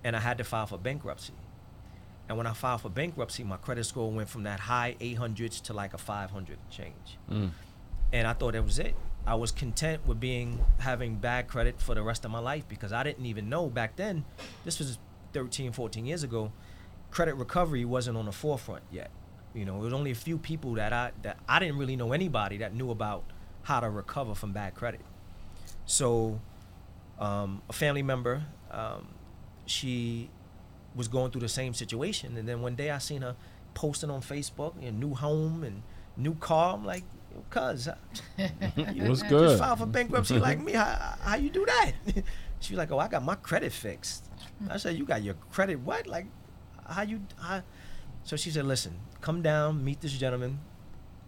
and 0.04 0.16
I 0.16 0.20
had 0.20 0.38
to 0.40 0.44
file 0.44 0.68
for 0.68 0.78
bankruptcy. 0.78 1.34
And 2.28 2.38
when 2.38 2.48
I 2.48 2.54
filed 2.54 2.82
for 2.82 2.90
bankruptcy, 2.90 3.44
my 3.44 3.58
credit 3.58 3.86
score 3.86 4.12
went 4.12 4.30
from 4.30 4.44
that 4.44 4.62
high 4.62 4.96
800s 5.00 5.62
to 5.64 5.74
like 5.74 5.94
a 5.94 5.98
500 5.98 6.58
change. 6.70 7.18
Mm. 7.30 7.52
And 8.14 8.28
I 8.28 8.34
thought 8.34 8.54
that 8.54 8.64
was 8.64 8.80
it. 8.80 8.96
I 9.26 9.36
was 9.36 9.52
content 9.52 10.06
with 10.08 10.20
being 10.20 10.64
having 10.80 11.16
bad 11.16 11.48
credit 11.48 11.80
for 11.80 11.94
the 11.94 12.02
rest 12.02 12.26
of 12.26 12.32
my 12.32 12.40
life 12.40 12.68
because 12.68 12.92
I 12.92 13.04
didn't 13.04 13.26
even 13.26 13.50
know 13.50 13.68
back 13.68 13.96
then. 13.96 14.26
This 14.66 14.80
was 14.80 14.98
13, 15.34 15.72
14 15.72 16.06
years 16.06 16.24
ago. 16.24 16.52
Credit 17.12 17.36
recovery 17.36 17.86
wasn't 17.86 18.18
on 18.18 18.26
the 18.26 18.32
forefront 18.32 18.84
yet. 18.92 19.12
You 19.54 19.66
know, 19.66 19.74
there 19.74 19.84
was 19.84 19.94
only 19.94 20.12
a 20.12 20.16
few 20.16 20.38
people 20.38 20.74
that 20.76 20.94
I 20.94 21.12
that 21.24 21.38
I 21.48 21.60
didn't 21.60 21.78
really 21.78 21.96
know 21.96 22.14
anybody 22.14 22.58
that 22.58 22.74
knew 22.74 22.92
about 22.92 23.24
how 23.64 23.80
to 23.80 23.90
recover 23.90 24.34
from 24.34 24.54
bad 24.54 24.76
credit. 24.76 25.02
So, 25.86 26.40
um, 27.20 27.62
a 27.70 27.74
family 27.74 28.02
member, 28.04 28.44
um, 28.72 29.08
she 29.66 30.30
was 30.96 31.08
going 31.08 31.32
through 31.32 31.42
the 31.42 31.50
same 31.50 31.74
situation, 31.74 32.38
and 32.38 32.48
then 32.48 32.62
one 32.62 32.76
day 32.76 32.92
I 32.92 32.98
seen 32.98 33.22
her 33.22 33.36
posting 33.74 34.10
on 34.10 34.22
Facebook, 34.22 34.74
a 34.86 34.92
new 34.92 35.14
home 35.14 35.64
and 35.64 35.84
new 36.18 36.36
car. 36.36 36.74
I'm 36.76 36.86
like, 36.86 37.04
cuz, 37.50 37.88
you 38.38 38.46
What's 39.08 39.22
just 39.22 39.30
good? 39.30 39.60
filed 39.60 39.80
for 39.80 39.86
bankruptcy 39.86 40.40
like 40.40 40.62
me. 40.62 40.74
How, 40.74 41.16
how 41.22 41.36
you 41.36 41.50
do 41.50 41.66
that? 41.66 41.92
she 42.60 42.74
was 42.74 42.78
like, 42.78 42.92
oh, 42.92 43.00
I 43.00 43.08
got 43.08 43.24
my 43.24 43.36
credit 43.36 43.72
fixed. 43.72 44.30
I 44.70 44.78
said, 44.78 44.98
you 44.98 45.06
got 45.06 45.24
your 45.24 45.36
credit 45.52 45.80
what? 45.80 46.08
Like, 46.08 46.28
how 46.88 47.02
you? 47.04 47.22
How? 47.40 47.64
So 48.24 48.36
she 48.36 48.52
said, 48.52 48.66
listen, 48.66 49.00
come 49.22 49.42
down, 49.42 49.84
meet 49.84 50.02
this 50.02 50.12
gentleman. 50.14 50.60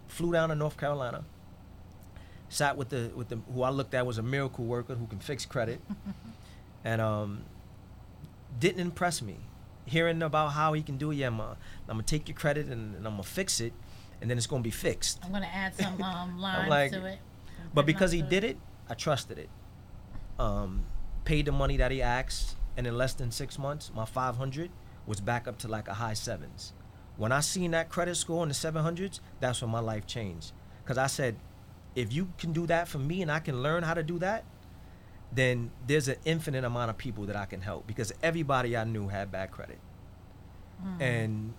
Flew 0.08 0.32
down 0.32 0.50
to 0.50 0.54
North 0.54 0.76
Carolina. 0.76 1.24
Sat 2.48 2.76
with 2.76 2.90
the 2.90 3.10
with 3.16 3.28
the 3.28 3.38
who 3.52 3.62
I 3.62 3.70
looked 3.70 3.94
at 3.94 4.06
was 4.06 4.18
a 4.18 4.22
miracle 4.22 4.64
worker 4.64 4.94
who 4.94 5.06
can 5.06 5.18
fix 5.18 5.44
credit, 5.46 5.80
and 6.84 7.00
um, 7.00 7.44
didn't 8.58 8.80
impress 8.80 9.22
me. 9.22 9.38
Hearing 9.86 10.22
about 10.22 10.52
how 10.52 10.72
he 10.72 10.82
can 10.82 10.96
do 10.96 11.10
it, 11.10 11.16
yeah, 11.16 11.26
I'm, 11.26 11.40
uh, 11.40 11.54
I'm 11.88 11.96
gonna 11.96 12.02
take 12.02 12.28
your 12.28 12.36
credit 12.36 12.66
and, 12.66 12.94
and 12.96 13.06
I'm 13.06 13.14
gonna 13.14 13.22
fix 13.22 13.60
it, 13.60 13.72
and 14.20 14.30
then 14.30 14.38
it's 14.38 14.46
gonna 14.46 14.62
be 14.62 14.70
fixed. 14.70 15.20
I'm 15.24 15.32
gonna 15.32 15.50
add 15.52 15.74
some 15.74 16.00
um, 16.02 16.38
lines 16.38 16.70
like- 16.70 16.92
to 16.92 17.04
it. 17.06 17.18
But 17.72 17.86
because 17.86 18.12
he 18.12 18.22
did 18.22 18.44
it, 18.44 18.56
I 18.88 18.94
trusted 18.94 19.36
it. 19.36 19.48
Um, 20.38 20.84
paid 21.24 21.46
the 21.46 21.52
money 21.52 21.76
that 21.78 21.90
he 21.90 22.00
asked, 22.00 22.56
and 22.76 22.86
in 22.86 22.96
less 22.96 23.14
than 23.14 23.32
six 23.32 23.58
months, 23.58 23.90
my 23.92 24.04
500 24.04 24.70
was 25.06 25.20
back 25.20 25.48
up 25.48 25.58
to 25.58 25.68
like 25.68 25.88
a 25.88 25.94
high 25.94 26.14
sevens. 26.14 26.72
When 27.16 27.32
I 27.32 27.40
seen 27.40 27.70
that 27.72 27.88
credit 27.88 28.16
score 28.16 28.42
in 28.42 28.48
the 28.48 28.54
700s, 28.54 29.20
that's 29.40 29.62
when 29.62 29.70
my 29.70 29.80
life 29.80 30.06
changed. 30.06 30.52
Because 30.82 30.98
I 30.98 31.06
said, 31.06 31.36
if 31.94 32.12
you 32.12 32.32
can 32.38 32.52
do 32.52 32.66
that 32.66 32.88
for 32.88 32.98
me 32.98 33.22
and 33.22 33.30
I 33.30 33.38
can 33.38 33.62
learn 33.62 33.82
how 33.84 33.94
to 33.94 34.02
do 34.02 34.18
that, 34.18 34.44
then 35.32 35.70
there's 35.86 36.08
an 36.08 36.16
infinite 36.24 36.64
amount 36.64 36.90
of 36.90 36.98
people 36.98 37.24
that 37.26 37.36
I 37.36 37.46
can 37.46 37.60
help. 37.60 37.86
Because 37.86 38.12
everybody 38.22 38.76
I 38.76 38.84
knew 38.84 39.08
had 39.08 39.30
bad 39.30 39.50
credit. 39.50 39.78
And 41.00 41.54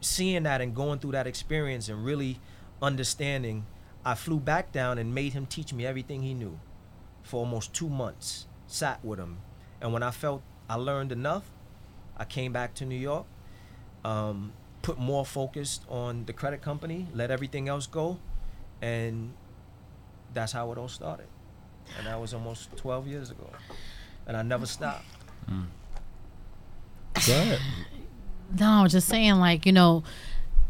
seeing 0.00 0.44
that 0.44 0.60
and 0.60 0.74
going 0.74 0.98
through 0.98 1.12
that 1.12 1.26
experience 1.26 1.88
and 1.88 2.04
really 2.04 2.40
understanding, 2.80 3.66
I 4.04 4.14
flew 4.14 4.38
back 4.40 4.72
down 4.72 4.98
and 4.98 5.14
made 5.14 5.32
him 5.32 5.46
teach 5.46 5.72
me 5.72 5.84
everything 5.86 6.22
he 6.22 6.34
knew 6.34 6.58
for 7.22 7.40
almost 7.40 7.72
two 7.72 7.88
months. 7.88 8.46
Sat 8.66 9.04
with 9.04 9.18
him, 9.18 9.38
and 9.80 9.92
when 9.92 10.02
I 10.02 10.10
felt 10.10 10.42
I 10.68 10.74
learned 10.74 11.10
enough, 11.10 11.50
I 12.16 12.24
came 12.24 12.52
back 12.52 12.74
to 12.74 12.84
New 12.84 12.98
York. 12.98 13.26
Um, 14.04 14.52
put 14.88 14.98
more 14.98 15.26
focus 15.26 15.80
on 15.90 16.24
the 16.24 16.32
credit 16.32 16.62
company, 16.62 17.06
let 17.12 17.30
everything 17.30 17.68
else 17.68 17.86
go, 17.86 18.18
and 18.80 19.34
that's 20.32 20.52
how 20.52 20.72
it 20.72 20.78
all 20.78 20.88
started. 20.88 21.26
And 21.98 22.06
that 22.06 22.18
was 22.18 22.32
almost 22.32 22.74
12 22.78 23.06
years 23.06 23.30
ago, 23.30 23.50
and 24.26 24.34
I 24.34 24.40
never 24.40 24.64
stopped. 24.64 25.04
Mm. 25.46 25.66
Go 27.26 27.32
ahead. 27.34 27.60
No, 28.58 28.86
just 28.88 29.08
saying 29.08 29.34
like 29.34 29.66
you 29.66 29.72
know, 29.72 30.04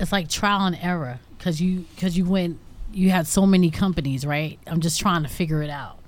it's 0.00 0.10
like 0.10 0.28
trial 0.28 0.66
and 0.66 0.76
error 0.82 1.20
because 1.36 1.60
you 1.60 1.84
because 1.94 2.18
you 2.18 2.24
went 2.24 2.58
you 2.92 3.10
had 3.10 3.28
so 3.28 3.46
many 3.46 3.70
companies, 3.70 4.26
right? 4.26 4.58
I'm 4.66 4.80
just 4.80 4.98
trying 4.98 5.22
to 5.22 5.28
figure 5.28 5.62
it 5.62 5.70
out, 5.70 6.00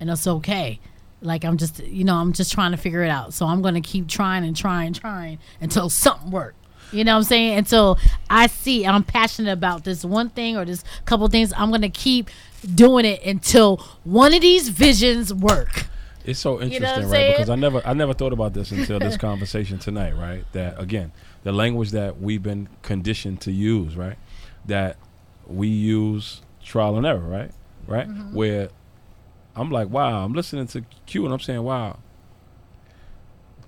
and 0.00 0.10
it's 0.10 0.26
okay. 0.26 0.80
Like 1.20 1.44
I'm 1.44 1.58
just 1.58 1.78
you 1.78 2.02
know 2.02 2.16
I'm 2.16 2.32
just 2.32 2.52
trying 2.52 2.72
to 2.72 2.76
figure 2.76 3.04
it 3.04 3.10
out. 3.10 3.34
So 3.34 3.46
I'm 3.46 3.62
gonna 3.62 3.80
keep 3.80 4.08
trying 4.08 4.44
and 4.44 4.56
trying 4.56 4.88
and 4.88 4.96
trying 4.96 5.38
until 5.60 5.88
something 5.88 6.32
works. 6.32 6.56
You 6.92 7.04
know 7.04 7.12
what 7.12 7.18
I'm 7.18 7.24
saying? 7.24 7.58
Until 7.58 7.98
I 8.28 8.46
see 8.46 8.86
I'm 8.86 9.02
passionate 9.02 9.52
about 9.52 9.84
this 9.84 10.04
one 10.04 10.30
thing 10.30 10.56
or 10.56 10.64
this 10.64 10.84
couple 11.04 11.26
things, 11.28 11.52
I'm 11.56 11.70
gonna 11.70 11.88
keep 11.88 12.30
doing 12.74 13.04
it 13.04 13.22
until 13.24 13.78
one 14.04 14.34
of 14.34 14.40
these 14.40 14.68
visions 14.68 15.32
work. 15.32 15.86
It's 16.24 16.38
so 16.38 16.60
interesting, 16.60 17.04
I'm 17.04 17.10
right? 17.10 17.32
Because? 17.32 17.50
I 17.50 17.56
never, 17.56 17.82
I 17.84 17.94
never 17.94 18.14
thought 18.14 18.32
about 18.32 18.54
this 18.54 18.70
until 18.70 19.00
this 19.00 19.16
conversation 19.18 19.78
tonight, 19.78 20.16
right? 20.16 20.44
That 20.52 20.80
again, 20.80 21.12
the 21.42 21.52
language 21.52 21.90
that 21.90 22.20
we've 22.20 22.42
been 22.42 22.68
conditioned 22.82 23.40
to 23.42 23.52
use, 23.52 23.96
right? 23.96 24.16
That 24.66 24.96
we 25.46 25.66
use 25.68 26.42
trial 26.62 26.96
and 26.96 27.06
error, 27.06 27.18
right? 27.18 27.50
Right? 27.86 28.08
Mm-hmm. 28.08 28.34
Where 28.34 28.68
I'm 29.56 29.70
like, 29.70 29.88
wow, 29.88 30.24
I'm 30.24 30.32
listening 30.32 30.66
to 30.68 30.84
Q 31.06 31.24
and 31.24 31.34
I'm 31.34 31.40
saying, 31.40 31.62
wow, 31.62 31.98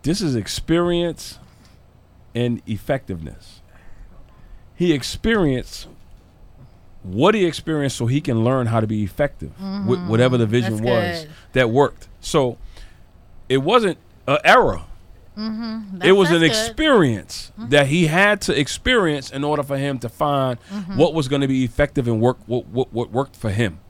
this 0.03 0.20
is 0.20 0.37
experience 0.37 1.39
and 2.35 2.61
effectiveness. 2.66 3.61
He 4.74 4.93
experienced 4.93 5.89
what 7.03 7.35
he 7.35 7.45
experienced 7.45 7.97
so 7.97 8.07
he 8.07 8.20
can 8.20 8.43
learn 8.45 8.66
how 8.68 8.80
to 8.80 8.87
be 8.87 9.03
effective 9.05 9.53
with 9.87 10.01
whatever 10.09 10.37
the 10.39 10.47
vision 10.47 10.74
Mm-hmm. 10.74 10.85
That's 10.87 11.18
was 11.18 11.24
good. 11.26 11.35
that 11.53 11.70
worked. 11.70 12.09
So 12.20 12.57
it 13.49 13.59
wasn't 13.59 13.99
an 14.26 14.39
error. 14.45 14.82
it 15.37 16.12
was 16.16 16.30
an 16.30 16.39
good. 16.39 16.45
experience 16.45 17.53
that 17.59 17.89
he 17.89 18.07
had 18.07 18.41
to 18.43 18.59
experience 18.59 19.30
in 19.30 19.45
order 19.45 19.62
for 19.62 19.76
him 19.76 19.99
to 19.99 20.09
find 20.09 20.59
Mm-hmm. 20.72 20.97
what 20.97 21.12
was 21.12 21.28
going 21.28 21.43
to 21.43 21.49
be 21.49 21.62
effective 21.64 22.09
and 22.09 22.20
work 22.20 22.39
what, 22.47 22.66
what, 22.68 22.93
what 22.93 23.11
worked 23.11 23.37
for 23.37 23.51
him. 23.51 23.80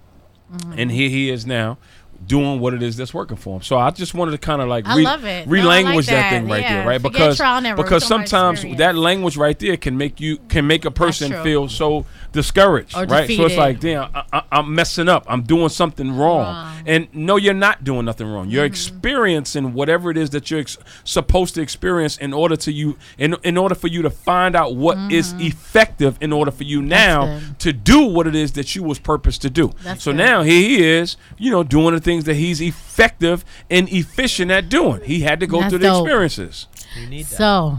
Mm-hmm. 0.53 0.79
And 0.79 0.91
here 0.91 1.09
he 1.09 1.31
is 1.31 1.47
now 1.47 1.79
doing 2.27 2.61
what 2.61 2.75
it 2.75 2.83
is 2.83 2.97
that's 2.97 3.13
working 3.15 3.37
for 3.37 3.57
him. 3.57 3.63
So 3.63 3.77
I 3.79 3.91
just 3.91 4.15
wanted 4.15 4.33
to 4.33 4.39
kind 4.39 4.63
of 4.63 4.69
like 4.69 4.87
love 4.87 5.25
it. 5.25 5.47
No, 5.47 5.53
relanguage 5.53 5.95
like 5.97 6.07
that. 6.07 6.13
that. 6.13 6.31
thing 6.31 6.49
right 6.49 6.63
Yeah, 6.63 6.79
there, 6.79 6.87
right? 6.89 7.01
forget 7.01 7.13
Because 7.13 7.37
trial 7.37 7.59
and 7.59 7.67
error. 7.67 7.77
because 7.77 8.05
We're 8.05 8.09
talking 8.09 8.35
about 8.35 8.59
sometimes 8.59 8.79
that 8.79 8.95
language 8.97 9.37
right 9.37 9.59
there 9.59 9.77
can 9.77 9.97
make 9.97 10.21
you 10.21 10.39
can 10.49 10.67
make 10.67 10.85
a 10.85 10.91
person 10.91 11.33
feel 11.43 11.69
so 11.69 12.07
discouraged, 12.33 12.95
right? 12.95 13.31
So 13.31 13.45
it's 13.47 13.57
like, 13.57 13.81
damn, 13.81 14.11
I, 14.33 14.43
I'm 14.51 14.75
messing 14.75 15.09
up. 15.09 15.25
I'm 15.29 15.43
doing 15.43 15.69
something 15.69 16.09
wrong. 16.17 16.25
Wrong. 16.25 16.67
Mm-hmm. 16.77 16.85
And 16.89 17.09
no, 17.15 17.37
you're 17.37 17.55
not 17.55 17.85
doing 17.85 18.05
nothing 18.05 18.27
wrong. 18.27 18.49
You're 18.51 18.65
experiencing 18.65 19.75
whatever 19.75 20.11
it 20.11 20.17
is 20.17 20.31
that 20.31 20.51
you're 20.51 20.61
ex- 20.61 20.79
supposed 21.05 21.55
to 21.55 21.61
experience 21.63 22.17
in 22.17 22.33
order 22.33 22.57
to 22.57 22.73
you 22.73 22.97
in 23.19 23.35
in 23.43 23.57
order 23.57 23.75
for 23.75 23.89
you 23.89 24.03
to 24.03 24.11
find 24.11 24.57
out 24.57 24.75
what 24.75 24.97
is 25.13 25.33
effective 25.35 26.17
in 26.21 26.33
order 26.33 26.51
for 26.51 26.65
you 26.65 26.81
now 26.83 27.05
Mm-hmm. 27.25 27.53
to 27.59 27.73
do 27.73 28.05
what 28.07 28.27
it 28.27 28.35
is 28.35 28.53
that 28.53 28.75
you 28.75 28.83
was 28.83 28.99
purposed 28.99 29.43
to 29.43 29.51
do. 29.51 29.73
That's 29.83 30.03
so 30.05 30.13
good. 30.13 30.19
now 30.19 30.43
here 30.43 30.61
he 30.61 30.85
is, 30.85 31.17
you 31.39 31.51
know, 31.51 31.63
doing 31.63 31.95
the 31.95 32.01
things 32.15 32.25
that 32.25 32.35
he's 32.35 32.61
effective 32.63 33.45
and 33.71 33.89
efficient 33.93 34.51
at 34.51 34.69
doing. 34.69 35.01
He 35.03 35.21
had 35.21 35.41
to 35.41 35.47
go 35.47 35.59
That's 35.61 35.71
through 35.71 35.79
the 35.81 35.89
dope. 35.89 36.07
experiences. 36.07 36.69
You 37.01 37.07
need 37.09 37.27
that. 37.27 37.37
So, 37.37 37.79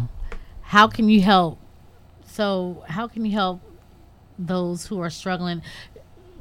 how 0.61 0.87
can 0.87 1.09
you 1.09 1.21
help? 1.21 1.59
So, 2.27 2.83
how 2.87 3.07
can 3.07 3.25
you 3.25 3.31
help 3.31 3.61
those 4.37 4.85
who 4.87 4.99
are 4.99 5.09
struggling 5.09 5.61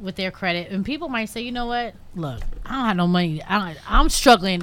with 0.00 0.16
their 0.16 0.30
credit? 0.32 0.70
And 0.70 0.84
people 0.84 1.08
might 1.08 1.26
say, 1.26 1.42
you 1.42 1.52
know 1.52 1.66
what? 1.66 1.94
Look, 2.16 2.40
I 2.66 2.72
don't 2.72 2.84
have 2.86 2.96
no 2.96 3.06
money. 3.06 3.42
I, 3.46 3.76
I'm 3.86 4.08
struggling 4.08 4.62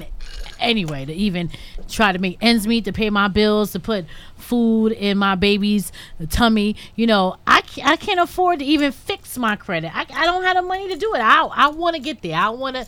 anyway 0.60 1.04
to 1.04 1.12
even 1.12 1.50
try 1.88 2.12
to 2.12 2.18
make 2.18 2.36
ends 2.40 2.66
meet, 2.66 2.84
to 2.84 2.92
pay 2.92 3.10
my 3.10 3.28
bills, 3.28 3.72
to 3.72 3.80
put 3.80 4.04
food 4.36 4.92
in 4.92 5.16
my 5.18 5.34
baby's 5.34 5.90
tummy. 6.30 6.76
You 6.96 7.06
know, 7.06 7.36
I, 7.46 7.62
ca- 7.62 7.82
I 7.84 7.96
can't 7.96 8.20
afford 8.20 8.58
to 8.58 8.64
even 8.64 8.92
fix 8.92 9.38
my 9.38 9.56
credit. 9.56 9.90
I, 9.94 10.02
I 10.02 10.26
don't 10.26 10.44
have 10.44 10.56
the 10.56 10.62
money 10.62 10.88
to 10.88 10.96
do 10.96 11.14
it. 11.14 11.18
I, 11.20 11.44
I 11.44 11.68
want 11.68 11.96
to 11.96 12.02
get 12.02 12.20
there. 12.22 12.36
I 12.36 12.50
want 12.50 12.76
to. 12.76 12.86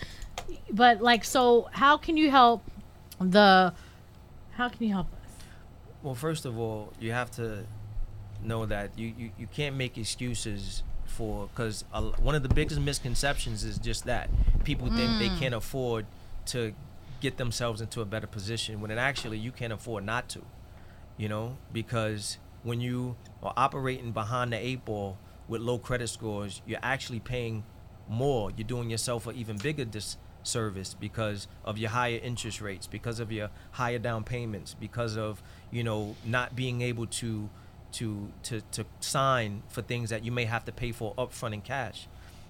But, 0.70 1.00
like, 1.00 1.24
so 1.24 1.68
how 1.72 1.96
can 1.96 2.16
you 2.16 2.30
help 2.30 2.62
the. 3.20 3.72
How 4.52 4.68
can 4.68 4.86
you 4.86 4.92
help 4.92 5.08
us? 5.12 5.32
Well, 6.02 6.14
first 6.14 6.44
of 6.44 6.58
all, 6.58 6.92
you 7.00 7.12
have 7.12 7.30
to 7.32 7.64
know 8.42 8.66
that 8.66 8.98
you, 8.98 9.12
you, 9.16 9.30
you 9.38 9.46
can't 9.46 9.76
make 9.76 9.96
excuses 9.98 10.82
for 11.06 11.48
because 11.48 11.84
one 12.18 12.34
of 12.34 12.42
the 12.42 12.48
biggest 12.48 12.80
misconceptions 12.80 13.64
is 13.64 13.78
just 13.78 14.04
that 14.04 14.28
people 14.64 14.88
think 14.88 15.18
they 15.18 15.28
mm. 15.28 15.38
can't 15.38 15.54
afford 15.54 16.06
to 16.46 16.74
get 17.20 17.36
themselves 17.36 17.80
into 17.80 18.00
a 18.00 18.04
better 18.04 18.26
position 18.26 18.80
when 18.80 18.90
it 18.90 18.98
actually 18.98 19.38
you 19.38 19.52
can't 19.52 19.72
afford 19.72 20.04
not 20.04 20.28
to 20.28 20.40
you 21.16 21.28
know 21.28 21.56
because 21.72 22.38
when 22.62 22.80
you 22.80 23.16
are 23.42 23.54
operating 23.56 24.12
behind 24.12 24.52
the 24.52 24.56
eight 24.56 24.84
ball 24.84 25.16
with 25.46 25.60
low 25.60 25.78
credit 25.78 26.08
scores 26.08 26.60
you're 26.66 26.80
actually 26.82 27.20
paying 27.20 27.64
more 28.08 28.50
you're 28.56 28.66
doing 28.66 28.90
yourself 28.90 29.26
an 29.26 29.36
even 29.36 29.56
bigger 29.56 29.84
disservice 30.44 30.94
because 30.94 31.48
of 31.64 31.78
your 31.78 31.90
higher 31.90 32.20
interest 32.22 32.60
rates 32.60 32.86
because 32.86 33.18
of 33.18 33.32
your 33.32 33.50
higher 33.72 33.98
down 33.98 34.22
payments 34.22 34.74
because 34.78 35.16
of 35.16 35.42
you 35.70 35.82
know 35.82 36.14
not 36.24 36.54
being 36.54 36.82
able 36.82 37.06
to 37.06 37.48
to 37.92 38.30
to 38.42 38.60
to 38.70 38.84
sign 39.00 39.62
for 39.68 39.82
things 39.82 40.10
that 40.10 40.24
you 40.24 40.30
may 40.30 40.44
have 40.44 40.64
to 40.64 40.72
pay 40.72 40.92
for 40.92 41.14
upfront 41.14 41.54
in 41.54 41.60
cash 41.60 42.06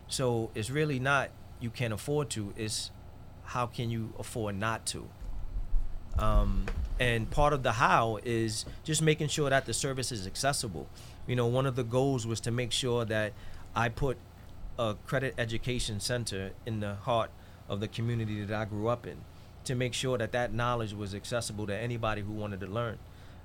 so 0.08 0.50
it's 0.54 0.70
really 0.70 0.98
not 0.98 1.30
you 1.60 1.70
can't 1.70 1.92
afford 1.92 2.28
to 2.28 2.52
it's 2.56 2.90
how 3.44 3.66
can 3.66 3.90
you 3.90 4.12
afford 4.18 4.54
not 4.56 4.84
to 4.84 5.08
um, 6.18 6.66
and 7.00 7.30
part 7.30 7.52
of 7.52 7.62
the 7.62 7.72
how 7.72 8.18
is 8.24 8.64
just 8.84 9.02
making 9.02 9.28
sure 9.28 9.50
that 9.50 9.66
the 9.66 9.74
service 9.74 10.12
is 10.12 10.26
accessible. 10.26 10.86
You 11.26 11.36
know, 11.36 11.46
one 11.46 11.66
of 11.66 11.76
the 11.76 11.82
goals 11.82 12.26
was 12.26 12.40
to 12.40 12.50
make 12.50 12.70
sure 12.70 13.04
that 13.04 13.32
I 13.74 13.88
put 13.88 14.16
a 14.78 14.94
credit 15.06 15.34
education 15.38 16.00
center 16.00 16.52
in 16.66 16.80
the 16.80 16.94
heart 16.94 17.30
of 17.68 17.80
the 17.80 17.88
community 17.88 18.44
that 18.44 18.54
I 18.54 18.64
grew 18.64 18.88
up 18.88 19.06
in, 19.06 19.16
to 19.64 19.74
make 19.74 19.94
sure 19.94 20.18
that 20.18 20.32
that 20.32 20.52
knowledge 20.52 20.92
was 20.92 21.14
accessible 21.14 21.66
to 21.66 21.76
anybody 21.76 22.22
who 22.22 22.32
wanted 22.32 22.60
to 22.60 22.66
learn. 22.66 22.98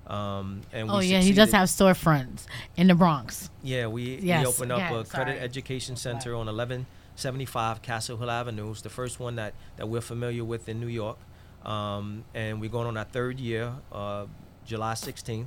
Um, 0.06 0.62
and 0.72 0.90
Oh 0.90 0.98
we 0.98 1.06
yeah, 1.06 1.20
he 1.20 1.32
does 1.32 1.52
have 1.52 1.68
storefronts 1.68 2.46
in 2.76 2.88
the 2.88 2.94
Bronx. 2.94 3.48
Yeah, 3.62 3.86
we, 3.86 4.16
Yes, 4.16 4.40
we 4.40 4.46
opened 4.46 4.72
up 4.72 4.78
yeah, 4.78 5.00
a 5.00 5.04
credit 5.04 5.40
education 5.40 5.94
center 5.94 6.32
on 6.34 6.46
1175 6.46 7.82
Castle 7.82 8.16
Hill 8.16 8.30
Avenue. 8.30 8.70
It's 8.70 8.80
the 8.82 8.88
first 8.90 9.20
one 9.20 9.36
that, 9.36 9.54
that 9.76 9.88
we're 9.88 10.00
familiar 10.00 10.44
with 10.44 10.68
in 10.68 10.80
New 10.80 10.88
York. 10.88 11.18
Um, 11.64 12.24
and 12.34 12.60
we're 12.60 12.70
going 12.70 12.86
on 12.86 12.96
our 12.96 13.04
third 13.04 13.38
year, 13.38 13.72
uh, 13.92 14.26
July 14.66 14.94
16th, 14.94 15.46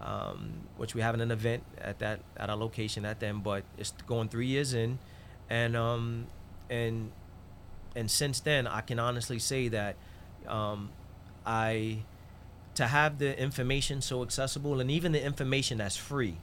um, 0.00 0.54
which 0.76 0.94
we're 0.94 1.04
having 1.04 1.20
an 1.20 1.30
event 1.30 1.62
at 1.78 1.98
that 1.98 2.20
at 2.36 2.50
our 2.50 2.56
location 2.56 3.04
at 3.04 3.20
them. 3.20 3.42
But 3.42 3.64
it's 3.78 3.92
going 4.06 4.28
three 4.28 4.46
years 4.46 4.72
in, 4.74 4.98
and 5.50 5.76
um, 5.76 6.26
and 6.70 7.12
and 7.94 8.10
since 8.10 8.40
then, 8.40 8.66
I 8.66 8.80
can 8.80 8.98
honestly 8.98 9.38
say 9.38 9.68
that 9.68 9.96
um, 10.46 10.90
I 11.46 11.98
to 12.74 12.86
have 12.86 13.18
the 13.18 13.40
information 13.40 14.00
so 14.00 14.22
accessible 14.22 14.80
and 14.80 14.90
even 14.90 15.12
the 15.12 15.24
information 15.24 15.78
that's 15.78 15.96
free 15.96 16.36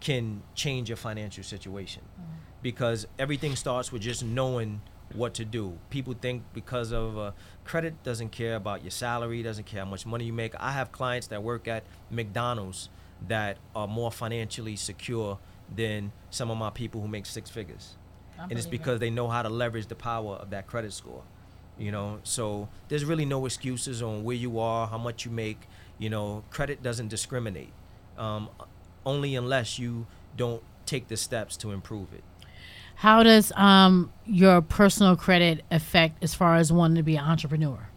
can 0.00 0.42
change 0.54 0.90
your 0.90 0.96
financial 0.96 1.42
situation 1.42 2.02
because 2.62 3.06
everything 3.18 3.56
starts 3.56 3.90
with 3.90 4.02
just 4.02 4.22
knowing 4.22 4.82
what 5.14 5.34
to 5.34 5.44
do. 5.44 5.78
People 5.90 6.14
think 6.14 6.42
because 6.52 6.92
of 6.92 7.18
uh, 7.18 7.32
credit 7.64 8.02
doesn't 8.02 8.30
care 8.30 8.56
about 8.56 8.82
your 8.82 8.90
salary, 8.90 9.42
doesn't 9.42 9.64
care 9.64 9.84
how 9.84 9.90
much 9.90 10.04
money 10.04 10.24
you 10.26 10.32
make. 10.32 10.54
I 10.58 10.72
have 10.72 10.92
clients 10.92 11.26
that 11.28 11.42
work 11.42 11.68
at 11.68 11.84
McDonald's 12.10 12.88
that 13.28 13.58
are 13.74 13.86
more 13.86 14.10
financially 14.10 14.76
secure 14.76 15.38
than 15.74 16.12
some 16.30 16.50
of 16.50 16.58
my 16.58 16.70
people 16.70 17.00
who 17.00 17.08
make 17.08 17.26
six 17.26 17.48
figures. 17.48 17.96
And 18.38 18.52
it's 18.52 18.66
because 18.66 19.00
they 19.00 19.10
know 19.10 19.28
how 19.28 19.42
to 19.42 19.48
leverage 19.48 19.86
the 19.86 19.94
power 19.94 20.34
of 20.36 20.50
that 20.50 20.66
credit 20.66 20.92
score. 20.92 21.22
You 21.78 21.90
know, 21.90 22.20
so 22.22 22.68
there's 22.88 23.04
really 23.04 23.24
no 23.24 23.46
excuses 23.46 24.02
on 24.02 24.24
where 24.24 24.36
you 24.36 24.58
are, 24.58 24.86
how 24.86 24.98
much 24.98 25.24
you 25.24 25.30
make. 25.30 25.68
You 25.98 26.10
know, 26.10 26.44
credit 26.50 26.82
doesn't 26.82 27.08
discriminate, 27.08 27.72
um, 28.18 28.48
only 29.06 29.34
unless 29.36 29.78
you 29.78 30.06
don't 30.36 30.62
take 30.86 31.08
the 31.08 31.16
steps 31.16 31.56
to 31.58 31.70
improve 31.70 32.12
it. 32.12 32.24
How 32.96 33.22
does 33.22 33.52
um 33.56 34.12
your 34.26 34.60
personal 34.60 35.16
credit 35.16 35.64
affect 35.70 36.22
as 36.22 36.34
far 36.34 36.56
as 36.56 36.72
wanting 36.72 36.96
to 36.96 37.02
be 37.02 37.16
an 37.16 37.24
entrepreneur? 37.24 37.88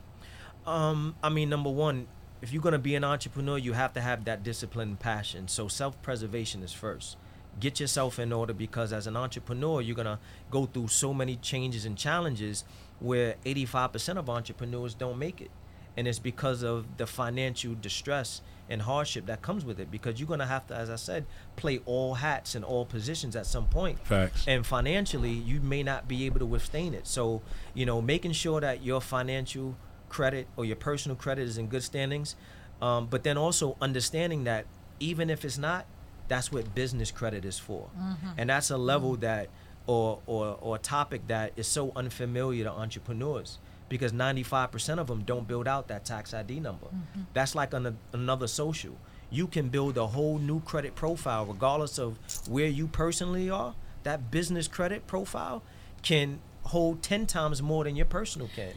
Um, 0.65 1.15
I 1.21 1.29
mean, 1.29 1.49
number 1.49 1.69
one, 1.69 2.07
if 2.41 2.51
you're 2.53 2.61
gonna 2.61 2.79
be 2.79 2.95
an 2.95 3.03
entrepreneur, 3.03 3.57
you 3.57 3.73
have 3.73 3.93
to 3.93 4.01
have 4.01 4.25
that 4.25 4.43
discipline 4.43 4.89
and 4.89 4.99
passion. 4.99 5.47
So 5.47 5.67
self-preservation 5.67 6.63
is 6.63 6.73
first. 6.73 7.17
Get 7.60 7.80
yourself 7.80 8.20
in 8.20 8.34
order 8.34 8.53
because 8.53 8.91
as 8.91 9.08
an 9.08 9.16
entrepreneur, 9.16 9.82
you're 9.82 9.95
gonna 9.95 10.20
go 10.51 10.66
through 10.66 10.89
so 10.89 11.14
many 11.14 11.38
changes 11.38 11.86
and 11.86 11.97
challenges 11.97 12.64
where 12.99 13.36
85% 13.45 14.18
of 14.18 14.30
entrepreneurs 14.30 14.93
don't 14.93 15.18
make 15.18 15.41
it, 15.41 15.51
and 15.95 16.08
it's 16.08 16.20
because 16.20 16.64
of 16.64 16.97
the 16.97 17.08
financial 17.08 17.76
distress 17.82 18.41
and 18.70 18.82
hardship 18.82 19.28
that 19.28 19.41
comes 19.41 19.64
with 19.64 19.80
it. 19.80 19.89
Because 19.91 20.20
you're 20.20 20.28
gonna 20.28 20.47
have 20.47 20.68
to, 20.68 20.76
as 20.76 20.89
I 20.89 20.95
said, 20.95 21.26
play 21.56 21.80
all 21.86 22.16
hats 22.16 22.56
and 22.56 22.66
all 22.66 22.86
positions 22.86 23.36
at 23.36 23.45
some 23.45 23.68
point 23.68 23.99
Facts. 24.06 24.43
and 24.47 24.66
financially 24.66 25.32
you 25.32 25.62
may 25.62 25.84
not 25.84 26.08
be 26.08 26.26
able 26.26 26.39
to 26.39 26.45
withstand 26.45 26.95
it 26.95 27.06
so 27.06 27.41
you 27.74 27.86
know 27.86 28.01
making 28.01 28.32
sure 28.32 28.60
that 28.62 28.84
your 28.84 28.99
financial 28.99 29.76
credit 30.10 30.47
or 30.56 30.66
your 30.66 30.76
personal 30.76 31.16
credit 31.16 31.43
is 31.43 31.58
in 31.58 31.68
good 31.68 31.84
standings. 31.84 32.36
Um, 32.82 33.08
but 33.08 33.24
then 33.24 33.38
also 33.38 33.78
understanding 33.82 34.43
that 34.45 34.66
even 34.99 35.30
if 35.30 35.43
it's 35.45 35.58
not, 35.58 35.86
that's 36.28 36.51
what 36.51 36.73
business 36.76 37.11
credit 37.11 37.45
is 37.45 37.59
for, 37.59 37.89
mm-hmm. 37.97 38.28
and 38.38 38.49
that's 38.49 38.69
a 38.69 38.78
level 38.78 39.13
mm-hmm. 39.13 39.21
that 39.21 39.49
or 39.88 40.19
or 40.26 40.57
or 40.61 40.76
a 40.76 40.80
topic 40.80 41.28
that 41.28 41.53
is 41.55 41.67
so 41.67 41.91
unfamiliar 41.95 42.63
to 42.65 42.71
entrepreneurs 42.71 43.59
because 43.88 44.11
95% 44.11 44.97
of 44.97 45.07
them 45.07 45.21
don't 45.23 45.47
build 45.47 45.67
out 45.67 45.88
that 45.89 46.05
tax 46.05 46.34
ID 46.34 46.59
number. 46.59 46.88
Mm-hmm. 46.88 47.21
That's 47.34 47.53
like 47.53 47.73
an, 47.73 47.97
another 48.13 48.47
social. 48.47 48.97
You 49.30 49.47
can 49.47 49.69
build 49.69 49.97
a 49.97 50.07
whole 50.07 50.39
new 50.39 50.61
credit 50.61 50.95
profile 50.95 51.45
regardless 51.45 51.99
of 51.99 52.17
where 52.47 52.67
you 52.67 52.88
personally 52.88 53.49
are. 53.49 53.76
That 54.03 54.32
business 54.32 54.67
credit 54.67 55.07
profile 55.07 55.63
can 56.01 56.39
hold 56.63 57.03
10 57.03 57.28
times 57.28 57.61
more 57.61 57.84
than 57.84 57.95
your 57.95 58.05
personal 58.05 58.49
can. 58.55 58.73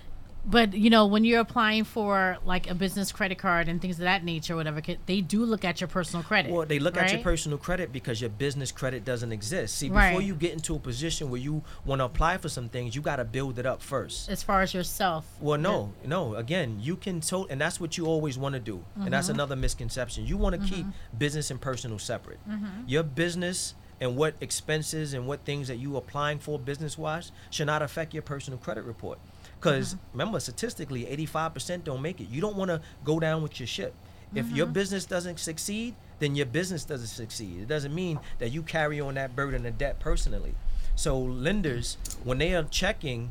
But 0.51 0.73
you 0.73 0.89
know, 0.89 1.07
when 1.07 1.25
you're 1.25 1.41
applying 1.41 1.85
for 1.85 2.39
like 2.45 2.71
a 2.71 2.75
business 2.75 3.13
credit 3.13 3.39
card 3.39 3.69
and 3.69 3.81
things 3.81 3.97
of 3.97 4.05
that 4.05 4.25
nature, 4.25 4.57
whatever, 4.57 4.81
they 5.07 5.21
do 5.21 5.45
look 5.45 5.65
at 5.65 5.81
your 5.81 5.89
personal 5.89 6.23
credit. 6.23 6.51
Well, 6.51 6.65
they 6.65 6.79
look 6.79 6.97
at 6.97 7.13
your 7.13 7.21
personal 7.21 7.59
credit 7.59 7.93
because 7.93 8.21
your 8.21 8.31
business 8.31 8.73
credit 8.73 9.05
doesn't 9.05 9.33
exist. 9.33 9.77
See, 9.77 9.91
Right. 9.91 10.11
before 10.11 10.23
you 10.23 10.35
get 10.35 10.53
into 10.53 10.75
a 10.75 10.79
position 10.79 11.31
where 11.31 11.41
you 11.41 11.63
want 11.85 12.01
to 12.01 12.07
apply 12.07 12.39
for 12.39 12.49
some 12.49 12.69
things, 12.69 12.97
you 12.97 13.03
got 13.03 13.17
to 13.17 13.25
build 13.25 13.59
it 13.59 13.67
up 13.67 13.83
first. 13.83 14.29
as 14.29 14.43
far 14.43 14.63
as 14.63 14.73
yourself. 14.73 15.27
Well, 15.41 15.59
no, 15.59 15.93
no. 16.05 16.35
Again, 16.35 16.79
you 16.81 16.97
can 16.97 17.21
to- 17.21 17.47
and 17.51 17.61
that's 17.61 17.81
what 17.81 17.99
you 17.99 18.07
always 18.07 18.39
want 18.39 18.55
to 18.55 18.61
do. 18.61 18.85
And 18.97 19.13
that's 19.13 19.27
mm-hmm. 19.27 19.35
another 19.35 19.57
misconception. 19.57 20.27
You 20.27 20.37
want 20.37 20.61
to 20.61 20.67
keep 20.67 20.87
mm-hmm. 20.87 21.19
business 21.19 21.51
and 21.51 21.61
personal 21.61 21.99
separate. 21.99 22.39
Mm-hmm. 22.49 22.83
Your 22.87 23.03
business 23.03 23.75
and 24.01 24.17
what 24.17 24.35
expenses 24.41 25.13
and 25.15 25.27
what 25.27 25.45
things 25.45 25.69
that 25.69 25.77
you 25.77 25.97
applying 25.97 26.39
for 26.39 26.59
business 26.59 26.97
wise 26.97 27.33
should 27.51 27.67
not 27.67 27.83
affect 27.83 28.15
your 28.15 28.23
personal 28.23 28.59
credit 28.59 28.85
report. 28.85 29.19
Because 29.61 29.97
remember, 30.13 30.39
statistically, 30.41 31.05
85% 31.05 31.85
don't 31.85 32.03
make 32.03 32.21
it. 32.21 32.29
You 32.29 32.41
don't 32.41 32.57
want 32.57 32.71
to 32.71 32.81
go 33.05 33.19
down 33.19 33.43
with 33.43 33.59
your 33.59 33.67
ship. 33.67 33.95
If 34.35 34.51
your 34.51 34.67
business 34.67 35.07
doesn't 35.07 35.39
succeed, 35.39 35.95
then 36.19 36.35
your 36.37 36.47
business 36.47 36.85
doesn't 36.85 37.07
succeed. 37.07 37.63
It 37.63 37.69
doesn't 37.69 37.95
mean 37.95 38.21
that 38.39 38.51
you 38.51 38.63
carry 38.63 39.01
on 39.01 39.15
that 39.15 39.35
burden 39.35 39.65
of 39.65 39.79
debt 39.79 39.99
personally. 40.01 40.55
So 40.95 41.19
lenders, 41.19 41.97
when 42.25 42.39
they 42.39 42.55
are 42.55 42.65
checking 42.65 43.31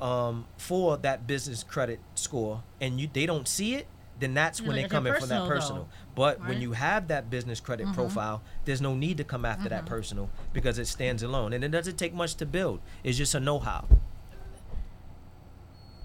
um, 0.00 0.46
for 0.56 0.96
that 0.98 1.26
business 1.26 1.62
credit 1.62 2.00
score 2.14 2.62
and 2.80 3.00
you 3.00 3.08
they 3.12 3.26
don't 3.26 3.48
see 3.48 3.74
it, 3.74 3.86
then 4.18 4.34
that's 4.34 4.60
You 4.60 4.68
when 4.68 4.76
they 4.76 4.88
come 4.88 5.06
in 5.06 5.20
for 5.20 5.26
that 5.26 5.46
personal, 5.46 5.82
though. 5.82 5.88
But 6.14 6.38
when 6.38 6.48
right? 6.48 6.54
Mm-hmm. 6.54 6.62
you 6.62 6.72
have 6.72 7.08
that 7.08 7.28
business 7.28 7.60
credit 7.60 7.92
profile, 7.92 8.42
there's 8.64 8.80
no 8.80 8.94
need 8.94 9.18
to 9.18 9.24
come 9.24 9.44
after 9.44 9.68
that 9.68 9.84
personal 9.84 10.30
because 10.54 10.78
it 10.78 10.86
stands 10.86 11.22
alone 11.22 11.52
and 11.52 11.62
it 11.62 11.68
doesn't 11.70 11.98
take 11.98 12.14
much 12.14 12.36
to 12.36 12.46
build. 12.46 12.80
It's 13.04 13.18
just 13.18 13.34
a 13.34 13.40
know-how. 13.40 13.84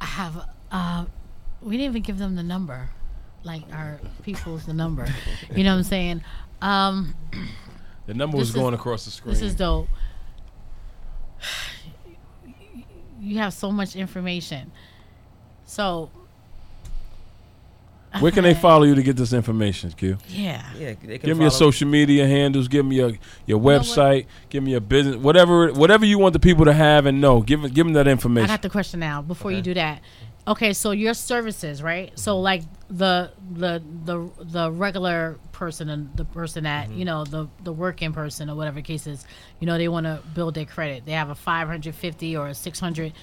I 0.01 0.05
have. 0.05 0.45
Uh, 0.71 1.05
we 1.61 1.77
didn't 1.77 1.91
even 1.91 2.01
give 2.01 2.17
them 2.17 2.35
the 2.35 2.43
number, 2.43 2.89
like 3.43 3.61
our 3.71 3.99
people's 4.23 4.65
the 4.65 4.73
number. 4.73 5.07
You 5.55 5.63
know 5.63 5.71
what 5.73 5.77
I'm 5.77 5.83
saying? 5.83 6.23
Um, 6.61 7.15
The 8.07 8.13
number 8.15 8.35
was 8.37 8.49
is- 8.49 8.55
going 8.55 8.73
across 8.73 9.05
the 9.05 9.11
screen. 9.11 9.33
this 9.33 9.41
is 9.43 9.55
dope. 9.55 9.87
You 13.19 13.37
have 13.37 13.53
so 13.53 13.71
much 13.71 13.95
information. 13.95 14.71
So 15.63 16.09
Where 18.19 18.31
can 18.31 18.43
they 18.43 18.53
follow 18.53 18.83
you 18.83 18.93
to 18.95 19.03
get 19.03 19.15
this 19.15 19.31
information, 19.33 19.91
Q? 19.91 20.17
yeah. 20.27 20.63
Yeah, 20.77 20.93
they 21.01 21.17
can 21.17 21.27
Give 21.29 21.37
me 21.37 21.43
your 21.45 21.51
follow- 21.51 21.71
social 21.71 21.87
media 21.87 22.27
handles. 22.27 22.67
Give 22.67 22.85
me 22.85 22.97
your 22.97 23.11
your 23.45 23.57
know 23.59 23.63
what? 23.63 23.81
website. 23.83 24.25
Give 24.49 24.61
me 24.63 24.71
your 24.71 24.81
business. 24.81 25.15
Whatever 25.15 25.71
whatever 25.71 26.05
you 26.05 26.19
want 26.19 26.33
the 26.33 26.39
people 26.39 26.65
to 26.65 26.73
have 26.73 27.05
and 27.05 27.21
know. 27.21 27.41
Give 27.41 27.61
give 27.73 27.85
them 27.85 27.93
that 27.93 28.07
information. 28.07 28.11
I 28.11 28.11
information. 28.11 28.47
got 28.47 28.61
the 28.61 28.69
question 28.69 28.99
now. 28.99 29.21
Before 29.21 29.51
you 29.51 29.61
do 29.61 29.73
that, 29.75 30.01
okay. 30.47 30.73
So 30.73 30.91
your 30.91 31.13
services, 31.13 31.81
right? 31.81 32.11
So 32.19 32.39
like 32.39 32.63
the 32.89 33.31
the 33.49 33.81
the 34.05 34.29
the 34.41 34.71
regular 34.71 35.37
person 35.53 35.89
and 35.89 36.09
the 36.17 36.25
person 36.25 36.63
that 36.65 36.89
Mm-hmm. 36.89 36.99
you 36.99 37.05
know 37.05 37.23
the 37.23 37.47
the 37.63 37.71
working 37.71 38.11
person 38.13 38.49
or 38.49 38.55
whatever 38.55 38.81
cases, 38.81 39.25
you 39.59 39.67
know, 39.67 39.77
they 39.77 39.87
want 39.87 40.05
to 40.05 40.19
build 40.33 40.55
their 40.55 40.65
credit. 40.65 41.05
They 41.05 41.13
have 41.13 41.29
a 41.29 41.35
550 41.35 42.35
or 42.35 42.47
a 42.49 42.53
600 42.53 43.13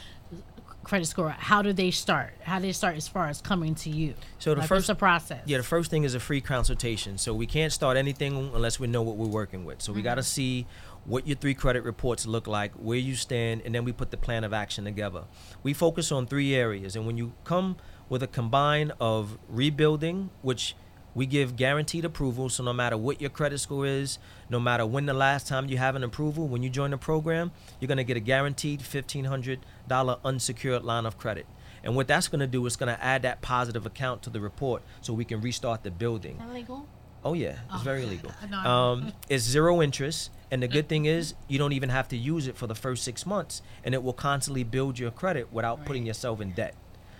credit 0.89 1.07
score. 1.07 1.30
How 1.30 1.62
do 1.62 1.72
they 1.72 1.91
start? 1.91 2.32
How 2.43 2.59
do 2.59 2.62
they 2.62 2.72
start 2.72 2.97
as 2.97 3.07
far 3.07 3.28
as 3.28 3.41
coming 3.41 3.74
to 3.76 3.91
you? 3.91 4.14
So 4.39 4.55
the 4.55 4.61
like, 4.61 4.68
first 4.68 4.80
what's 4.80 4.86
the 4.89 4.95
process? 4.95 5.43
Yeah, 5.45 5.59
the 5.59 5.62
first 5.62 5.91
thing 5.91 6.05
is 6.05 6.14
a 6.14 6.20
free 6.20 6.41
consultation. 6.41 7.18
So 7.18 7.34
we 7.34 7.47
can't 7.47 7.72
start 7.72 7.97
anything 7.97 8.51
unless 8.55 8.80
we 8.80 8.86
know 8.86 9.03
what 9.03 9.16
we're 9.16 9.26
working 9.26 9.64
with. 9.64 9.82
So 9.82 9.93
we 9.93 10.03
got 10.03 10.16
to 10.16 10.22
mm-hmm. 10.22 10.26
see 10.26 10.66
what 11.05 11.26
your 11.26 11.36
three 11.36 11.55
credit 11.55 11.84
reports 11.84 12.26
look 12.26 12.47
like, 12.47 12.72
where 12.72 12.99
you 12.99 13.14
stand, 13.14 13.62
and 13.64 13.74
then 13.74 13.84
we 13.84 13.93
put 13.93 14.11
the 14.11 14.16
plan 14.16 14.45
of 14.45 14.53
action 14.53 14.84
together. 14.84 15.24
We 15.62 15.72
focus 15.72 16.12
on 16.12 16.26
three 16.26 16.55
areas, 16.55 16.97
and 16.97 17.07
when 17.07 17.16
you 17.16 17.32
come 17.45 17.76
with 18.09 18.22
a 18.22 18.26
combine 18.26 18.93
of 19.01 19.39
rebuilding, 19.49 20.30
which 20.43 20.74
we 21.18 21.26
give 21.26 21.56
guaranteed 21.56 22.04
approval, 22.04 22.48
so 22.48 22.62
no 22.62 22.72
matter 22.72 22.96
what 22.96 23.20
your 23.20 23.28
credit 23.30 23.58
score 23.58 23.84
is, 23.86 24.18
no 24.48 24.60
matter 24.60 24.86
when 24.86 25.04
the 25.06 25.12
last 25.12 25.48
time 25.48 25.68
you 25.68 25.76
have 25.76 25.96
an 25.96 26.04
approval, 26.04 26.46
when 26.46 26.62
you 26.62 26.70
join 26.70 26.92
the 26.92 26.96
program, 26.96 27.50
you're 27.80 27.88
gonna 27.88 28.04
get 28.04 28.16
a 28.16 28.20
guaranteed 28.20 28.80
fifteen 28.80 29.24
hundred 29.24 29.58
dollar 29.88 30.18
unsecured 30.24 30.84
line 30.84 31.04
of 31.06 31.18
credit. 31.18 31.46
And 31.82 31.96
what 31.96 32.06
that's 32.06 32.28
gonna 32.28 32.46
do 32.46 32.64
is 32.66 32.76
gonna 32.76 32.98
add 33.00 33.22
that 33.22 33.42
positive 33.42 33.84
account 33.84 34.22
to 34.22 34.30
the 34.30 34.40
report, 34.40 34.82
so 35.00 35.12
we 35.12 35.24
can 35.24 35.40
restart 35.40 35.82
the 35.82 35.90
building. 35.90 36.34
Is 36.34 36.38
that 36.38 36.54
legal? 36.54 36.86
Oh 37.24 37.32
yeah, 37.34 37.50
it's 37.50 37.58
Oh, 37.74 37.78
very 37.78 38.06
legal. 38.06 38.30
No, 38.48 38.58
Um, 38.58 39.12
it's 39.28 39.42
zero 39.42 39.82
interest, 39.82 40.30
and 40.52 40.62
the 40.62 40.68
good 40.76 40.88
thing 40.88 41.04
is 41.06 41.34
you 41.48 41.58
don't 41.58 41.72
even 41.72 41.88
have 41.88 42.06
to 42.08 42.16
use 42.16 42.46
it 42.46 42.56
for 42.56 42.68
the 42.68 42.76
first 42.76 43.02
six 43.02 43.26
months, 43.26 43.60
and 43.82 43.92
it 43.92 44.04
will 44.04 44.12
constantly 44.12 44.62
build 44.62 45.00
your 45.00 45.10
credit 45.10 45.52
without 45.52 45.84
putting 45.84 46.06
yourself 46.06 46.40
in 46.40 46.52
debt. 46.52 46.76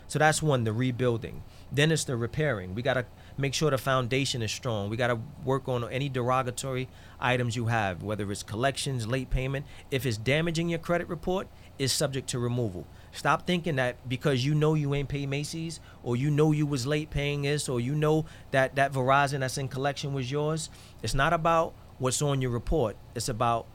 So 0.07 0.19
that's 0.19 0.41
one, 0.43 0.65
the 0.65 0.73
rebuilding. 0.73 1.43
Then 1.71 1.93
it's 1.93 2.05
the 2.05 2.17
repairing. 2.17 2.75
We 2.75 2.81
gotta 2.81 3.05
make 3.39 3.55
sure 3.55 3.71
the 3.71 3.79
foundation 3.79 4.43
is 4.43 4.53
strong. 4.53 4.91
We 4.91 4.97
gotta 4.97 5.19
work 5.45 5.69
on 5.69 5.89
any 5.91 6.09
derogatory 6.09 6.89
items 7.21 7.57
you 7.57 7.67
have, 7.67 8.03
whether 8.03 8.31
it's 8.31 8.43
collections, 8.43 9.07
late 9.07 9.31
payment. 9.31 9.65
If 9.91 10.05
it's 10.05 10.19
damaging 10.19 10.69
your 10.69 10.81
credit 10.81 11.09
report, 11.09 11.47
it's 11.79 11.93
subject 11.93 12.29
to 12.31 12.39
removal. 12.39 12.87
Stop 13.13 13.47
thinking 13.47 13.77
that 13.77 14.09
because 14.09 14.45
you 14.45 14.55
know 14.55 14.75
you 14.75 14.95
ain't 14.95 15.09
paid 15.09 15.29
Macy's 15.29 15.81
or 16.03 16.17
you 16.17 16.31
know 16.31 16.53
you 16.53 16.67
was 16.67 16.87
late 16.87 17.11
paying 17.11 17.43
this 17.43 17.69
or 17.69 17.81
you 17.81 17.95
know 17.95 18.27
that 18.51 18.75
that 18.75 18.93
Verizon 18.93 19.41
that's 19.41 19.57
in 19.57 19.69
collection 19.69 20.13
was 20.13 20.31
yours. 20.31 20.69
It's 21.03 21.15
not 21.15 21.33
about 21.33 21.73
what's 21.99 22.21
on 22.21 22.43
your 22.43 22.51
report. 22.51 22.97
It's 23.15 23.29
about 23.29 23.67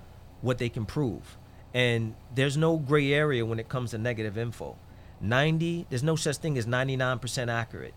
what 0.41 0.57
they 0.57 0.69
can 0.69 0.85
prove. 0.85 1.37
And 1.73 2.13
there's 2.35 2.57
no 2.57 2.77
gray 2.77 3.13
area 3.13 3.45
when 3.45 3.59
it 3.59 3.69
comes 3.69 3.91
to 3.91 3.97
negative 3.97 4.37
info. 4.37 4.77
90, 5.21 5.87
there's 5.89 6.03
no 6.03 6.15
such 6.15 6.37
thing 6.37 6.57
as 6.57 6.65
99% 6.65 7.51
accurate. 7.51 7.93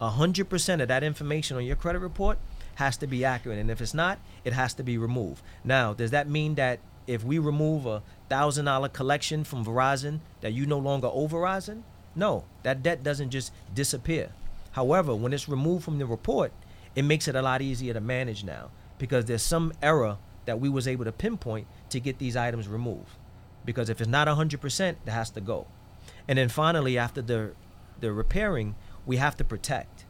100% 0.00 0.82
of 0.82 0.88
that 0.88 1.02
information 1.02 1.56
on 1.56 1.64
your 1.64 1.76
credit 1.76 2.00
report 2.00 2.38
has 2.76 2.96
to 2.98 3.06
be 3.06 3.24
accurate. 3.24 3.58
And 3.58 3.70
if 3.70 3.80
it's 3.80 3.94
not, 3.94 4.18
it 4.44 4.52
has 4.52 4.74
to 4.74 4.82
be 4.82 4.98
removed. 4.98 5.42
Now, 5.64 5.94
does 5.94 6.10
that 6.10 6.28
mean 6.28 6.56
that 6.56 6.80
if 7.06 7.24
we 7.24 7.38
remove 7.38 7.86
a 7.86 8.02
$1,000 8.30 8.92
collection 8.92 9.44
from 9.44 9.64
Verizon, 9.64 10.20
that 10.40 10.52
you 10.52 10.66
no 10.66 10.78
longer 10.78 11.08
owe 11.10 11.28
Verizon? 11.28 11.82
No, 12.14 12.44
that 12.62 12.82
debt 12.82 13.02
doesn't 13.02 13.30
just 13.30 13.52
disappear. 13.74 14.30
However, 14.72 15.14
when 15.14 15.32
it's 15.32 15.48
removed 15.48 15.84
from 15.84 15.98
the 15.98 16.06
report, 16.06 16.52
it 16.94 17.02
makes 17.02 17.28
it 17.28 17.36
a 17.36 17.42
lot 17.42 17.62
easier 17.62 17.94
to 17.94 18.00
manage 18.00 18.44
now 18.44 18.70
because 18.98 19.24
there's 19.24 19.42
some 19.42 19.72
error 19.82 20.18
that 20.44 20.60
we 20.60 20.68
was 20.68 20.86
able 20.88 21.04
to 21.04 21.12
pinpoint 21.12 21.66
to 21.90 22.00
get 22.00 22.18
these 22.18 22.36
items 22.36 22.68
removed. 22.68 23.10
Because 23.64 23.88
if 23.88 24.00
it's 24.00 24.08
not 24.08 24.28
100%, 24.28 24.88
it 24.88 24.96
has 25.06 25.30
to 25.30 25.40
go. 25.40 25.66
And 26.28 26.38
then 26.38 26.48
finally, 26.48 26.98
after 26.98 27.22
the 27.22 27.52
the 28.00 28.12
repairing, 28.12 28.74
we 29.06 29.16
have 29.16 29.36
to 29.36 29.44
protect. 29.44 30.04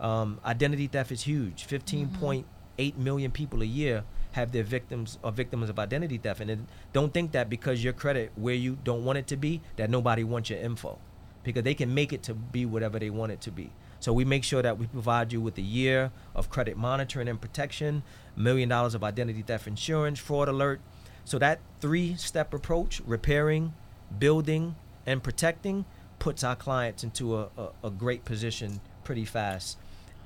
Um, 0.00 0.40
identity 0.44 0.86
theft 0.86 1.12
is 1.12 1.22
huge. 1.22 1.66
15.8 1.66 2.96
million 2.96 3.30
people 3.30 3.62
a 3.62 3.66
year 3.66 4.04
have 4.32 4.52
their 4.52 4.62
victims 4.62 5.18
are 5.24 5.32
victims 5.32 5.68
of 5.68 5.78
identity 5.78 6.18
theft, 6.18 6.40
and 6.40 6.66
don't 6.92 7.12
think 7.12 7.32
that 7.32 7.48
because 7.48 7.82
your 7.82 7.92
credit 7.92 8.30
where 8.36 8.54
you 8.54 8.78
don't 8.84 9.04
want 9.04 9.18
it 9.18 9.26
to 9.28 9.36
be, 9.36 9.60
that 9.76 9.90
nobody 9.90 10.22
wants 10.22 10.50
your 10.50 10.58
info, 10.60 10.98
because 11.42 11.64
they 11.64 11.74
can 11.74 11.92
make 11.92 12.12
it 12.12 12.22
to 12.22 12.34
be 12.34 12.66
whatever 12.66 12.98
they 12.98 13.10
want 13.10 13.32
it 13.32 13.40
to 13.40 13.50
be. 13.50 13.70
So 14.00 14.12
we 14.12 14.24
make 14.24 14.44
sure 14.44 14.62
that 14.62 14.78
we 14.78 14.86
provide 14.86 15.32
you 15.32 15.40
with 15.40 15.58
a 15.58 15.62
year 15.62 16.12
of 16.34 16.50
credit 16.50 16.76
monitoring 16.76 17.26
and 17.26 17.40
protection, 17.40 18.02
million 18.36 18.68
dollars 18.68 18.94
of 18.94 19.02
identity 19.02 19.42
theft 19.42 19.66
insurance, 19.66 20.18
fraud 20.18 20.48
alert. 20.48 20.80
So 21.24 21.38
that 21.40 21.60
three-step 21.80 22.54
approach, 22.54 23.02
repairing, 23.04 23.74
building, 24.18 24.76
and 25.04 25.22
protecting, 25.22 25.84
puts 26.18 26.42
our 26.42 26.56
clients 26.56 27.04
into 27.04 27.36
a, 27.36 27.48
a, 27.56 27.68
a 27.84 27.90
great 27.90 28.24
position 28.24 28.80
pretty 29.04 29.24
fast. 29.24 29.78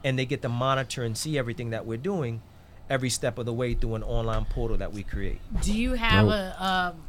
And 0.05 0.19
they 0.19 0.27
get 0.27 0.43
to 0.43 0.49
monitor 0.49 1.05
and 1.05 1.17
see 1.17 1.39
everything 1.39 1.71
that 1.71 1.87
we're 1.87 1.99
doing 1.99 2.43
every 2.91 3.09
step 3.11 3.39
of 3.39 3.47
the 3.47 3.53
way 3.53 3.75
through 3.75 3.95
an 3.95 4.03
online 4.03 4.45
portal 4.45 4.77
that 4.77 4.93
we 4.93 5.03
create. 5.03 5.41
Do 5.63 5.73
you 5.73 5.95
have 5.95 6.27
Dope. 6.27 6.35
a 6.35 6.65
um, 6.65 7.03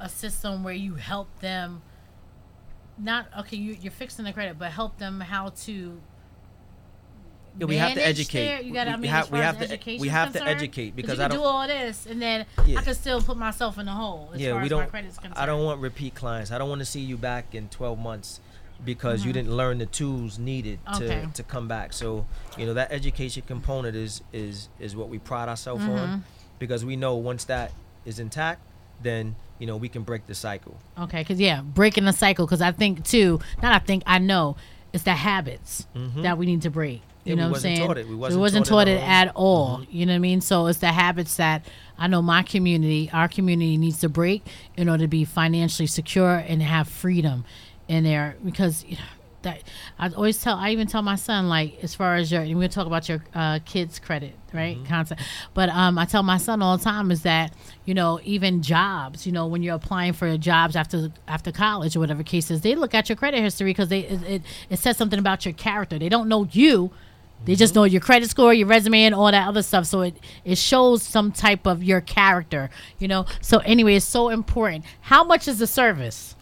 a 0.00 0.08
system 0.08 0.64
where 0.64 0.74
you 0.74 0.94
help 0.94 1.28
them? 1.40 1.82
Not 2.98 3.28
okay. 3.40 3.56
You, 3.56 3.76
you're 3.80 3.92
fixing 3.92 4.24
the 4.24 4.32
credit, 4.32 4.58
but 4.58 4.72
help 4.72 4.98
them 4.98 5.20
how 5.20 5.50
to. 5.64 6.00
Yeah, 7.58 7.66
we 7.66 7.76
have 7.76 7.94
to 7.94 8.06
educate. 8.06 8.64
You 8.64 8.72
got 8.72 8.84
to. 8.84 8.90
We- 8.90 8.94
I 8.94 8.96
mean, 8.98 9.10
have- 9.10 9.30
we 9.32 9.38
have 9.38 9.58
to- 9.58 9.98
we 10.00 10.08
have 10.08 10.32
to 10.34 10.46
educate 10.46 10.90
'cause 10.90 10.96
because 10.96 11.18
I 11.18 11.24
can 11.24 11.30
do 11.32 11.36
don't- 11.38 11.46
all 11.46 11.66
this, 11.66 12.06
and 12.06 12.22
then 12.22 12.46
Yeah. 12.66 12.78
I 12.78 12.82
can 12.82 12.94
still 12.94 13.20
put 13.20 13.36
myself 13.36 13.78
in 13.78 13.86
the 13.86 13.92
hole 13.92 14.30
as 14.34 14.40
yeah, 14.40 14.52
far 14.52 14.58
we 14.60 14.64
as 14.64 14.70
don't. 14.70 14.80
my 14.80 14.86
credit's 14.86 15.16
concerned. 15.18 15.34
I 15.38 15.46
don't 15.46 15.64
want 15.64 15.80
repeat 15.80 16.14
clients. 16.14 16.52
I 16.52 16.58
don't 16.58 16.68
want 16.68 16.80
to 16.80 16.84
see 16.84 17.00
you 17.00 17.16
back 17.16 17.54
in 17.54 17.68
12 17.68 17.98
months 17.98 18.40
because 18.84 19.24
you 19.24 19.32
didn't 19.32 19.50
learn 19.56 19.78
the 19.78 19.86
tools 19.86 20.38
needed 20.38 20.78
to, 20.86 20.92
Mm-hmm. 20.92 21.02
Okay. 21.04 21.26
to 21.34 21.42
come 21.42 21.66
back. 21.66 21.92
So 21.92 22.26
you 22.56 22.64
know 22.64 22.74
that 22.74 22.92
education 22.92 23.42
component 23.46 23.96
is 23.96 24.22
is 24.32 24.68
is 24.78 24.94
what 24.94 25.08
we 25.08 25.18
pride 25.18 25.48
ourselves 25.48 25.82
Mm-hmm. 25.82 25.98
on 25.98 26.24
because 26.60 26.84
we 26.84 26.94
know 26.94 27.16
once 27.16 27.42
that 27.44 27.72
is 28.04 28.20
intact, 28.20 28.60
then 29.02 29.34
you 29.58 29.66
know 29.66 29.76
we 29.76 29.88
can 29.88 30.02
break 30.02 30.28
the 30.28 30.34
cycle. 30.36 30.76
Okay, 30.96 31.18
because 31.22 31.40
yeah, 31.40 31.60
breaking 31.62 32.04
the 32.04 32.12
cycle. 32.12 32.46
Because 32.46 32.62
I 32.62 32.70
think 32.70 33.04
too, 33.04 33.40
not 33.60 33.72
I 33.72 33.80
think 33.80 34.04
I 34.06 34.18
know, 34.20 34.54
it's 34.92 35.02
the 35.02 35.14
habits 35.14 35.88
that 36.18 36.38
we 36.38 36.46
need 36.46 36.62
to 36.62 36.70
break. 36.70 37.02
You 37.28 37.36
Yeah, 37.36 37.36
we 37.36 37.40
know 37.42 37.48
what 37.50 37.56
I'm 37.56 37.62
saying? 37.62 37.86
taught 37.86 37.98
it. 37.98 38.08
We 38.08 38.14
wasn't 38.14 38.40
wasn't 38.40 38.66
taught 38.66 38.86
taught 38.86 38.88
it 38.88 39.00
at 39.02 39.28
at 39.28 39.36
all. 39.36 39.82
You 39.90 40.06
know 40.06 40.12
what 40.12 40.16
I 40.16 40.20
mean? 40.20 40.40
So 40.40 40.66
it's 40.66 40.78
the 40.78 40.92
habits 40.92 41.36
that 41.36 41.66
I 41.98 42.06
know 42.06 42.22
my 42.22 42.42
community, 42.42 43.10
our 43.12 43.28
community 43.28 43.76
needs 43.76 44.00
to 44.00 44.08
break 44.08 44.46
in 44.76 44.88
order 44.88 45.04
to 45.04 45.08
be 45.08 45.24
financially 45.24 45.86
secure 45.86 46.36
and 46.36 46.62
have 46.62 46.88
freedom 46.88 47.44
in 47.88 48.04
there. 48.04 48.36
Because 48.44 48.84
you 48.84 48.96
know, 48.96 49.02
that 49.42 49.62
I 49.98 50.08
always 50.10 50.40
tell, 50.42 50.56
I 50.56 50.70
even 50.70 50.86
tell 50.86 51.02
my 51.02 51.14
son 51.14 51.48
like, 51.48 51.78
as 51.82 51.94
far 51.94 52.16
as 52.16 52.30
your, 52.32 52.42
and 52.42 52.58
we'll 52.58 52.68
talk 52.68 52.86
about 52.86 53.08
your 53.08 53.24
uh, 53.34 53.60
kids' 53.64 53.98
credit, 53.98 54.34
right? 54.52 54.76
Mm-hmm. 54.76 54.86
Concept. 54.86 55.20
But 55.54 55.68
um, 55.68 55.98
I 55.98 56.06
tell 56.06 56.22
my 56.22 56.38
son 56.38 56.60
all 56.62 56.76
the 56.76 56.84
time 56.84 57.10
is 57.10 57.22
that 57.22 57.52
you 57.84 57.94
know 57.94 58.20
even 58.24 58.62
jobs, 58.62 59.26
you 59.26 59.32
know, 59.32 59.46
when 59.46 59.62
you're 59.62 59.74
applying 59.76 60.12
for 60.12 60.36
jobs 60.38 60.76
after 60.76 61.10
after 61.26 61.52
college 61.52 61.96
or 61.96 62.00
whatever 62.00 62.22
case 62.22 62.50
is, 62.50 62.62
they 62.62 62.74
look 62.74 62.94
at 62.94 63.08
your 63.08 63.16
credit 63.16 63.40
history 63.40 63.70
because 63.70 63.88
they 63.88 64.00
it, 64.00 64.22
it, 64.22 64.42
it 64.70 64.78
says 64.78 64.96
something 64.96 65.18
about 65.18 65.44
your 65.44 65.54
character. 65.54 65.98
They 65.98 66.08
don't 66.08 66.28
know 66.28 66.48
you. 66.50 66.90
They 67.44 67.54
just 67.54 67.74
know 67.74 67.84
your 67.84 68.00
credit 68.00 68.28
score, 68.30 68.52
your 68.52 68.66
resume, 68.68 69.04
and 69.04 69.14
all 69.14 69.30
that 69.30 69.48
other 69.48 69.62
stuff. 69.62 69.86
So 69.86 70.02
it, 70.02 70.16
it 70.44 70.58
shows 70.58 71.02
some 71.02 71.32
type 71.32 71.66
of 71.66 71.82
your 71.82 72.00
character, 72.00 72.68
you 72.98 73.08
know. 73.08 73.26
So 73.40 73.58
anyway, 73.58 73.94
it's 73.96 74.04
so 74.04 74.28
important. 74.28 74.84
How 75.02 75.24
much 75.24 75.48
is 75.48 75.58
the 75.58 75.66
service? 75.66 76.34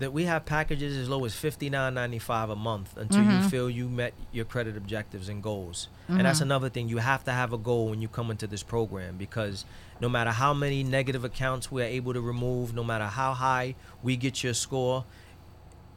That 0.00 0.12
we 0.12 0.24
have 0.24 0.44
packages 0.44 0.96
as 0.96 1.08
low 1.08 1.24
as 1.24 1.34
fifty 1.36 1.70
nine 1.70 1.94
ninety 1.94 2.18
five 2.18 2.50
a 2.50 2.56
month 2.56 2.96
until 2.96 3.20
Mm-hmm. 3.20 3.42
you 3.44 3.48
feel 3.48 3.70
you 3.70 3.88
met 3.88 4.12
your 4.32 4.44
credit 4.44 4.76
objectives 4.76 5.28
and 5.28 5.40
goals. 5.42 5.88
And 6.08 6.22
that's 6.22 6.40
another 6.40 6.68
thing. 6.68 6.88
You 6.88 6.98
have 6.98 7.24
to 7.24 7.32
have 7.32 7.52
a 7.52 7.58
goal 7.58 7.90
when 7.90 8.02
you 8.02 8.08
come 8.08 8.30
into 8.30 8.46
this 8.48 8.62
program 8.64 9.16
because 9.16 9.64
no 10.00 10.08
matter 10.08 10.30
how 10.32 10.52
many 10.52 10.82
negative 10.82 11.24
accounts 11.24 11.70
we 11.70 11.80
are 11.82 11.86
able 11.86 12.12
to 12.12 12.20
remove, 12.20 12.74
no 12.74 12.82
matter 12.82 13.06
how 13.06 13.34
high 13.34 13.74
we 14.02 14.16
get 14.16 14.42
your 14.42 14.52
score, 14.54 15.04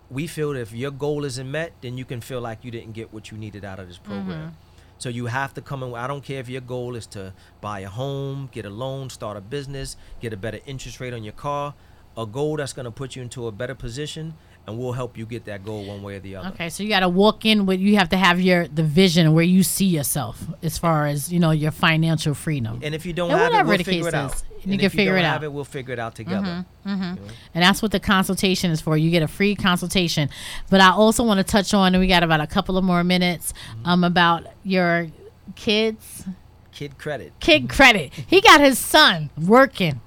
we 0.10 0.28
feel 0.28 0.54
that 0.54 0.62
if 0.62 0.74
your 0.74 0.92
goal 0.92 1.26
isn't 1.26 1.50
met, 1.50 1.74
then 1.82 1.98
you 1.98 2.06
can 2.06 2.22
feel 2.22 2.42
like 2.42 2.64
you 2.64 2.72
didn't 2.72 2.94
get 2.94 3.14
what 3.14 3.32
you 3.32 3.38
needed 3.38 3.66
out 3.66 3.80
of 3.80 3.88
this 3.88 3.98
mm-hmm. 3.98 4.26
program. 4.26 4.58
So 5.00 5.10
you 5.10 5.28
have 5.28 5.54
to 5.54 5.62
come 5.62 5.84
in. 5.84 5.94
I 5.94 6.08
don't 6.08 6.24
care 6.24 6.40
if 6.40 6.50
your 6.50 6.62
goal 6.62 6.96
is 6.96 7.06
to 7.08 7.34
buy 7.62 7.82
a 7.82 7.90
home, 7.90 8.50
get 8.52 8.66
a 8.66 8.70
loan, 8.70 9.10
start 9.10 9.38
a 9.38 9.42
business, 9.42 9.96
get 10.20 10.34
a 10.34 10.38
better 10.38 10.60
interest 10.66 11.00
rate 11.00 11.14
on 11.14 11.24
your 11.24 11.34
car. 11.34 11.76
A 12.18 12.26
goal 12.26 12.58
that's 12.58 12.74
going 12.74 12.86
to 12.86 12.92
put 12.92 13.16
you 13.16 13.22
into 13.22 13.46
a 13.46 13.52
better 13.52 13.76
position, 13.76 14.34
and 14.68 14.78
we'll 14.78 14.92
help 14.92 15.18
you 15.18 15.26
get 15.26 15.46
that 15.46 15.64
goal 15.64 15.86
one 15.86 16.04
way 16.04 16.16
or 16.18 16.20
the 16.20 16.36
other. 16.36 16.50
Okay, 16.50 16.70
so 16.70 16.84
you 16.84 16.90
got 16.90 17.00
to 17.00 17.10
walk 17.10 17.46
in 17.46 17.66
with 17.66 17.80
you 17.80 17.96
have 17.98 18.10
to 18.10 18.18
have 18.18 18.40
your 18.42 18.68
the 18.68 18.84
vision 18.84 19.34
where 19.34 19.44
you 19.44 19.64
see 19.64 19.86
yourself 19.86 20.44
as 20.62 20.78
far 20.78 21.08
as 21.08 21.32
you 21.32 21.40
know 21.40 21.52
your 21.52 21.72
financial 21.72 22.34
freedom, 22.34 22.80
And 22.84 22.94
if 22.94 23.06
you 23.06 23.14
don't 23.14 23.32
And 23.32 23.40
have 23.40 23.54
it, 23.66 23.70
we'll 23.70 23.78
figure 23.78 24.08
it 24.10 24.14
out. 24.14 24.36
is, 24.36 24.44
you 24.50 24.72
And 24.74 24.80
can 24.80 24.80
you 24.82 24.90
figure 24.90 25.14
don't 25.14 25.20
it 25.24 25.26
out. 25.26 25.36
Mm-hmm, 25.38 25.44
it, 25.46 25.54
we'll 25.54 25.64
figure 25.64 25.94
it 25.94 26.00
out 26.00 26.16
together. 26.16 26.66
and 26.86 27.18
that's 27.54 27.82
what 27.82 27.92
the 27.92 28.00
consultation 28.00 28.70
is 28.72 28.82
for. 28.82 28.98
You 28.98 29.10
get 29.10 29.24
a 29.24 29.28
free 29.28 29.56
consultation, 29.56 30.30
but 30.70 30.82
I 30.82 30.90
also 30.92 31.24
want 31.24 31.38
to 31.40 31.44
touch 31.44 31.74
on, 31.74 31.96
and 31.96 32.02
we 32.02 32.08
got 32.08 32.24
about 32.24 32.42
a 32.42 32.48
couple 32.48 32.78
of 32.78 32.84
more 32.84 33.04
minutes, 33.04 33.54
Mm-hmm. 33.72 33.86
um, 33.90 34.04
about 34.04 34.46
your 34.64 35.08
kids 35.56 36.26
Kid 36.72 36.98
credit. 36.98 37.34
kid 37.40 37.70
credit. 37.70 38.14
He 38.14 38.40
got 38.42 38.62
his 38.62 38.78
son 38.78 39.30
working. 39.38 40.02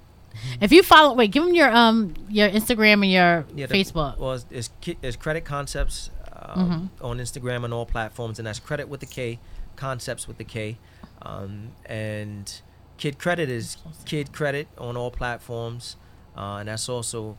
If 0.61 0.73
you 0.73 0.83
follow, 0.83 1.15
wait, 1.15 1.31
give 1.31 1.45
him 1.45 1.55
your 1.55 1.71
um 1.71 2.15
your 2.29 2.49
Instagram 2.49 3.03
and 3.03 3.11
your 3.11 3.45
Yeah, 3.55 3.67
the- 3.67 3.75
Facebook. 3.75 4.19
Well, 4.19 4.33
it's, 4.35 4.47
it's, 4.51 4.71
it's 5.03 5.17
Kredit 5.17 5.43
Koncepts 5.43 6.11
um, 6.43 6.91
on 7.01 7.19
Instagram 7.19 7.65
and 7.65 7.73
all 7.75 7.87
platforms, 7.87 8.39
and 8.39 8.47
that's 8.47 8.59
Credit 8.59 8.89
with 8.89 9.01
the 9.01 9.07
K, 9.07 9.39
Concepts 9.77 10.27
with 10.27 10.39
the 10.39 10.45
K, 10.45 10.79
um, 11.23 11.71
and 11.87 12.61
Kid 12.99 13.19
Kredit 13.19 13.49
is 13.49 13.77
Kid 14.05 14.33
Kredit 14.33 14.67
on 14.79 14.97
all 14.97 15.11
platforms, 15.11 15.97
uh, 16.37 16.57
and 16.57 16.69
that's 16.69 16.89
also 16.89 17.37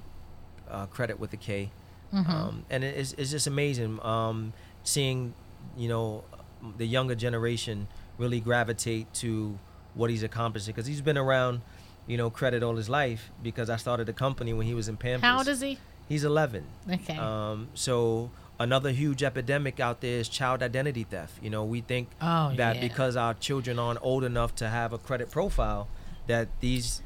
uh, 0.69 0.85
Credit 0.87 1.19
with 1.19 1.31
the 1.31 1.37
K, 1.37 1.71
um, 2.13 2.65
and 2.69 2.83
it's, 2.83 3.13
it's 3.13 3.31
just 3.31 3.47
amazing 3.47 3.99
um, 4.03 4.53
seeing 4.83 5.33
you 5.77 5.87
know 5.89 6.23
the 6.77 6.85
younger 6.85 7.15
generation 7.15 7.87
really 8.17 8.39
gravitate 8.39 9.11
to 9.15 9.57
what 9.95 10.09
he's 10.09 10.21
accomplishing 10.23 10.73
because 10.73 10.85
he's 10.87 11.01
been 11.01 11.17
around. 11.17 11.61
You 12.11 12.17
know, 12.17 12.29
credit 12.29 12.61
all 12.61 12.75
his 12.75 12.89
life 12.89 13.29
because 13.41 13.69
I 13.69 13.77
started 13.77 14.05
the 14.05 14.13
company 14.25 14.51
when 14.57 14.67
he 14.67 14.73
was 14.73 14.87
in 14.91 14.97
Pampers. 14.97 15.21
How 15.27 15.37
old 15.37 15.47
is 15.47 15.61
he? 15.61 15.77
He's 16.09 16.25
11. 16.25 16.65
Okay. 16.95 17.15
Um, 17.17 17.69
so 17.73 18.31
another 18.59 18.91
huge 18.91 19.23
epidemic 19.23 19.79
out 19.79 20.01
there 20.01 20.17
is 20.19 20.27
child 20.27 20.61
identity 20.61 21.05
theft. 21.05 21.35
You 21.41 21.49
know, 21.49 21.63
we 21.63 21.79
think 21.91 22.09
Oh, 22.21 22.51
that 22.57 22.75
yeah. 22.75 22.81
because 22.87 23.15
our 23.15 23.33
children 23.33 23.79
aren't 23.79 23.99
old 24.01 24.23
enough 24.25 24.53
to 24.55 24.67
have 24.67 24.91
a 24.91 24.97
credit 24.97 25.31
profile, 25.31 25.87
that 26.27 26.49
these 26.59 27.01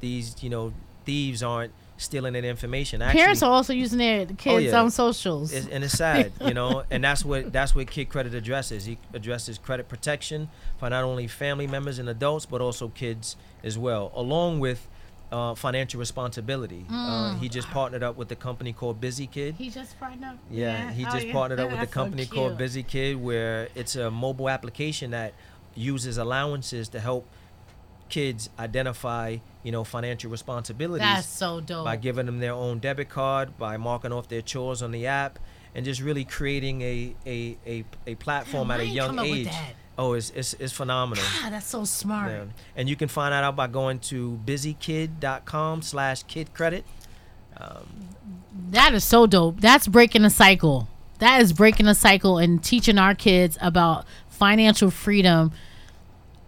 these 0.00 0.42
you 0.42 0.50
know 0.50 0.72
thieves 1.04 1.42
aren't 1.44 1.72
stealing 2.00 2.32
that 2.32 2.44
information. 2.44 3.02
Actually, 3.02 3.20
Parents 3.20 3.42
are 3.42 3.50
also 3.50 3.72
using 3.72 3.98
their 3.98 4.26
kids 4.26 4.66
yeah. 4.72 4.80
on 4.80 4.90
socials. 4.90 5.52
it's, 5.52 5.66
and 5.68 5.84
it's 5.84 5.94
sad, 5.94 6.32
you 6.44 6.54
know, 6.54 6.82
and 6.90 7.04
that's 7.04 7.24
what 7.24 7.52
that's 7.52 7.74
what 7.74 7.88
Kid 7.90 8.08
Kredit 8.08 8.34
addresses. 8.34 8.84
He 8.86 8.98
addresses 9.14 9.58
credit 9.58 9.88
protection 9.88 10.48
for 10.78 10.88
not 10.90 11.04
only 11.04 11.26
family 11.26 11.66
members 11.66 11.98
and 11.98 12.08
adults, 12.08 12.46
but 12.46 12.60
also 12.60 12.88
kids 12.88 13.36
as 13.62 13.76
well, 13.78 14.10
along 14.14 14.60
with 14.60 14.86
uh, 15.32 15.54
financial 15.54 16.00
responsibility. 16.00 16.84
Uh, 16.90 17.36
he 17.36 17.48
just 17.48 17.68
partnered 17.68 18.02
up 18.02 18.16
with 18.16 18.32
a 18.32 18.36
company 18.36 18.72
called 18.72 19.00
BusyKid. 19.00 19.54
he 19.56 19.70
just 19.70 19.98
partnered 20.00 20.24
up. 20.30 20.38
Yeah, 20.50 20.90
he 20.90 21.04
Oh, 21.06 21.10
just 21.12 21.26
yeah. 21.28 21.32
partnered 21.32 21.60
up 21.60 21.66
with 21.66 21.76
a 21.76 21.80
That's 21.82 21.92
so 21.92 22.00
company 22.02 22.26
called. 22.26 22.58
BusyKid, 22.58 23.20
where 23.20 23.68
it's 23.76 23.94
a 23.94 24.10
mobile 24.10 24.48
application 24.48 25.12
that 25.12 25.34
uses 25.76 26.18
allowances 26.18 26.88
to 26.88 26.98
help 26.98 27.28
kids 28.08 28.50
identify, 28.58 29.36
you 29.62 29.72
know, 29.72 29.84
financial 29.84 30.30
responsibilities 30.30 31.02
That's 31.02 31.26
so 31.26 31.60
dope. 31.60 31.84
by 31.84 31.96
giving 31.96 32.26
them 32.26 32.40
their 32.40 32.52
own 32.52 32.78
debit 32.78 33.08
card, 33.08 33.58
by 33.58 33.76
marking 33.76 34.12
off 34.12 34.28
their 34.28 34.42
chores 34.42 34.82
on 34.82 34.90
the 34.90 35.06
app, 35.06 35.38
and 35.74 35.84
just 35.84 36.00
really 36.00 36.24
creating 36.24 36.82
a 36.82 37.14
a, 37.26 37.56
a, 37.66 37.84
a 38.06 38.14
platform 38.16 38.68
Damn, 38.68 38.80
at 38.80 38.80
I 38.80 38.84
a 38.84 38.86
young 38.86 39.08
come 39.08 39.18
up 39.20 39.24
with 39.24 39.46
age. 39.46 39.54
Oh, 39.98 40.14
it's, 40.14 40.30
it's 40.30 40.54
it's 40.54 40.72
phenomenal. 40.72 41.22
Ah, 41.26 41.48
that's 41.50 41.66
so 41.66 41.84
smart. 41.84 42.30
Yeah. 42.30 42.44
And 42.74 42.88
you 42.88 42.96
can 42.96 43.08
find 43.08 43.32
that 43.32 43.44
out 43.44 43.54
by 43.56 43.66
going 43.66 43.98
to 44.00 44.40
busykid.com 44.46 45.82
slash 45.82 46.22
kid 46.22 46.54
credit. 46.54 46.84
That 48.70 48.94
is 48.94 49.04
so 49.04 49.26
dope. 49.26 49.60
That's 49.60 49.86
breaking 49.88 50.22
the 50.22 50.30
cycle. 50.30 50.88
That 51.18 51.42
is 51.42 51.52
breaking 51.52 51.86
the 51.86 51.94
cycle 51.94 52.38
and 52.38 52.62
teaching 52.62 52.98
our 52.98 53.14
kids 53.14 53.58
about 53.60 54.06
financial 54.28 54.90
freedom 54.90 55.52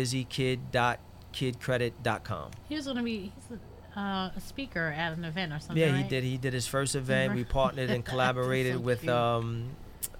busykid.kidcredit.com. 1.33 2.51
He 2.69 2.75
was 2.75 2.85
going 2.85 2.97
to 2.97 3.03
be 3.03 3.31
he's 3.35 3.57
a, 3.95 3.99
uh, 3.99 4.31
a 4.35 4.41
speaker 4.41 4.93
at 4.95 5.13
an 5.13 5.25
event 5.25 5.53
or 5.53 5.59
something. 5.59 5.77
Yeah, 5.77 5.95
he 5.95 6.03
did. 6.03 6.23
He 6.23 6.37
did 6.37 6.53
his 6.53 6.67
first 6.67 6.95
event. 6.95 7.33
We 7.35 7.43
partnered 7.59 7.89
and 7.89 8.03
collaborated 8.03 8.75
so 8.75 8.79
with 8.79 9.07
um, 9.07 9.69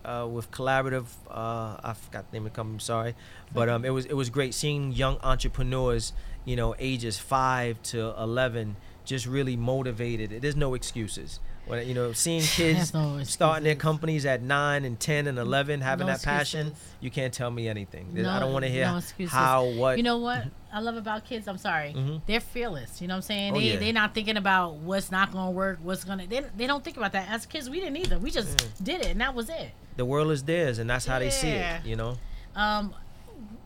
uh, 0.05 0.27
with 0.31 0.51
collaborative. 0.51 1.05
Uh, 1.29 1.77
I 1.83 1.93
forgot 1.93 2.29
the 2.29 2.37
name 2.37 2.45
of 2.45 2.53
the 2.53 2.55
company. 2.55 2.75
I'm 2.75 2.79
sorry, 2.79 3.15
but 3.53 3.69
um, 3.69 3.85
it 3.85 3.89
was 3.89 4.05
it 4.05 4.15
was 4.15 4.29
great 4.29 4.53
seeing 4.53 4.91
young 4.91 5.17
entrepreneurs, 5.23 6.13
you 6.45 6.55
know, 6.55 6.75
ages 6.79 7.17
five 7.17 7.81
to 7.83 8.13
eleven, 8.19 8.75
just 9.05 9.25
really 9.25 9.55
motivated. 9.55 10.41
There's 10.41 10.55
no 10.55 10.73
excuses. 10.73 11.39
When 11.65 11.87
you 11.87 11.93
know, 11.93 12.11
seeing 12.11 12.41
kids 12.43 12.93
no 12.93 13.23
starting 13.23 13.63
their 13.63 13.75
companies 13.75 14.25
at 14.25 14.41
nine 14.41 14.83
and 14.83 14.99
ten 14.99 15.27
and 15.27 15.37
eleven, 15.39 15.79
having 15.79 16.07
No 16.07 16.13
that 16.13 16.21
passion, 16.21 16.67
excuses. 16.67 16.93
you 16.99 17.09
can't 17.09 17.33
tell 17.33 17.49
me 17.49 17.69
anything. 17.69 18.25
I 18.25 18.39
don't 18.39 18.51
want 18.51 18.65
to 18.65 18.69
hear 18.71 18.85
no 18.85 19.01
how 19.27 19.65
what. 19.65 19.95
You 19.97 20.03
know 20.03 20.17
what 20.17 20.45
I 20.73 20.81
love 20.81 20.97
about 20.97 21.23
kids? 21.25 21.47
I'm 21.47 21.57
sorry, 21.57 21.93
Mhm. 21.95 22.21
they're 22.25 22.41
fearless. 22.41 23.01
You 23.01 23.07
know 23.07 23.13
what 23.13 23.17
I'm 23.17 23.21
saying? 23.21 23.53
Oh, 23.55 23.59
they 23.59 23.73
yeah. 23.73 23.79
they're 23.79 23.93
not 23.93 24.13
thinking 24.13 24.35
about 24.35 24.73
what's 24.75 25.09
not 25.11 25.31
going 25.31 25.45
to 25.45 25.51
work, 25.51 25.79
what's 25.83 26.03
going 26.03 26.19
to. 26.19 26.27
They, 26.27 26.41
they 26.57 26.67
don't 26.67 26.83
think 26.83 26.97
about 26.97 27.13
that. 27.13 27.29
As 27.29 27.45
kids, 27.45 27.69
we 27.69 27.79
didn't 27.79 27.95
either. 27.97 28.19
We 28.19 28.29
just 28.31 28.83
did 28.83 29.01
it, 29.01 29.07
and 29.07 29.21
that 29.21 29.33
was 29.33 29.49
it. 29.49 29.71
the 29.95 30.05
world 30.05 30.31
is 30.31 30.43
theirs, 30.43 30.79
and 30.79 30.89
that's 30.89 31.05
how 31.05 31.19
they 31.19 31.29
see 31.29 31.49
it. 31.49 31.85
You 31.85 31.95
know. 31.95 32.17
Um, 32.55 32.93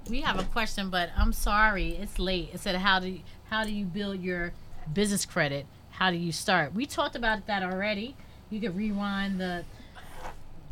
we 0.09 0.21
have 0.21 0.39
a 0.39 0.43
question, 0.43 0.89
but 0.89 1.09
I'm 1.17 1.33
sorry, 1.33 1.89
it's 1.95 2.19
late. 2.19 2.51
It 2.53 2.59
said, 2.59 2.75
"How 2.75 2.99
do 2.99 3.07
you, 3.09 3.21
how 3.49 3.63
do 3.63 3.71
you 3.73 3.85
build 3.85 4.21
your 4.21 4.53
business 4.93 5.25
credit? 5.25 5.65
How 5.97 6.11
do 6.11 6.17
you 6.17 6.31
start?" 6.31 6.73
We 6.73 6.85
talked 6.85 7.15
about 7.15 7.47
that 7.47 7.63
already. 7.63 8.15
You 8.49 8.59
could 8.59 8.75
rewind 8.75 9.39
the 9.39 9.65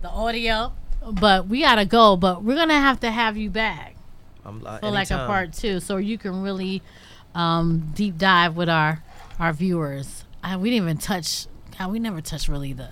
the 0.01 0.09
audio 0.09 0.73
but 1.11 1.47
we 1.47 1.61
gotta 1.61 1.85
go. 1.85 2.15
But 2.15 2.43
we're 2.43 2.55
gonna 2.55 2.79
have 2.79 2.99
to 3.01 3.11
have 3.11 3.37
you 3.37 3.49
back 3.49 3.95
I'm 4.43 4.65
uh, 4.65 4.79
for 4.79 4.89
like 4.89 5.11
a 5.11 5.17
part 5.17 5.53
two, 5.53 5.79
so 5.79 5.97
you 5.97 6.17
can 6.17 6.41
really 6.41 6.81
um, 7.33 7.91
deep 7.95 8.17
dive 8.17 8.55
with 8.55 8.69
our 8.69 9.03
our 9.39 9.53
viewers. 9.53 10.23
I, 10.43 10.57
we 10.57 10.69
didn't 10.69 10.85
even 10.85 10.97
touch. 10.97 11.47
God, 11.77 11.91
we 11.91 11.99
never 11.99 12.21
touched 12.21 12.47
really 12.47 12.73
the 12.73 12.89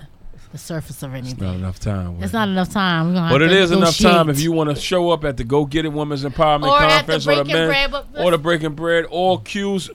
the 0.51 0.57
surface 0.57 1.01
of 1.01 1.13
anything. 1.13 1.31
It's 1.31 1.41
anything. 1.41 1.61
not 1.61 1.67
enough 1.67 1.79
time. 1.79 2.23
It's 2.23 2.33
not 2.33 2.47
enough 2.47 2.69
time. 2.69 3.07
We're 3.07 3.13
gonna 3.15 3.33
But 3.33 3.41
it 3.41 3.51
is 3.51 3.71
it 3.71 3.75
to 3.75 3.81
enough 3.81 3.97
time 3.97 4.29
if 4.29 4.39
you 4.39 4.51
want 4.51 4.69
to 4.69 4.75
show 4.75 5.09
up 5.09 5.23
at 5.23 5.37
the 5.37 5.43
Go 5.43 5.65
Get 5.65 5.85
It 5.85 5.93
Women's 5.93 6.23
Empowerment 6.23 6.67
or 6.67 6.81
at 6.81 7.05
the 7.05 7.13
Conference 7.13 7.27
or 7.27 7.35
the 7.35 7.43
breaking 7.43 7.53
men 7.53 7.67
bread. 7.67 7.91
But 7.91 8.23
or 8.23 8.31
the 8.31 8.37
Breaking 8.37 8.75
Bread 8.75 9.05
or 9.09 9.41
Q's. 9.41 9.89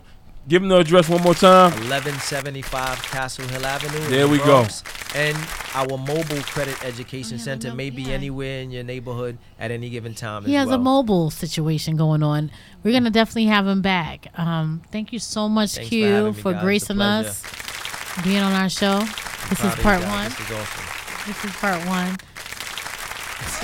Give 0.48 0.62
them 0.62 0.70
the 0.70 0.78
address 0.78 1.10
one 1.10 1.22
more 1.22 1.34
time. 1.34 1.72
1175 1.72 3.02
Castle 3.02 3.46
Hill 3.48 3.66
Avenue. 3.66 4.08
There 4.08 4.24
the 4.26 4.28
we 4.28 4.38
go. 4.38 4.66
And 5.14 5.36
our 5.74 5.98
mobile 5.98 6.40
credit 6.42 6.82
education 6.84 7.34
Oh, 7.34 7.38
yeah, 7.38 7.44
center 7.44 7.74
may 7.74 7.90
be 7.90 8.02
yeah. 8.04 8.14
anywhere 8.14 8.60
in 8.62 8.70
your 8.70 8.82
neighborhood 8.82 9.36
at 9.60 9.70
any 9.70 9.90
given 9.90 10.14
time. 10.14 10.44
he 10.46 10.56
as 10.56 10.60
has 10.60 10.68
well. 10.68 10.76
a 10.76 10.82
mobile 10.82 11.30
situation 11.30 11.96
going 11.96 12.22
on. 12.22 12.50
We're 12.82 12.92
gonna 12.92 13.10
definitely 13.10 13.46
have 13.46 13.66
him 13.66 13.82
back. 13.82 14.28
Um, 14.38 14.80
thank 14.90 15.12
you 15.12 15.18
so 15.18 15.48
much, 15.50 15.74
Thanks 15.74 15.88
for 15.88 15.90
Q, 15.90 16.04
having 16.06 16.32
me, 16.34 16.40
for, 16.40 16.52
guys. 16.52 16.56
It's 16.56 16.62
a 16.62 16.64
gracing 16.64 17.00
us, 17.02 18.22
being 18.24 18.38
on 18.40 18.52
our 18.52 18.70
show. 18.70 19.00
This 19.50 19.64
is 19.64 19.74
part 19.76 20.02
one. 20.04 20.24
This 20.30 20.40
is 20.40 20.50
awesome. 20.50 21.26
This 21.26 21.44
is 21.44 21.52
part 21.56 21.86
one. 21.86 22.16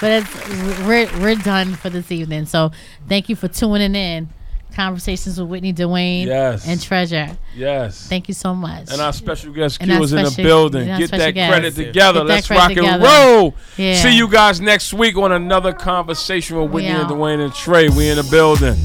but 0.00 0.10
it's, 0.12 0.48
we're 0.86 1.08
we're 1.20 1.34
done 1.34 1.74
for 1.74 1.90
this 1.90 2.10
evening. 2.12 2.46
So 2.46 2.70
thank 3.08 3.28
you 3.28 3.36
for 3.36 3.48
tuning 3.48 3.94
in. 3.94 4.28
Conversations 4.74 5.40
with 5.40 5.48
Whitney 5.48 5.72
Dwayne 5.72 6.26
Yes. 6.26 6.66
and 6.66 6.80
Treasure. 6.80 7.36
Yes. 7.54 8.06
Thank 8.08 8.28
you 8.28 8.34
so 8.34 8.54
much. 8.54 8.92
And 8.92 9.00
our 9.00 9.12
special 9.12 9.52
guest 9.52 9.80
Q 9.80 10.02
is 10.02 10.12
in 10.12 10.24
the 10.24 10.34
building. 10.42 10.86
Get 10.98 11.10
that 11.12 11.30
guest. 11.32 11.50
credit 11.50 11.74
together. 11.74 12.20
Get 12.20 12.26
Let's 12.26 12.50
rock 12.50 12.72
and 12.76 13.02
roll. 13.02 13.54
Yeah. 13.76 13.94
See 14.02 14.16
you 14.16 14.28
guys 14.28 14.60
next 14.60 14.92
week 14.92 15.16
on 15.16 15.32
another 15.32 15.72
conversation 15.72 16.56
with 16.58 16.70
Whitney 16.70 16.90
and. 16.90 17.08
Dwayne 17.08 17.42
and 17.42 17.54
Trey. 17.54 17.88
We 17.88 18.08
in 18.10 18.16
the 18.16 18.24
building. 18.24 18.76